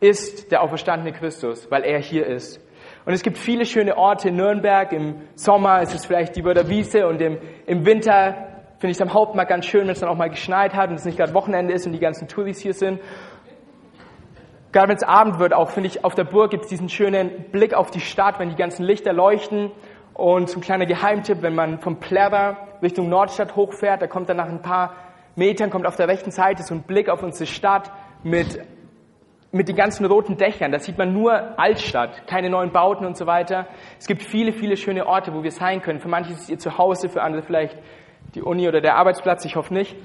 ist 0.00 0.50
der 0.52 0.62
auferstandene 0.62 1.12
Christus, 1.12 1.70
weil 1.70 1.84
er 1.84 2.00
hier 2.00 2.26
ist. 2.26 2.60
Und 3.06 3.12
es 3.12 3.22
gibt 3.22 3.36
viele 3.36 3.66
schöne 3.66 3.98
Orte 3.98 4.30
in 4.30 4.36
Nürnberg. 4.36 4.90
Im 4.92 5.16
Sommer 5.34 5.82
ist 5.82 5.94
es 5.94 6.06
vielleicht 6.06 6.36
die 6.36 6.44
Wörder 6.44 6.68
Wiese 6.68 7.06
und 7.06 7.20
im, 7.20 7.38
im 7.66 7.84
Winter 7.84 8.32
finde 8.78 8.92
ich 8.92 8.96
es 8.96 9.02
am 9.02 9.12
Hauptmarkt 9.12 9.50
ganz 9.50 9.66
schön, 9.66 9.82
wenn 9.82 9.90
es 9.90 10.00
dann 10.00 10.08
auch 10.08 10.16
mal 10.16 10.30
geschneit 10.30 10.74
hat 10.74 10.88
und 10.88 10.96
es 10.96 11.04
nicht 11.04 11.18
gerade 11.18 11.34
Wochenende 11.34 11.74
ist 11.74 11.86
und 11.86 11.92
die 11.92 11.98
ganzen 11.98 12.28
Touris 12.28 12.60
hier 12.60 12.72
sind. 12.72 13.00
Gerade 14.72 14.88
wenn 14.88 14.96
es 14.96 15.02
Abend 15.02 15.38
wird, 15.38 15.52
auch 15.52 15.70
finde 15.70 15.88
ich, 15.88 16.04
auf 16.04 16.14
der 16.14 16.24
Burg 16.24 16.50
gibt 16.50 16.64
es 16.64 16.70
diesen 16.70 16.88
schönen 16.88 17.44
Blick 17.52 17.74
auf 17.74 17.90
die 17.90 18.00
Stadt, 18.00 18.38
wenn 18.38 18.48
die 18.48 18.56
ganzen 18.56 18.84
Lichter 18.84 19.12
leuchten. 19.12 19.70
Und 20.14 20.48
zum 20.48 20.62
kleiner 20.62 20.86
Geheimtipp, 20.86 21.42
wenn 21.42 21.54
man 21.54 21.80
vom 21.80 22.00
Plärrer 22.00 22.56
Richtung 22.82 23.08
Nordstadt 23.08 23.54
hochfährt, 23.54 24.00
da 24.00 24.06
kommt 24.06 24.28
dann 24.28 24.38
nach 24.38 24.48
ein 24.48 24.62
paar 24.62 24.94
Metern, 25.36 25.70
kommt 25.70 25.86
auf 25.86 25.96
der 25.96 26.08
rechten 26.08 26.30
Seite 26.30 26.62
so 26.62 26.74
ein 26.74 26.82
Blick 26.82 27.08
auf 27.08 27.22
unsere 27.22 27.46
Stadt 27.46 27.92
mit 28.22 28.60
mit 29.54 29.68
den 29.68 29.76
ganzen 29.76 30.04
roten 30.04 30.36
Dächern, 30.36 30.72
da 30.72 30.80
sieht 30.80 30.98
man 30.98 31.12
nur 31.12 31.58
Altstadt, 31.60 32.26
keine 32.26 32.50
neuen 32.50 32.72
Bauten 32.72 33.06
und 33.06 33.16
so 33.16 33.26
weiter. 33.26 33.68
Es 34.00 34.08
gibt 34.08 34.22
viele, 34.22 34.52
viele 34.52 34.76
schöne 34.76 35.06
Orte, 35.06 35.32
wo 35.32 35.44
wir 35.44 35.52
sein 35.52 35.80
können. 35.80 36.00
Für 36.00 36.08
manche 36.08 36.32
ist 36.32 36.40
es 36.40 36.50
ihr 36.50 36.58
Zuhause, 36.58 37.08
für 37.08 37.22
andere 37.22 37.42
vielleicht 37.42 37.78
die 38.34 38.42
Uni 38.42 38.66
oder 38.66 38.80
der 38.80 38.96
Arbeitsplatz, 38.96 39.44
ich 39.44 39.54
hoffe 39.54 39.72
nicht. 39.72 39.96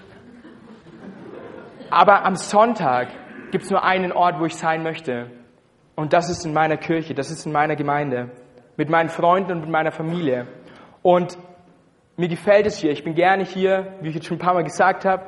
Aber 1.89 2.25
am 2.25 2.35
Sonntag 2.35 3.07
gibt 3.49 3.63
es 3.63 3.71
nur 3.71 3.83
einen 3.83 4.12
Ort, 4.12 4.39
wo 4.39 4.45
ich 4.45 4.55
sein 4.55 4.83
möchte. 4.83 5.31
Und 5.95 6.13
das 6.13 6.29
ist 6.29 6.45
in 6.45 6.53
meiner 6.53 6.77
Kirche, 6.77 7.15
das 7.15 7.31
ist 7.31 7.47
in 7.47 7.51
meiner 7.51 7.75
Gemeinde, 7.75 8.29
mit 8.77 8.91
meinen 8.91 9.09
Freunden 9.09 9.53
und 9.53 9.62
mit 9.62 9.69
meiner 9.69 9.91
Familie. 9.91 10.45
Und 11.01 11.39
mir 12.17 12.27
gefällt 12.27 12.67
es 12.67 12.77
hier, 12.77 12.91
ich 12.91 13.03
bin 13.03 13.15
gerne 13.15 13.45
hier, 13.45 13.95
wie 14.01 14.09
ich 14.09 14.15
jetzt 14.15 14.27
schon 14.27 14.38
ein 14.38 14.41
paar 14.41 14.53
Mal 14.53 14.63
gesagt 14.63 15.05
habe. 15.05 15.23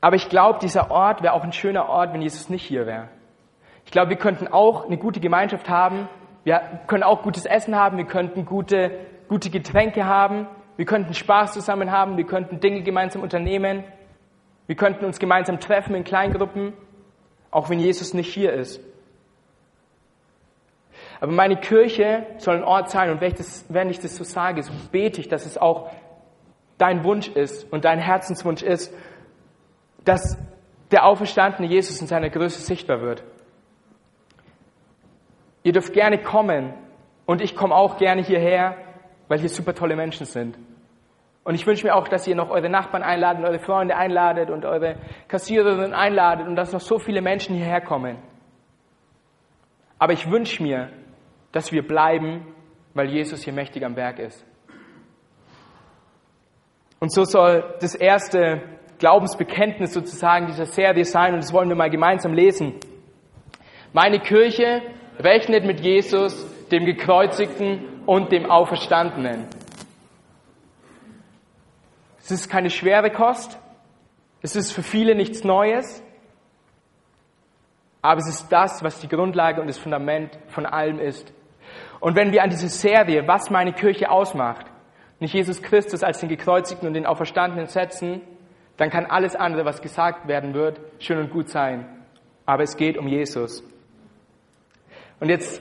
Aber 0.00 0.16
ich 0.16 0.28
glaube, 0.28 0.58
dieser 0.60 0.90
Ort 0.90 1.22
wäre 1.22 1.32
auch 1.32 1.42
ein 1.42 1.52
schöner 1.52 1.88
Ort, 1.88 2.12
wenn 2.12 2.22
Jesus 2.22 2.48
nicht 2.48 2.64
hier 2.64 2.86
wäre. 2.86 3.08
Ich 3.84 3.90
glaube, 3.90 4.10
wir 4.10 4.16
könnten 4.16 4.48
auch 4.48 4.86
eine 4.86 4.98
gute 4.98 5.20
Gemeinschaft 5.20 5.68
haben. 5.68 6.08
Wir 6.44 6.60
können 6.86 7.02
auch 7.02 7.22
gutes 7.22 7.46
Essen 7.46 7.76
haben. 7.76 7.96
Wir 7.96 8.06
könnten 8.06 8.44
gute, 8.44 8.90
gute 9.28 9.50
Getränke 9.50 10.04
haben. 10.04 10.46
Wir 10.76 10.84
könnten 10.84 11.14
Spaß 11.14 11.52
zusammen 11.52 11.90
haben. 11.90 12.16
Wir 12.16 12.26
könnten 12.26 12.60
Dinge 12.60 12.82
gemeinsam 12.82 13.22
unternehmen. 13.22 13.84
Wir 14.66 14.76
könnten 14.76 15.04
uns 15.04 15.18
gemeinsam 15.18 15.60
treffen 15.60 15.94
in 15.94 16.04
Kleingruppen, 16.04 16.72
auch 17.50 17.70
wenn 17.70 17.78
Jesus 17.78 18.14
nicht 18.14 18.32
hier 18.32 18.52
ist. 18.52 18.80
Aber 21.20 21.32
meine 21.32 21.56
Kirche 21.56 22.26
soll 22.38 22.56
ein 22.56 22.64
Ort 22.64 22.90
sein 22.90 23.10
und 23.10 23.20
wenn 23.20 23.28
ich 23.28 23.36
das, 23.36 23.64
wenn 23.68 23.88
ich 23.88 24.00
das 24.00 24.16
so 24.16 24.24
sage, 24.24 24.62
so 24.62 24.72
bete 24.90 25.20
ich, 25.20 25.28
dass 25.28 25.46
es 25.46 25.56
auch 25.56 25.90
dein 26.78 27.04
Wunsch 27.04 27.28
ist 27.28 27.72
und 27.72 27.84
dein 27.84 27.98
Herzenswunsch 27.98 28.62
ist, 28.62 28.92
dass 30.06 30.38
der 30.92 31.04
auferstandene 31.04 31.68
Jesus 31.68 32.00
in 32.00 32.06
seiner 32.06 32.30
Größe 32.30 32.62
sichtbar 32.62 33.02
wird. 33.02 33.22
Ihr 35.64 35.72
dürft 35.72 35.92
gerne 35.92 36.22
kommen 36.22 36.72
und 37.26 37.42
ich 37.42 37.56
komme 37.56 37.74
auch 37.74 37.98
gerne 37.98 38.22
hierher, 38.22 38.76
weil 39.28 39.40
hier 39.40 39.48
super 39.48 39.74
tolle 39.74 39.96
Menschen 39.96 40.24
sind. 40.24 40.56
Und 41.42 41.54
ich 41.54 41.66
wünsche 41.66 41.86
mir 41.86 41.94
auch, 41.94 42.08
dass 42.08 42.26
ihr 42.26 42.36
noch 42.36 42.50
eure 42.50 42.68
Nachbarn 42.68 43.02
einladet, 43.02 43.44
eure 43.44 43.58
Freunde 43.58 43.96
einladet 43.96 44.50
und 44.50 44.64
eure 44.64 44.96
Kassiererin 45.28 45.92
einladet 45.92 46.46
und 46.46 46.56
dass 46.56 46.72
noch 46.72 46.80
so 46.80 46.98
viele 46.98 47.20
Menschen 47.20 47.56
hierher 47.56 47.80
kommen. 47.80 48.18
Aber 49.98 50.12
ich 50.12 50.30
wünsche 50.30 50.62
mir, 50.62 50.90
dass 51.50 51.72
wir 51.72 51.86
bleiben, 51.86 52.46
weil 52.94 53.10
Jesus 53.10 53.42
hier 53.42 53.52
mächtig 53.52 53.84
am 53.84 53.96
Werk 53.96 54.18
ist. 54.18 54.44
Und 57.00 57.12
so 57.12 57.24
soll 57.24 57.76
das 57.80 57.94
erste 57.94 58.62
Glaubensbekenntnis 58.98 59.92
sozusagen 59.92 60.46
dieser 60.46 60.66
Serie 60.66 61.04
sein 61.04 61.34
und 61.34 61.42
das 61.42 61.52
wollen 61.52 61.68
wir 61.68 61.76
mal 61.76 61.90
gemeinsam 61.90 62.32
lesen. 62.32 62.74
Meine 63.92 64.20
Kirche 64.20 64.82
rechnet 65.18 65.64
mit 65.64 65.80
Jesus, 65.80 66.46
dem 66.70 66.84
Gekreuzigten 66.84 68.02
und 68.06 68.32
dem 68.32 68.50
Auferstandenen. 68.50 69.46
Es 72.18 72.30
ist 72.30 72.48
keine 72.48 72.70
schwere 72.70 73.10
Kost, 73.10 73.58
es 74.42 74.56
ist 74.56 74.72
für 74.72 74.82
viele 74.82 75.14
nichts 75.14 75.44
Neues, 75.44 76.02
aber 78.02 78.20
es 78.20 78.28
ist 78.28 78.48
das, 78.50 78.82
was 78.82 79.00
die 79.00 79.08
Grundlage 79.08 79.60
und 79.60 79.66
das 79.66 79.78
Fundament 79.78 80.38
von 80.48 80.66
allem 80.66 80.98
ist. 80.98 81.32
Und 82.00 82.16
wenn 82.16 82.32
wir 82.32 82.42
an 82.42 82.50
diese 82.50 82.68
Serie, 82.68 83.26
was 83.26 83.50
meine 83.50 83.72
Kirche 83.72 84.10
ausmacht, 84.10 84.66
nicht 85.18 85.34
Jesus 85.34 85.62
Christus 85.62 86.02
als 86.02 86.20
den 86.20 86.28
Gekreuzigten 86.28 86.86
und 86.86 86.94
den 86.94 87.06
Auferstandenen 87.06 87.66
setzen, 87.66 88.20
dann 88.76 88.90
kann 88.90 89.06
alles 89.06 89.34
andere, 89.34 89.64
was 89.64 89.80
gesagt 89.80 90.28
werden 90.28 90.54
wird, 90.54 90.80
schön 90.98 91.18
und 91.18 91.30
gut 91.30 91.48
sein. 91.48 91.86
Aber 92.44 92.62
es 92.62 92.76
geht 92.76 92.98
um 92.98 93.08
Jesus. 93.08 93.62
Und 95.18 95.30
jetzt 95.30 95.60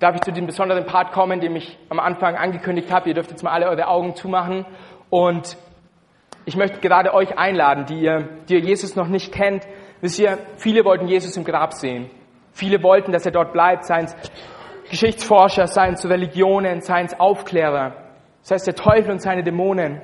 darf 0.00 0.16
ich 0.16 0.22
zu 0.22 0.32
dem 0.32 0.46
besonderen 0.46 0.84
Part 0.84 1.12
kommen, 1.12 1.40
den 1.40 1.54
ich 1.56 1.78
am 1.88 2.00
Anfang 2.00 2.36
angekündigt 2.36 2.90
habe. 2.90 3.08
Ihr 3.08 3.14
dürft 3.14 3.30
jetzt 3.30 3.42
mal 3.42 3.52
alle 3.52 3.68
eure 3.68 3.86
Augen 3.86 4.16
zumachen. 4.16 4.66
Und 5.10 5.56
ich 6.44 6.56
möchte 6.56 6.80
gerade 6.80 7.14
euch 7.14 7.38
einladen, 7.38 7.86
die 7.86 8.00
ihr, 8.00 8.28
die 8.48 8.54
ihr 8.54 8.60
Jesus 8.60 8.96
noch 8.96 9.08
nicht 9.08 9.32
kennt. 9.32 9.66
Wisst 10.00 10.18
ihr, 10.18 10.38
viele 10.56 10.84
wollten 10.84 11.06
Jesus 11.06 11.36
im 11.36 11.44
Grab 11.44 11.74
sehen. 11.74 12.10
Viele 12.52 12.82
wollten, 12.82 13.12
dass 13.12 13.24
er 13.24 13.32
dort 13.32 13.52
bleibt, 13.52 13.84
seien 13.84 14.06
es 14.06 14.16
Geschichtsforscher, 14.90 15.68
seien 15.68 15.94
es 15.94 16.08
Religionen, 16.08 16.80
seien 16.80 17.06
es 17.06 17.18
Aufklärer. 17.20 17.94
Das 18.40 18.50
heißt, 18.50 18.66
der 18.66 18.74
Teufel 18.74 19.12
und 19.12 19.22
seine 19.22 19.44
Dämonen. 19.44 20.00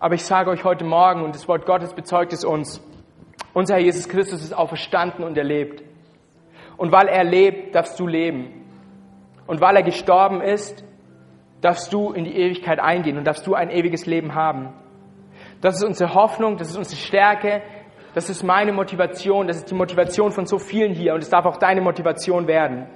Aber 0.00 0.14
ich 0.14 0.24
sage 0.24 0.48
euch 0.48 0.64
heute 0.64 0.84
Morgen, 0.84 1.22
und 1.22 1.34
das 1.34 1.46
Wort 1.46 1.66
Gottes 1.66 1.92
bezeugt 1.92 2.32
es 2.32 2.42
uns, 2.42 2.82
unser 3.52 3.74
Herr 3.74 3.82
Jesus 3.82 4.08
Christus 4.08 4.42
ist 4.42 4.54
auferstanden 4.54 5.22
und 5.22 5.36
er 5.36 5.44
lebt. 5.44 5.84
Und 6.78 6.90
weil 6.90 7.06
er 7.06 7.22
lebt, 7.22 7.74
darfst 7.74 8.00
du 8.00 8.06
leben. 8.06 8.64
Und 9.46 9.60
weil 9.60 9.76
er 9.76 9.82
gestorben 9.82 10.40
ist, 10.40 10.82
darfst 11.60 11.92
du 11.92 12.12
in 12.12 12.24
die 12.24 12.34
Ewigkeit 12.34 12.80
eingehen 12.80 13.18
und 13.18 13.26
darfst 13.26 13.46
du 13.46 13.54
ein 13.54 13.68
ewiges 13.68 14.06
Leben 14.06 14.34
haben. 14.34 14.72
Das 15.60 15.76
ist 15.76 15.84
unsere 15.84 16.14
Hoffnung, 16.14 16.56
das 16.56 16.70
ist 16.70 16.78
unsere 16.78 16.96
Stärke, 16.96 17.60
das 18.14 18.30
ist 18.30 18.42
meine 18.42 18.72
Motivation, 18.72 19.48
das 19.48 19.58
ist 19.58 19.70
die 19.70 19.74
Motivation 19.74 20.32
von 20.32 20.46
so 20.46 20.58
vielen 20.58 20.94
hier 20.94 21.12
und 21.12 21.22
es 21.22 21.28
darf 21.28 21.44
auch 21.44 21.58
deine 21.58 21.82
Motivation 21.82 22.46
werden. 22.46 22.86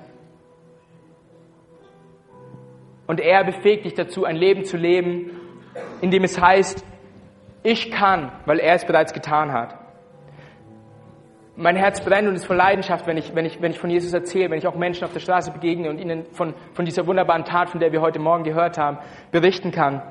Und 3.07 3.21
er 3.21 3.45
befähigt 3.45 3.85
dich 3.85 3.93
dazu, 3.93 4.25
ein 4.25 4.37
Leben 4.37 4.65
zu 4.65 4.79
leben, 4.79 5.33
in 6.01 6.11
dem 6.11 6.25
es 6.25 6.41
heißt, 6.41 6.94
ich 7.65 7.91
kann, 7.91 8.31
weil 8.45 8.61
er 8.61 8.75
es 8.75 8.85
bereits 8.85 9.13
getan 9.13 9.53
hat. 9.53 9.75
Mein 11.57 11.77
Herz 11.77 12.01
brennt 12.01 12.29
und 12.29 12.35
ist 12.35 12.45
voll 12.45 12.57
Leidenschaft, 12.57 13.07
wenn 13.07 13.17
ich, 13.17 13.35
wenn, 13.35 13.47
ich, 13.47 13.63
wenn 13.63 13.71
ich 13.71 13.79
von 13.79 13.89
Jesus 13.89 14.13
erzähle, 14.13 14.51
wenn 14.51 14.59
ich 14.59 14.67
auch 14.67 14.75
Menschen 14.75 15.05
auf 15.05 15.13
der 15.13 15.21
Straße 15.21 15.51
begegne 15.51 15.89
und 15.89 15.99
ihnen 15.99 16.27
von, 16.33 16.55
von 16.75 16.85
dieser 16.85 17.07
wunderbaren 17.07 17.45
Tat, 17.45 17.71
von 17.71 17.81
der 17.81 17.91
wir 17.91 18.03
heute 18.03 18.19
Morgen 18.19 18.45
gehört 18.45 18.77
haben, 18.77 18.99
berichten 19.31 19.71
kann. 19.71 20.03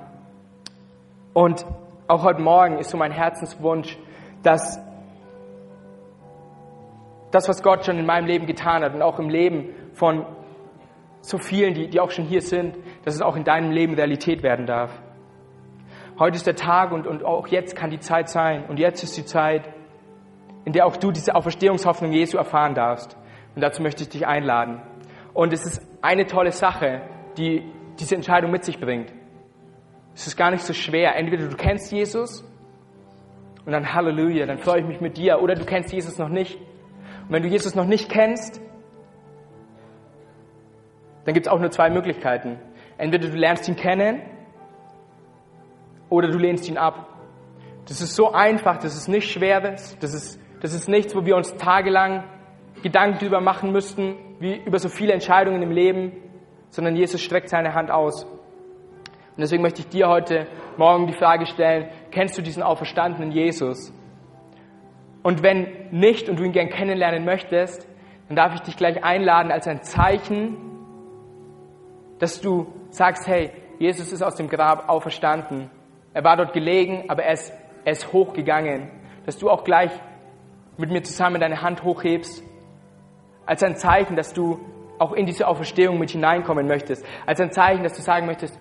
Und 1.33 1.65
auch 2.07 2.23
heute 2.23 2.41
Morgen 2.41 2.79
ist 2.79 2.89
so 2.89 2.97
mein 2.97 3.11
Herzenswunsch, 3.11 3.97
dass 4.41 4.79
das, 7.31 7.47
was 7.47 7.61
Gott 7.61 7.85
schon 7.85 7.99
in 7.99 8.05
meinem 8.05 8.25
Leben 8.25 8.47
getan 8.47 8.83
hat 8.83 8.95
und 8.95 9.01
auch 9.01 9.19
im 9.19 9.29
Leben 9.29 9.69
von 9.93 10.25
so 11.21 11.37
vielen, 11.37 11.73
die, 11.73 11.87
die 11.87 11.99
auch 11.99 12.11
schon 12.11 12.25
hier 12.25 12.41
sind, 12.41 12.77
dass 13.05 13.13
es 13.13 13.21
auch 13.21 13.35
in 13.35 13.43
deinem 13.43 13.71
Leben 13.71 13.93
Realität 13.93 14.43
werden 14.43 14.65
darf. 14.65 15.02
Heute 16.19 16.35
ist 16.35 16.45
der 16.45 16.55
Tag 16.55 16.91
und, 16.91 17.07
und 17.07 17.25
auch 17.25 17.47
jetzt 17.47 17.75
kann 17.75 17.89
die 17.89 17.99
Zeit 17.99 18.29
sein. 18.29 18.65
Und 18.65 18.77
jetzt 18.77 19.03
ist 19.03 19.17
die 19.17 19.25
Zeit, 19.25 19.67
in 20.63 20.71
der 20.71 20.85
auch 20.85 20.95
du 20.95 21.11
diese 21.11 21.35
Auferstehungshoffnung 21.35 22.11
Jesu 22.11 22.37
erfahren 22.37 22.75
darfst. 22.75 23.17
Und 23.55 23.61
dazu 23.61 23.81
möchte 23.81 24.03
ich 24.03 24.09
dich 24.09 24.27
einladen. 24.27 24.81
Und 25.33 25.53
es 25.53 25.65
ist 25.65 25.81
eine 26.03 26.27
tolle 26.27 26.51
Sache, 26.51 27.01
die 27.37 27.63
diese 27.99 28.15
Entscheidung 28.15 28.51
mit 28.51 28.63
sich 28.63 28.79
bringt. 28.79 29.11
Es 30.13 30.27
ist 30.27 30.37
gar 30.37 30.51
nicht 30.51 30.63
so 30.63 30.73
schwer. 30.73 31.15
Entweder 31.15 31.47
du 31.47 31.57
kennst 31.57 31.91
Jesus 31.91 32.43
und 33.65 33.71
dann 33.71 33.93
Halleluja, 33.93 34.45
dann 34.45 34.59
freue 34.59 34.81
ich 34.81 34.87
mich 34.87 35.01
mit 35.01 35.17
dir. 35.17 35.41
Oder 35.41 35.55
du 35.55 35.65
kennst 35.65 35.91
Jesus 35.91 36.19
noch 36.19 36.29
nicht. 36.29 36.57
Und 36.57 37.29
wenn 37.29 37.41
du 37.41 37.49
Jesus 37.49 37.73
noch 37.73 37.85
nicht 37.85 38.11
kennst, 38.11 38.61
dann 41.25 41.33
gibt 41.33 41.47
es 41.47 41.51
auch 41.51 41.59
nur 41.59 41.71
zwei 41.71 41.89
Möglichkeiten. 41.89 42.59
Entweder 42.99 43.29
du 43.29 43.35
lernst 43.35 43.67
ihn 43.67 43.75
kennen 43.75 44.21
oder 46.13 46.29
du 46.29 46.37
lehnst 46.37 46.67
ihn 46.69 46.77
ab. 46.77 47.07
Das 47.87 48.01
ist 48.01 48.15
so 48.15 48.31
einfach, 48.31 48.77
das 48.77 48.95
ist 48.95 49.07
nicht 49.07 49.31
schweres, 49.31 49.97
das 49.99 50.13
ist, 50.13 50.39
das 50.61 50.73
ist 50.73 50.87
nichts, 50.87 51.15
wo 51.15 51.25
wir 51.25 51.35
uns 51.35 51.55
tagelang 51.55 52.23
Gedanken 52.81 53.17
darüber 53.19 53.41
machen 53.41 53.71
müssten, 53.71 54.15
wie 54.39 54.55
über 54.55 54.79
so 54.79 54.89
viele 54.89 55.13
Entscheidungen 55.13 55.61
im 55.61 55.71
Leben, 55.71 56.13
sondern 56.69 56.95
Jesus 56.95 57.21
streckt 57.21 57.49
seine 57.49 57.73
Hand 57.73 57.91
aus. 57.91 58.25
Und 58.25 59.39
deswegen 59.39 59.63
möchte 59.63 59.81
ich 59.81 59.87
dir 59.87 60.07
heute 60.07 60.47
Morgen 60.77 61.07
die 61.07 61.13
Frage 61.13 61.45
stellen, 61.45 61.89
kennst 62.11 62.37
du 62.37 62.41
diesen 62.41 62.63
auferstandenen 62.63 63.31
Jesus? 63.31 63.91
Und 65.23 65.43
wenn 65.43 65.89
nicht 65.91 66.29
und 66.29 66.39
du 66.39 66.43
ihn 66.43 66.51
gern 66.51 66.69
kennenlernen 66.69 67.25
möchtest, 67.25 67.87
dann 68.27 68.35
darf 68.35 68.53
ich 68.53 68.61
dich 68.61 68.77
gleich 68.77 69.03
einladen 69.03 69.51
als 69.51 69.67
ein 69.67 69.83
Zeichen 69.83 70.57
dass 72.23 72.39
du 72.39 72.67
sagst, 72.89 73.27
hey, 73.27 73.51
Jesus 73.79 74.13
ist 74.13 74.21
aus 74.21 74.35
dem 74.35 74.47
Grab 74.47 74.87
auferstanden. 74.87 75.69
Er 76.13 76.23
war 76.23 76.37
dort 76.37 76.53
gelegen, 76.53 77.05
aber 77.09 77.23
er 77.23 77.33
ist, 77.33 77.53
er 77.85 77.93
ist 77.93 78.11
hochgegangen. 78.13 78.89
Dass 79.25 79.37
du 79.37 79.49
auch 79.49 79.63
gleich 79.63 79.91
mit 80.77 80.91
mir 80.91 81.03
zusammen 81.03 81.39
deine 81.39 81.61
Hand 81.61 81.83
hochhebst, 81.83 82.43
als 83.45 83.63
ein 83.63 83.75
Zeichen, 83.75 84.15
dass 84.15 84.33
du 84.33 84.59
auch 84.99 85.13
in 85.13 85.25
diese 85.25 85.47
Auferstehung 85.47 85.99
mit 85.99 86.11
hineinkommen 86.11 86.67
möchtest. 86.67 87.05
Als 87.25 87.39
ein 87.41 87.51
Zeichen, 87.51 87.83
dass 87.83 87.93
du 87.93 88.01
sagen 88.01 88.25
möchtest, 88.25 88.57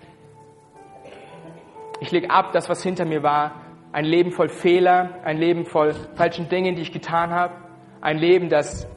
ich 1.99 2.11
lege 2.11 2.29
ab 2.29 2.51
das, 2.51 2.69
was 2.69 2.83
hinter 2.83 3.05
mir 3.05 3.23
war, 3.23 3.61
ein 3.93 4.03
Leben 4.03 4.31
voll 4.31 4.49
Fehler, 4.49 5.19
ein 5.23 5.37
Leben 5.37 5.65
voll 5.65 5.93
falschen 6.15 6.49
Dingen, 6.49 6.75
die 6.75 6.81
ich 6.81 6.91
getan 6.91 7.31
habe, 7.31 7.53
ein 8.01 8.17
Leben, 8.17 8.49
das, 8.49 8.87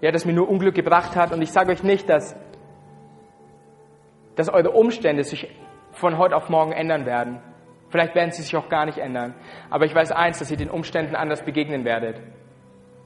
ja, 0.00 0.10
das 0.10 0.24
mir 0.24 0.32
nur 0.32 0.48
Unglück 0.48 0.74
gebracht 0.74 1.16
hat. 1.16 1.32
Und 1.32 1.42
ich 1.42 1.52
sage 1.52 1.72
euch 1.72 1.82
nicht, 1.82 2.08
dass 2.08 2.36
dass 4.36 4.48
eure 4.48 4.70
Umstände 4.70 5.24
sich 5.24 5.48
von 5.92 6.18
heute 6.18 6.36
auf 6.36 6.48
morgen 6.48 6.72
ändern 6.72 7.06
werden. 7.06 7.40
Vielleicht 7.90 8.14
werden 8.14 8.30
sie 8.32 8.42
sich 8.42 8.56
auch 8.56 8.68
gar 8.68 8.86
nicht 8.86 8.98
ändern. 8.98 9.34
Aber 9.70 9.84
ich 9.84 9.94
weiß 9.94 10.12
eins, 10.12 10.38
dass 10.38 10.50
ihr 10.50 10.56
den 10.56 10.70
Umständen 10.70 11.14
anders 11.14 11.44
begegnen 11.44 11.84
werdet. 11.84 12.20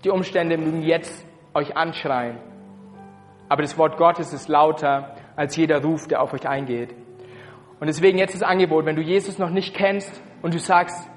Die 0.05 0.11
Umstände 0.11 0.57
mögen 0.57 0.83
jetzt 0.83 1.27
euch 1.55 1.77
anschreien. 1.77 2.39
Aber 3.49 3.63
das 3.63 3.77
Wort 3.79 3.97
Gottes 3.97 4.33
ist 4.33 4.49
lauter 4.49 5.17
als 5.35 5.57
jeder 5.57 5.83
Ruf, 5.83 6.07
der 6.07 6.23
auf 6.23 6.33
euch 6.33 6.49
eingeht. 6.49 6.95
Und 7.81 7.89
deswegen 7.89 8.19
jetzt 8.19 8.35
das 8.35 8.43
Angebot, 8.43 8.87
wenn 8.87 8.97
du 8.97 9.03
Jesus 9.03 9.39
noch 9.39 9.51
nicht 9.51 9.75
kennst 9.75 10.23
und 10.43 10.55
du 10.55 10.59
sagst, 10.59 11.11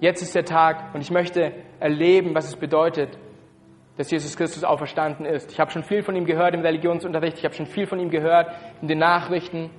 jetzt 0.00 0.22
ist 0.22 0.34
der 0.34 0.44
Tag 0.44 0.94
und 0.94 1.00
ich 1.00 1.10
möchte 1.10 1.52
erleben, 1.80 2.34
was 2.34 2.46
es 2.46 2.56
bedeutet, 2.56 3.18
dass 3.96 4.10
Jesus 4.10 4.36
Christus 4.36 4.64
auferstanden 4.64 5.26
ist. 5.26 5.50
Ich 5.50 5.58
habe 5.58 5.70
schon 5.70 5.82
viel 5.82 6.02
von 6.02 6.14
ihm 6.14 6.24
gehört 6.24 6.54
im 6.54 6.60
Religionsunterricht, 6.60 7.38
ich 7.38 7.44
habe 7.44 7.54
schon 7.54 7.66
viel 7.66 7.86
von 7.86 7.98
ihm 7.98 8.10
gehört 8.10 8.48
in 8.80 8.88
den 8.88 8.98
Nachrichten, 8.98 9.70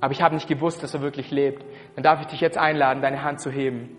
aber 0.00 0.12
ich 0.12 0.22
habe 0.22 0.34
nicht 0.34 0.48
gewusst, 0.48 0.82
dass 0.82 0.94
er 0.94 1.02
wirklich 1.02 1.30
lebt. 1.30 1.64
Dann 1.94 2.02
darf 2.02 2.20
ich 2.20 2.26
dich 2.28 2.40
jetzt 2.40 2.56
einladen, 2.56 3.02
deine 3.02 3.22
Hand 3.22 3.40
zu 3.40 3.50
heben. 3.50 3.96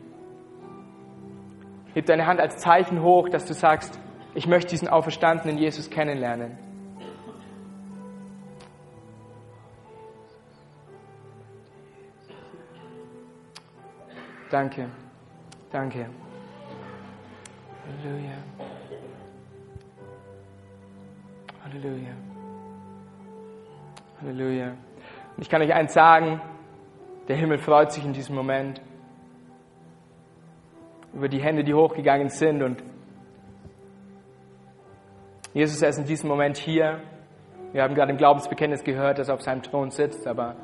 Heb 1.93 2.05
deine 2.05 2.25
Hand 2.25 2.39
als 2.39 2.57
Zeichen 2.57 3.01
hoch, 3.01 3.29
dass 3.29 3.45
du 3.45 3.53
sagst, 3.53 3.99
ich 4.33 4.47
möchte 4.47 4.69
diesen 4.69 4.87
auferstandenen 4.87 5.57
Jesus 5.57 5.89
kennenlernen. 5.89 6.57
Danke. 14.49 14.89
Danke. 15.71 16.09
Halleluja. 17.85 18.37
Halleluja. 21.63 22.13
Halleluja. 24.21 24.90
Und 25.35 25.41
ich 25.41 25.49
kann 25.49 25.61
euch 25.61 25.73
eins 25.73 25.93
sagen, 25.93 26.41
der 27.27 27.35
Himmel 27.35 27.57
freut 27.57 27.91
sich 27.91 28.05
in 28.05 28.13
diesem 28.13 28.35
Moment 28.35 28.81
über 31.13 31.29
die 31.29 31.41
Hände, 31.41 31.63
die 31.63 31.73
hochgegangen 31.73 32.29
sind. 32.29 32.63
Und 32.63 32.83
Jesus 35.53 35.81
ist 35.81 35.97
in 35.97 36.05
diesem 36.05 36.29
Moment 36.29 36.57
hier. 36.57 37.01
Wir 37.73 37.83
haben 37.83 37.95
gerade 37.95 38.11
im 38.11 38.17
Glaubensbekenntnis 38.17 38.83
gehört, 38.83 39.19
dass 39.19 39.29
er 39.29 39.35
auf 39.35 39.41
seinem 39.41 39.61
Thron 39.61 39.91
sitzt, 39.91 40.27
aber 40.27 40.55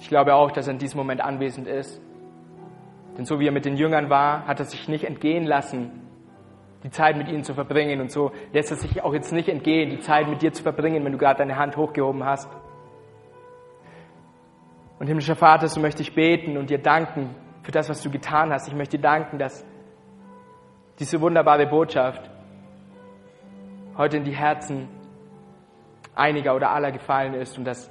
ich 0.00 0.08
glaube 0.08 0.34
auch, 0.34 0.50
dass 0.50 0.66
er 0.66 0.72
in 0.72 0.78
diesem 0.78 0.98
Moment 0.98 1.20
anwesend 1.20 1.66
ist. 1.66 2.00
Denn 3.16 3.24
so 3.24 3.40
wie 3.40 3.46
er 3.46 3.52
mit 3.52 3.64
den 3.64 3.76
Jüngern 3.76 4.10
war, 4.10 4.46
hat 4.46 4.60
er 4.60 4.64
sich 4.64 4.88
nicht 4.88 5.04
entgehen 5.04 5.44
lassen, 5.44 6.07
die 6.82 6.90
Zeit 6.90 7.16
mit 7.16 7.28
ihnen 7.28 7.44
zu 7.44 7.54
verbringen. 7.54 8.00
Und 8.00 8.10
so 8.10 8.32
lässt 8.52 8.70
es 8.70 8.80
sich 8.80 9.02
auch 9.02 9.12
jetzt 9.12 9.32
nicht 9.32 9.48
entgehen, 9.48 9.90
die 9.90 10.00
Zeit 10.00 10.28
mit 10.28 10.42
dir 10.42 10.52
zu 10.52 10.62
verbringen, 10.62 11.04
wenn 11.04 11.12
du 11.12 11.18
gerade 11.18 11.38
deine 11.38 11.56
Hand 11.56 11.76
hochgehoben 11.76 12.24
hast. 12.24 12.48
Und 14.98 15.06
himmlischer 15.06 15.36
Vater, 15.36 15.68
so 15.68 15.80
möchte 15.80 16.02
ich 16.02 16.14
beten 16.14 16.56
und 16.56 16.70
dir 16.70 16.78
danken 16.78 17.34
für 17.62 17.72
das, 17.72 17.88
was 17.88 18.02
du 18.02 18.10
getan 18.10 18.52
hast. 18.52 18.68
Ich 18.68 18.74
möchte 18.74 18.96
dir 18.96 19.02
danken, 19.02 19.38
dass 19.38 19.64
diese 20.98 21.20
wunderbare 21.20 21.66
Botschaft 21.66 22.28
heute 23.96 24.16
in 24.16 24.24
die 24.24 24.34
Herzen 24.34 24.88
einiger 26.14 26.54
oder 26.56 26.70
aller 26.70 26.90
gefallen 26.90 27.34
ist 27.34 27.56
und 27.58 27.64
dass, 27.64 27.90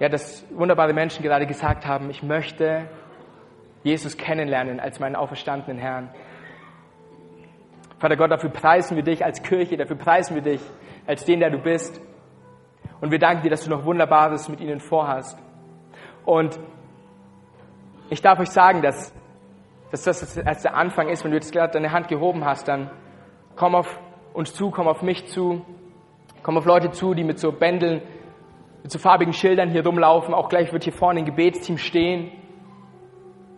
ja, 0.00 0.08
dass 0.08 0.44
wunderbare 0.50 0.92
Menschen 0.92 1.22
gerade 1.22 1.46
gesagt 1.46 1.86
haben, 1.86 2.10
ich 2.10 2.22
möchte 2.22 2.88
Jesus 3.84 4.16
kennenlernen 4.16 4.80
als 4.80 4.98
meinen 4.98 5.14
auferstandenen 5.14 5.78
Herrn. 5.78 6.08
Vater 7.98 8.16
Gott, 8.16 8.30
dafür 8.30 8.48
preisen 8.48 8.96
wir 8.96 9.04
dich 9.04 9.24
als 9.24 9.42
Kirche, 9.42 9.76
dafür 9.76 9.96
preisen 9.96 10.34
wir 10.34 10.42
dich 10.42 10.60
als 11.06 11.24
den, 11.26 11.40
der 11.40 11.50
du 11.50 11.58
bist. 11.58 12.00
Und 13.02 13.10
wir 13.10 13.18
danken 13.18 13.42
dir, 13.42 13.50
dass 13.50 13.62
du 13.62 13.70
noch 13.70 13.84
Wunderbares 13.84 14.48
mit 14.48 14.60
ihnen 14.60 14.80
vorhast. 14.80 15.38
Und 16.24 16.58
ich 18.08 18.22
darf 18.22 18.38
euch 18.40 18.48
sagen, 18.48 18.80
dass, 18.80 19.14
dass 19.90 20.04
das 20.04 20.38
als 20.38 20.62
der 20.62 20.74
Anfang 20.74 21.10
ist. 21.10 21.22
Wenn 21.22 21.32
du 21.32 21.36
jetzt 21.36 21.52
gerade 21.52 21.74
deine 21.74 21.92
Hand 21.92 22.08
gehoben 22.08 22.46
hast, 22.46 22.66
dann 22.66 22.90
komm 23.54 23.74
auf 23.74 24.00
uns 24.32 24.54
zu, 24.54 24.70
komm 24.70 24.88
auf 24.88 25.02
mich 25.02 25.26
zu, 25.26 25.62
komm 26.42 26.56
auf 26.56 26.64
Leute 26.64 26.90
zu, 26.90 27.12
die 27.12 27.22
mit 27.22 27.38
so 27.38 27.52
Bändeln, 27.52 28.00
mit 28.82 28.90
so 28.90 28.98
farbigen 28.98 29.34
Schildern 29.34 29.68
hier 29.68 29.84
rumlaufen. 29.84 30.32
Auch 30.32 30.48
gleich 30.48 30.72
wird 30.72 30.84
hier 30.84 30.92
vorne 30.94 31.20
ein 31.20 31.26
Gebetsteam 31.26 31.76
stehen 31.76 32.32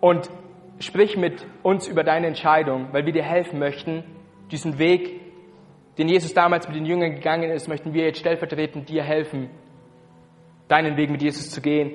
und 0.01 0.31
sprich 0.79 1.17
mit 1.17 1.47
uns 1.63 1.89
über 1.89 2.05
deine 2.05 2.27
Entscheidung, 2.27 2.89
weil 2.93 3.07
wir 3.07 3.13
dir 3.13 3.23
helfen 3.23 3.59
möchten, 3.59 4.05
diesen 4.51 4.79
Weg, 4.79 5.21
den 5.99 6.09
Jesus 6.09 6.35
damals 6.35 6.69
mit 6.69 6.77
den 6.77 6.85
Jüngern 6.85 7.15
gegangen 7.15 7.51
ist, 7.51 7.69
möchten 7.69 7.95
wir 7.95 8.05
jetzt 8.05 8.19
stellvertretend 8.19 8.89
dir 8.89 9.03
helfen, 9.03 9.51
deinen 10.69 10.97
Weg 10.97 11.11
mit 11.11 11.23
Jesus 11.23 11.51
zu 11.51 11.61
gehen. 11.61 11.93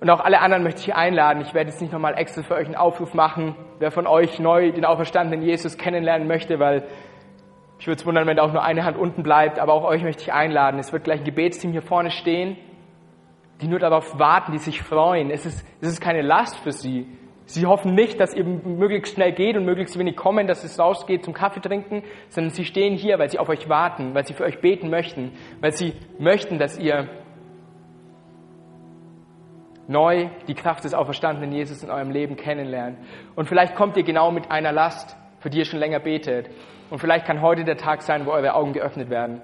Und 0.00 0.10
auch 0.10 0.20
alle 0.20 0.40
anderen 0.40 0.62
möchte 0.62 0.80
ich 0.80 0.94
einladen. 0.94 1.42
Ich 1.42 1.54
werde 1.54 1.70
jetzt 1.70 1.80
nicht 1.80 1.92
nochmal 1.92 2.16
extra 2.16 2.42
für 2.42 2.54
euch 2.54 2.66
einen 2.66 2.76
Aufruf 2.76 3.14
machen, 3.14 3.56
wer 3.80 3.90
von 3.90 4.06
euch 4.06 4.38
neu 4.38 4.70
den 4.70 4.84
auferstandenen 4.84 5.44
Jesus 5.44 5.76
kennenlernen 5.76 6.28
möchte, 6.28 6.58
weil 6.60 6.86
ich 7.80 7.86
würde 7.86 8.00
es 8.00 8.06
wundern, 8.06 8.26
wenn 8.26 8.36
da 8.36 8.42
auch 8.42 8.52
nur 8.52 8.62
eine 8.62 8.84
Hand 8.84 8.96
unten 8.96 9.22
bleibt, 9.22 9.58
aber 9.58 9.72
auch 9.72 9.84
euch 9.84 10.02
möchte 10.02 10.22
ich 10.22 10.32
einladen. 10.32 10.80
Es 10.80 10.92
wird 10.92 11.04
gleich 11.04 11.20
ein 11.20 11.24
Gebetsteam 11.24 11.72
hier 11.72 11.82
vorne 11.82 12.10
stehen, 12.10 12.56
die 13.60 13.68
nur 13.68 13.78
darauf 13.78 14.18
warten, 14.18 14.52
die 14.52 14.58
sich 14.58 14.82
freuen. 14.82 15.30
Es 15.30 15.44
ist, 15.46 15.66
es 15.80 15.88
ist 15.88 16.00
keine 16.00 16.22
Last 16.22 16.56
für 16.58 16.72
sie. 16.72 17.06
Sie 17.46 17.64
hoffen 17.64 17.94
nicht, 17.94 18.20
dass 18.20 18.34
ihr 18.34 18.44
möglichst 18.44 19.14
schnell 19.14 19.32
geht 19.32 19.56
und 19.56 19.64
möglichst 19.64 19.98
wenig 19.98 20.16
kommen, 20.16 20.46
dass 20.46 20.64
es 20.64 20.78
rausgeht 20.78 21.24
zum 21.24 21.32
Kaffee 21.32 21.60
trinken, 21.60 22.02
sondern 22.28 22.52
sie 22.52 22.66
stehen 22.66 22.94
hier, 22.94 23.18
weil 23.18 23.30
sie 23.30 23.38
auf 23.38 23.48
euch 23.48 23.68
warten, 23.70 24.14
weil 24.14 24.26
sie 24.26 24.34
für 24.34 24.44
euch 24.44 24.60
beten 24.60 24.90
möchten, 24.90 25.32
weil 25.60 25.72
sie 25.72 25.94
möchten, 26.18 26.58
dass 26.58 26.78
ihr 26.78 27.08
neu 29.86 30.28
die 30.46 30.54
Kraft 30.54 30.84
des 30.84 30.92
auferstandenen 30.92 31.50
Jesus 31.52 31.82
in 31.82 31.90
eurem 31.90 32.10
Leben 32.10 32.36
kennenlernt. 32.36 32.98
Und 33.34 33.48
vielleicht 33.48 33.74
kommt 33.74 33.96
ihr 33.96 34.02
genau 34.02 34.30
mit 34.30 34.50
einer 34.50 34.70
Last, 34.70 35.16
für 35.40 35.48
die 35.48 35.58
ihr 35.58 35.64
schon 35.64 35.80
länger 35.80 36.00
betet. 36.00 36.50
Und 36.90 36.98
vielleicht 36.98 37.26
kann 37.26 37.40
heute 37.40 37.64
der 37.64 37.78
Tag 37.78 38.02
sein, 38.02 38.26
wo 38.26 38.30
eure 38.30 38.54
Augen 38.54 38.74
geöffnet 38.74 39.08
werden. 39.08 39.40